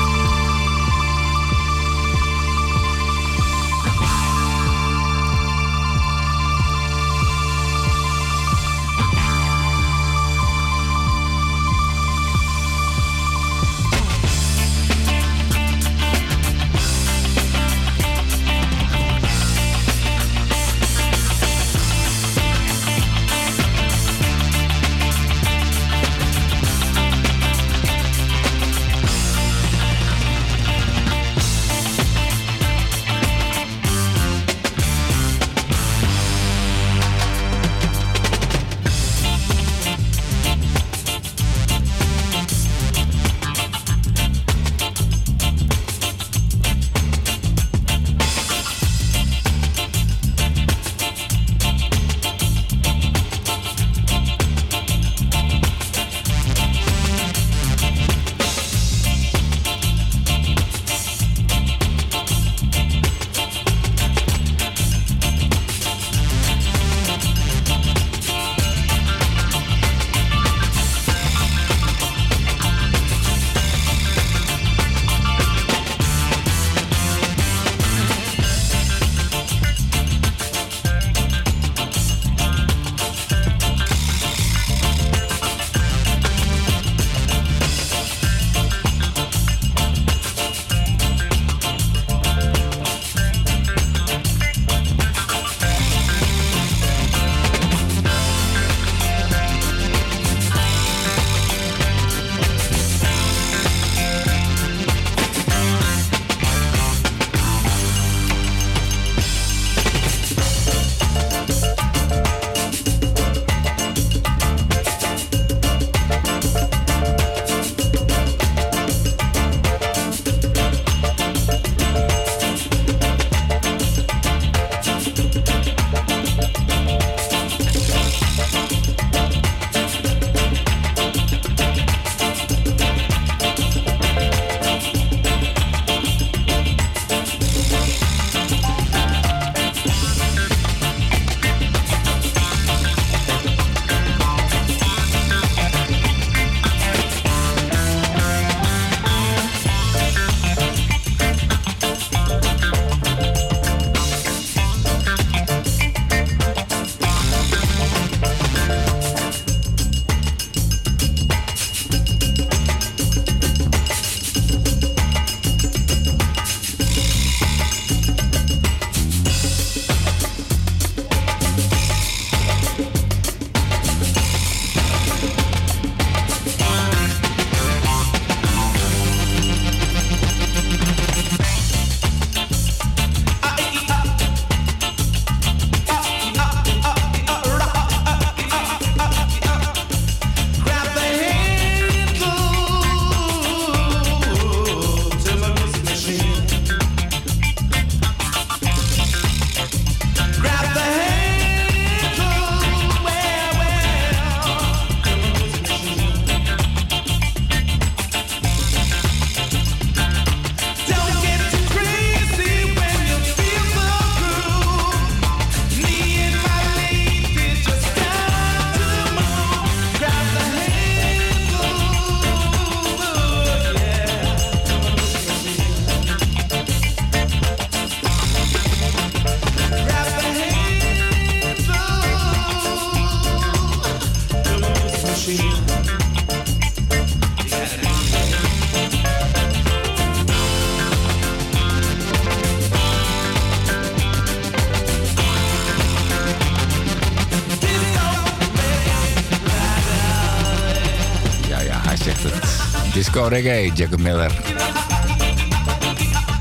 Reggae, 253.30 253.72
Jacob 253.74 254.00
Miller. 254.00 254.32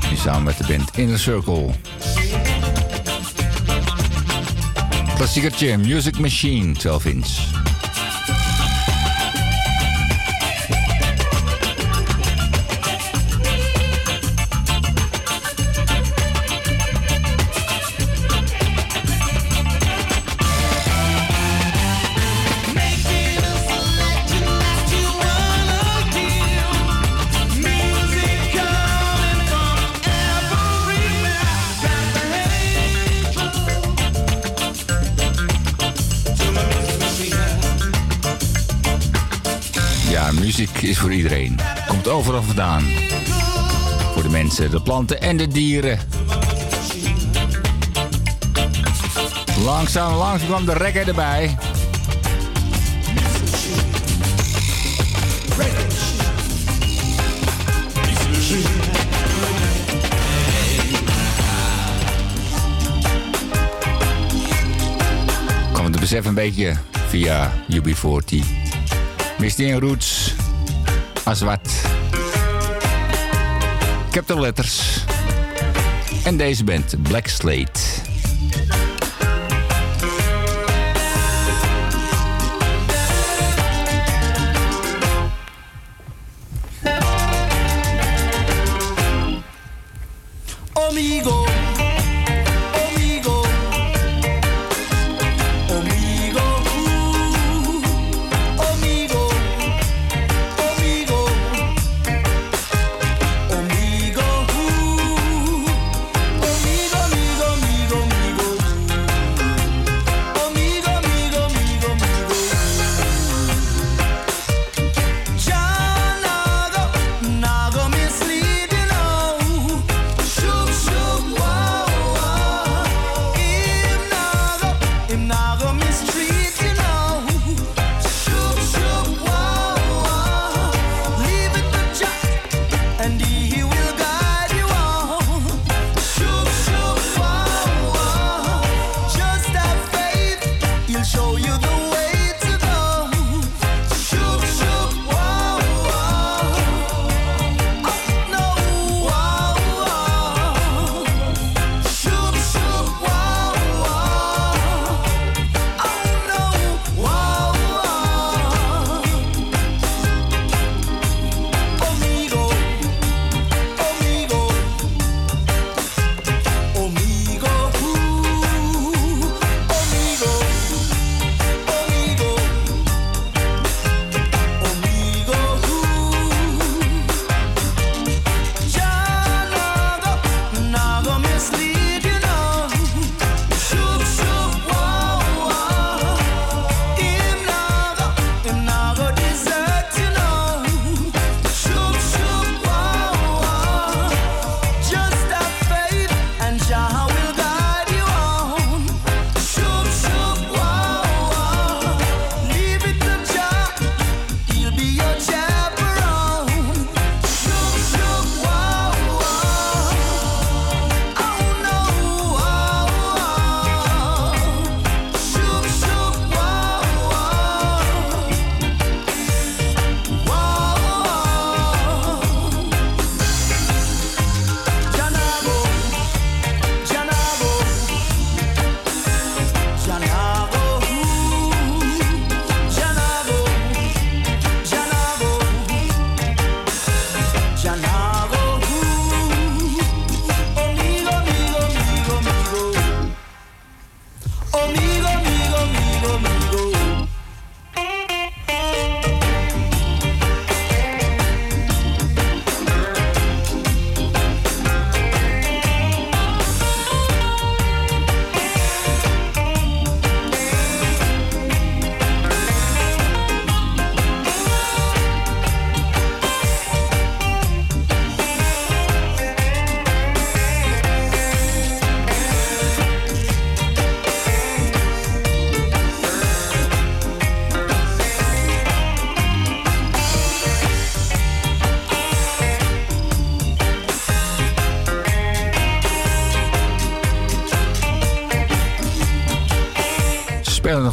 Nu 0.09 0.15
samen 0.15 0.43
met 0.43 0.57
de 0.57 0.63
band 0.67 0.97
Inner 0.97 1.19
Circle. 1.19 1.69
Klassiekertje 5.15 5.77
Music 5.77 6.19
Machine 6.19 6.73
12 6.73 7.05
inch. 7.05 7.62
overal 42.07 42.43
vandaan. 42.43 42.83
Voor 44.13 44.23
de 44.23 44.29
mensen, 44.29 44.71
de 44.71 44.81
planten 44.81 45.21
en 45.21 45.37
de 45.37 45.47
dieren. 45.47 45.99
Langzaam, 49.63 50.13
langzaam 50.13 50.47
kwam 50.47 50.65
de 50.65 50.73
rekker 50.73 51.07
erbij. 51.07 51.57
Kom 65.73 65.85
het 65.85 65.99
besef 65.99 66.25
een 66.25 66.33
beetje 66.33 66.73
via 67.07 67.51
UB40. 67.71 68.45
Missing 69.37 69.79
Roots, 69.79 70.33
Aswat. 71.23 71.62
Captain 74.13 74.39
Letters. 74.39 75.03
En 76.23 76.37
deze 76.37 76.63
band, 76.63 76.95
Black 77.03 77.27
Slate. 77.27 77.92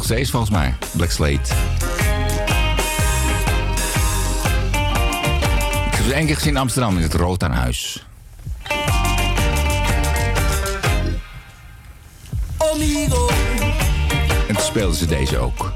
nog 0.01 0.09
steeds 0.09 0.31
volgens 0.31 0.51
mij. 0.51 0.75
Black 0.91 1.11
Slate. 1.11 1.53
Ik 5.85 5.93
heb 5.97 6.03
het 6.03 6.11
één 6.11 6.25
keer 6.25 6.35
gezien 6.35 6.51
in 6.51 6.57
Amsterdam 6.57 6.95
in 6.95 7.01
het 7.01 7.13
Rotanhuis. 7.13 8.05
En 14.47 14.55
toen 14.55 14.63
speelden 14.63 14.95
ze 14.95 15.05
deze 15.05 15.37
ook. 15.37 15.73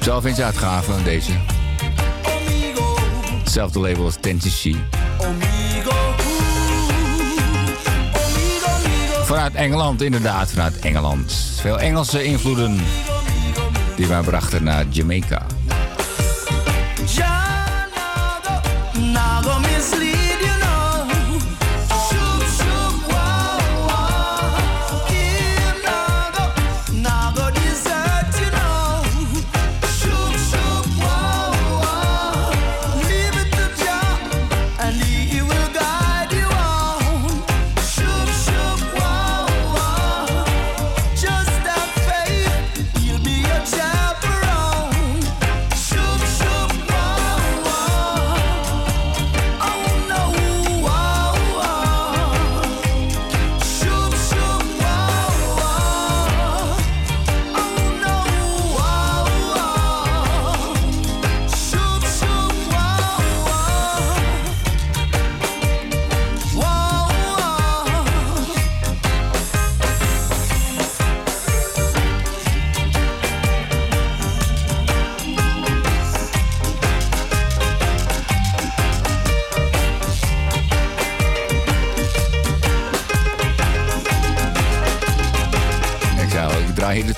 Zelf 0.00 0.24
eens 0.24 0.40
uitgaven, 0.40 1.04
deze. 1.04 1.32
Hetzelfde 3.42 3.80
label 3.80 4.04
als 4.04 4.16
Tennessee. 4.20 4.76
Vanuit 9.34 9.54
Engeland, 9.54 10.02
inderdaad, 10.02 10.50
vanuit 10.50 10.78
Engeland. 10.78 11.32
Veel 11.60 11.80
Engelse 11.80 12.24
invloeden 12.24 12.76
die 13.96 14.06
mij 14.06 14.20
brachten 14.22 14.64
naar 14.64 14.84
Jamaica. 14.90 15.46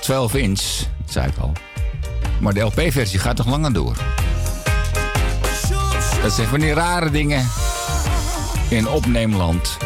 12 0.06 0.34
inch, 0.34 0.62
zei 1.04 1.26
ik 1.26 1.38
al. 1.38 1.52
Maar 2.40 2.54
de 2.54 2.60
LP-versie 2.60 3.18
gaat 3.18 3.36
nog 3.36 3.46
langer 3.46 3.72
door. 3.72 3.96
Dat 6.22 6.32
zijn 6.32 6.48
van 6.48 6.60
die 6.60 6.72
rare 6.72 7.10
dingen 7.10 7.48
in 8.68 8.88
opneemland. 8.88 9.76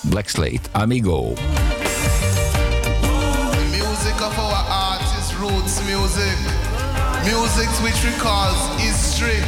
Black 0.00 0.28
Slate, 0.28 0.60
Amigo. 0.72 1.34
Music 3.70 4.20
of 4.20 4.38
our 4.38 4.64
art 4.68 5.00
is 5.00 5.34
roots 5.34 5.74
music. 5.82 6.55
Music 7.26 7.68
which 7.82 8.04
recalls 8.04 8.56
history. 8.80 9.42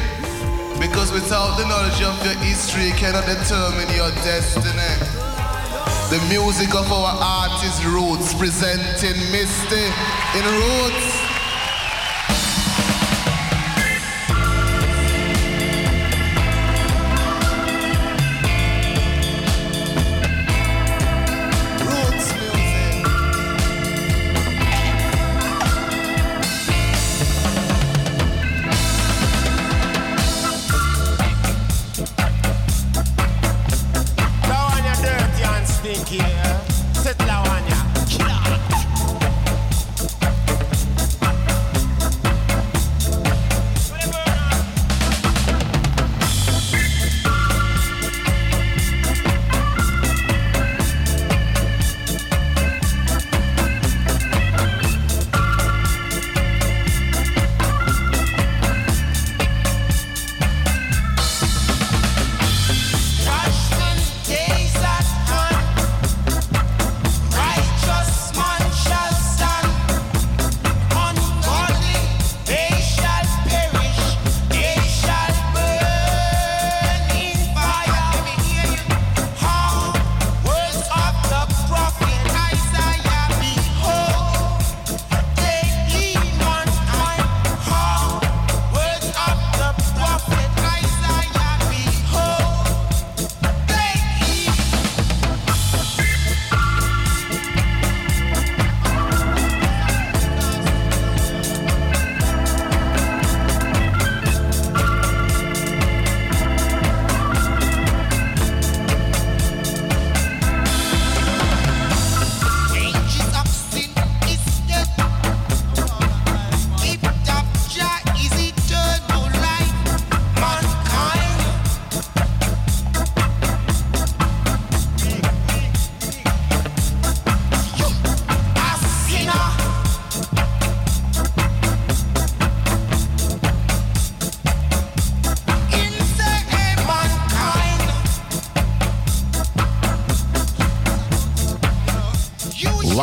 Because 0.81 1.12
without 1.12 1.57
the 1.57 1.66
knowledge 1.66 2.02
of 2.02 2.18
your 2.24 2.34
history, 2.42 2.86
you 2.86 2.92
cannot 2.94 3.24
determine 3.26 3.89
your 3.94 4.10
destiny. 4.26 4.94
The 6.10 6.18
music 6.28 6.74
of 6.74 6.90
our 6.90 7.15
art 7.20 7.62
is 7.65 7.84
roots, 7.86 8.34
presenting 8.34 9.18
Misty 9.31 9.86
in 10.34 10.44
roots. 10.44 10.78
Roots 10.89 11.18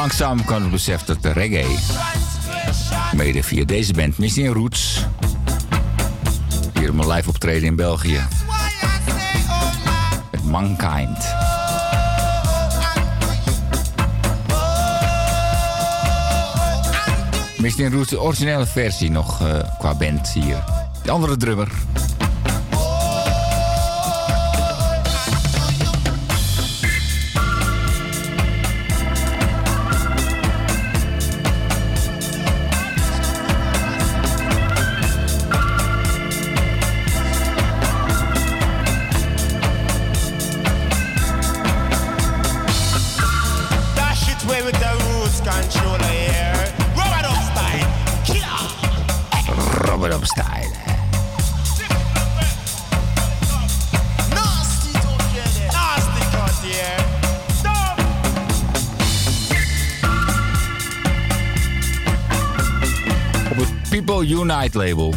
Langzaam 0.06 0.46
kan 0.46 0.62
het 0.62 0.72
besef 0.72 1.04
dat 1.04 1.22
de 1.22 1.32
reggae, 1.32 1.78
mede 3.14 3.44
via 3.44 3.66
deze 3.66 3.94
band, 3.94 4.18
Missing 4.18 4.54
Roots, 4.54 5.06
hier 6.80 6.90
een 6.90 7.08
live 7.08 7.30
optreden 7.30 7.68
in 7.68 7.76
België, 7.76 8.20
met 10.32 10.44
Mankind. 10.44 11.34
Missing 17.58 17.94
Roots, 17.94 18.10
de 18.10 18.22
originele 18.22 18.66
versie 18.66 19.12
nog 19.12 19.42
eh, 19.42 19.60
qua 19.80 19.96
band 19.96 20.30
hier. 20.30 20.64
De 21.04 21.12
andere 21.12 21.38
drummer, 21.38 21.72
Unite 64.66 64.78
label. 64.78 65.14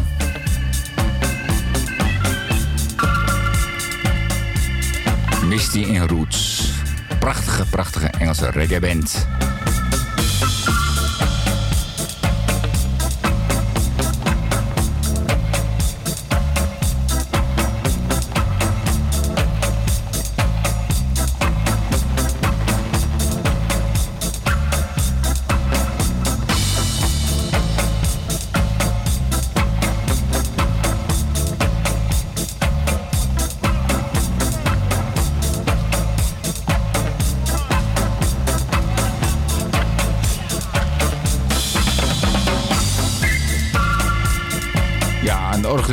Misty 5.46 5.82
in 5.82 6.06
Roots. 6.06 6.72
Prachtige, 7.18 7.64
prachtige 7.70 8.06
Engelse 8.06 8.50
reggae 8.50 8.80
band. 8.80 9.37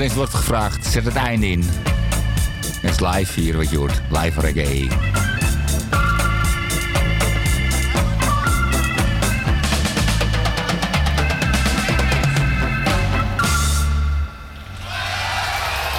Organist 0.06 0.34
wordt 0.34 0.46
gevraagd, 0.46 0.86
zet 0.86 1.06
het 1.06 1.16
einde 1.16 1.48
in. 1.48 1.64
Het 2.82 2.92
is 2.92 3.00
live 3.00 3.40
hier 3.40 3.58
wat 3.58 3.70
je 3.70 3.78
hoort, 3.78 4.02
live 4.10 4.40
reggae. 4.40 4.88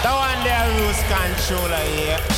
One 0.04 0.42
there 0.42 0.72
rules 0.76 0.98
controller 1.08 1.76
here. 1.76 2.35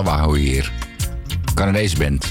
Chalawaho 0.00 0.32
hier. 0.34 0.64
Canadese 1.54 1.96
band. 1.96 2.24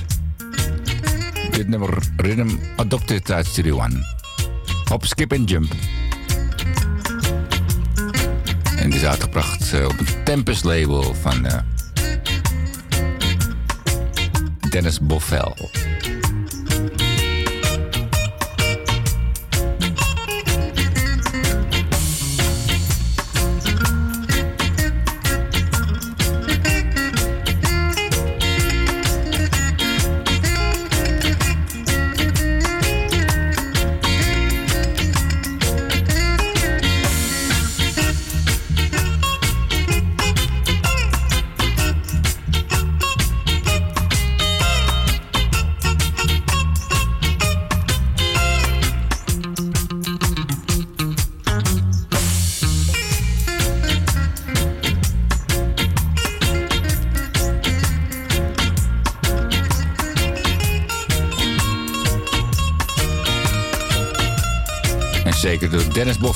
Dit 1.52 1.68
nummer 1.68 2.02
Rhythm 2.18 2.58
Adopted 2.78 3.32
uit 3.32 3.46
Studio 3.46 3.78
One. 3.78 4.06
Hop, 4.90 5.06
skip 5.06 5.32
en 5.32 5.44
jump. 5.44 5.72
En 8.78 8.90
die 8.90 9.00
is 9.00 9.06
uitgebracht 9.06 9.74
eh, 9.74 9.86
op 9.86 9.98
het 9.98 10.26
Tempest 10.26 10.64
label 10.64 11.14
van 11.14 11.46
eh, 11.46 11.60
Dennis 14.70 15.00
Boffel. 15.00 15.70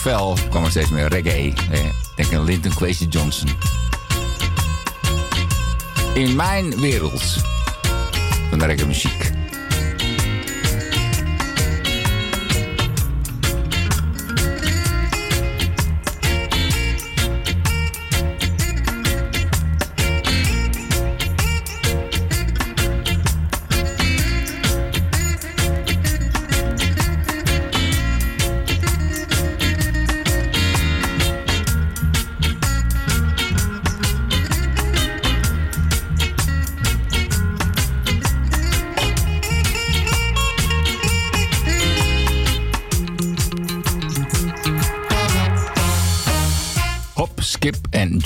Bovell 0.03 0.49
kwam 0.49 0.63
er 0.63 0.69
steeds 0.69 0.89
meer 0.89 1.07
reggae. 1.07 1.53
Eh, 1.71 1.79
denk 2.15 2.33
aan 2.33 2.43
Linton 2.43 2.73
Kwesi 2.73 3.07
Johnson. 3.07 3.49
In 6.13 6.35
mijn 6.35 6.79
wereld 6.79 7.23
van 8.49 8.59
de 8.59 8.65
reggae 8.65 8.85
muziek. 8.85 9.32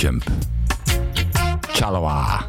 Jump. 0.07 0.23
Chalawa. 1.71 2.45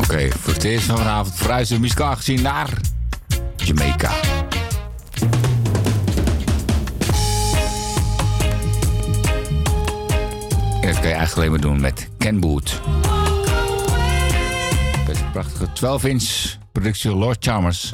Oké, 0.00 0.30
voor 0.30 0.52
het 0.52 0.64
eerst 0.64 0.86
van 0.86 0.96
vanavond 0.96 1.34
verhuizen 1.34 1.74
we 1.74 1.80
muzikaal 1.80 2.16
gezien 2.16 2.42
naar 2.42 2.70
Jamaica. 3.56 4.10
En 10.80 10.88
dat 10.88 11.00
kan 11.00 11.08
je 11.08 11.14
eigenlijk 11.14 11.36
alleen 11.36 11.50
maar 11.50 11.60
doen 11.60 11.80
met 11.80 12.08
Ken 12.18 12.40
Boot. 12.40 12.80
Deze 15.06 15.24
prachtige 15.32 15.66
12-inch 15.66 16.58
productie 16.72 17.10
Lord 17.10 17.44
Chalmers. 17.44 17.92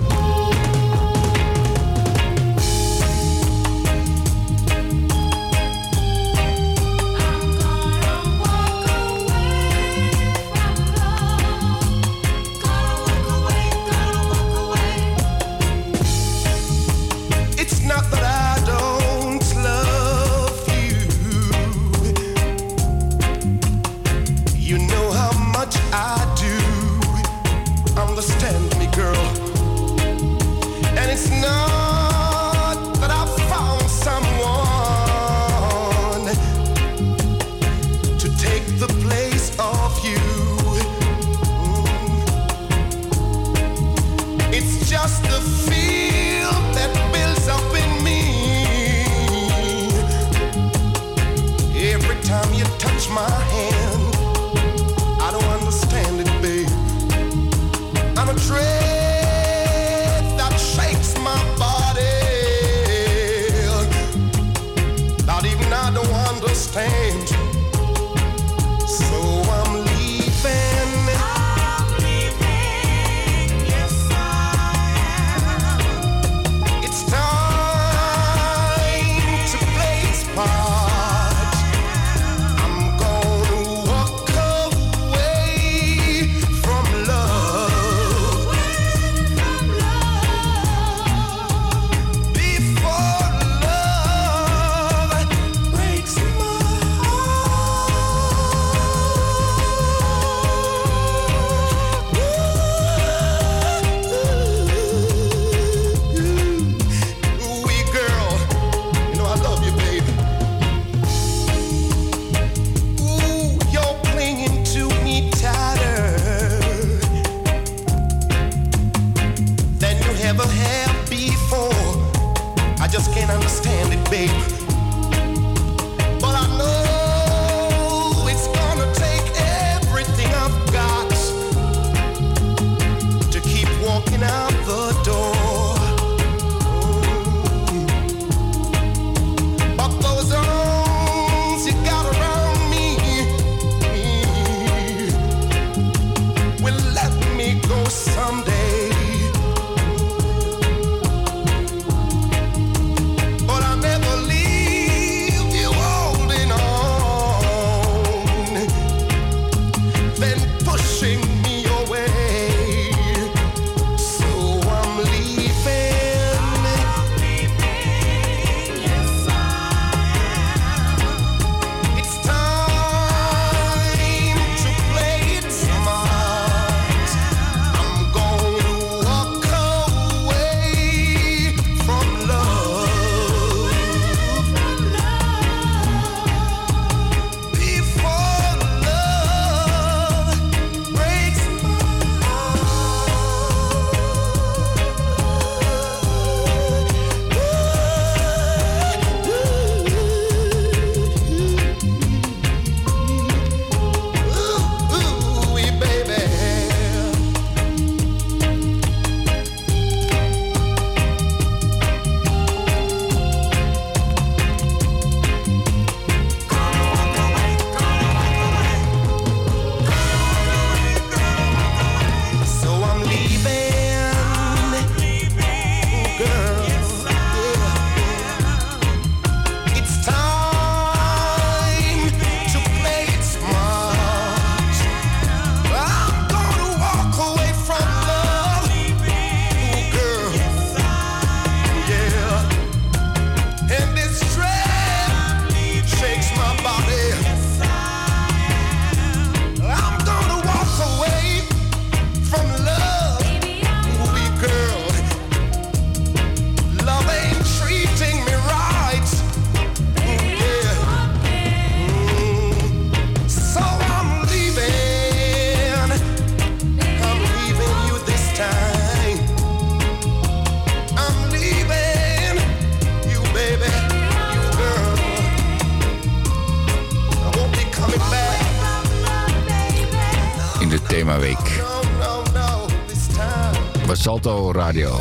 Radio. 284.57 285.01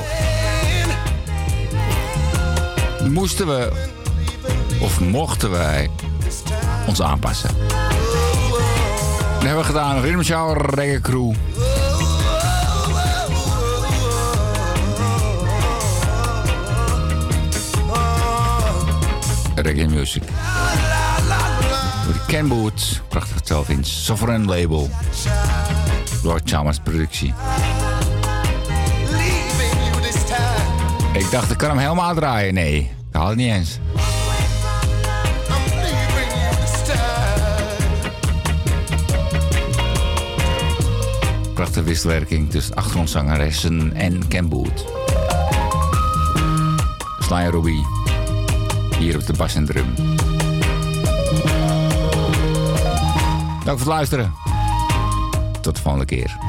Moesten 3.10 3.48
we, 3.48 3.72
of 4.80 5.00
mochten 5.00 5.52
wij, 5.52 5.90
ons 6.88 7.02
aanpassen? 7.02 7.50
Dat 9.34 9.44
hebben 9.44 9.58
we 9.58 9.64
gedaan. 9.64 10.02
Rhythm 10.02 10.22
Shower 10.22 10.76
Reggae 10.76 11.02
Crew. 11.02 11.34
Reggae 19.56 19.88
Music. 19.88 20.24
Ken 22.28 22.48
Boots. 22.48 23.02
Prachtig 23.08 23.42
zelf 23.44 23.70
in. 23.70 23.84
Sovereign 23.84 24.46
Label. 24.46 24.90
Lord 26.24 26.50
Chalmers 26.50 26.80
productie. 26.84 27.34
Ik 31.26 31.32
dacht, 31.32 31.52
ik 31.52 31.58
kan 31.58 31.70
hem 31.70 31.78
helemaal 31.78 32.16
draaien. 32.16 32.54
Nee, 32.54 32.92
dat 33.12 33.22
had 33.22 33.30
het 33.30 33.40
niet 33.40 33.52
eens. 33.52 33.80
Prachtige 41.54 41.84
wisselwerking 41.84 42.50
tussen 42.50 42.76
achtergrondzangeressen 42.76 43.94
en 43.94 44.28
Ken 44.28 44.50
Boot. 44.50 44.86
Sly 47.20 47.48
Ruby. 47.50 47.82
Hier 48.98 49.16
op 49.16 49.26
de 49.26 49.34
bas 49.34 49.56
en 49.56 49.66
drum. 49.66 49.94
Dank 53.64 53.78
voor 53.78 53.78
het 53.78 53.86
luisteren. 53.86 54.34
Tot 55.62 55.76
de 55.76 55.82
volgende 55.82 56.06
keer. 56.06 56.45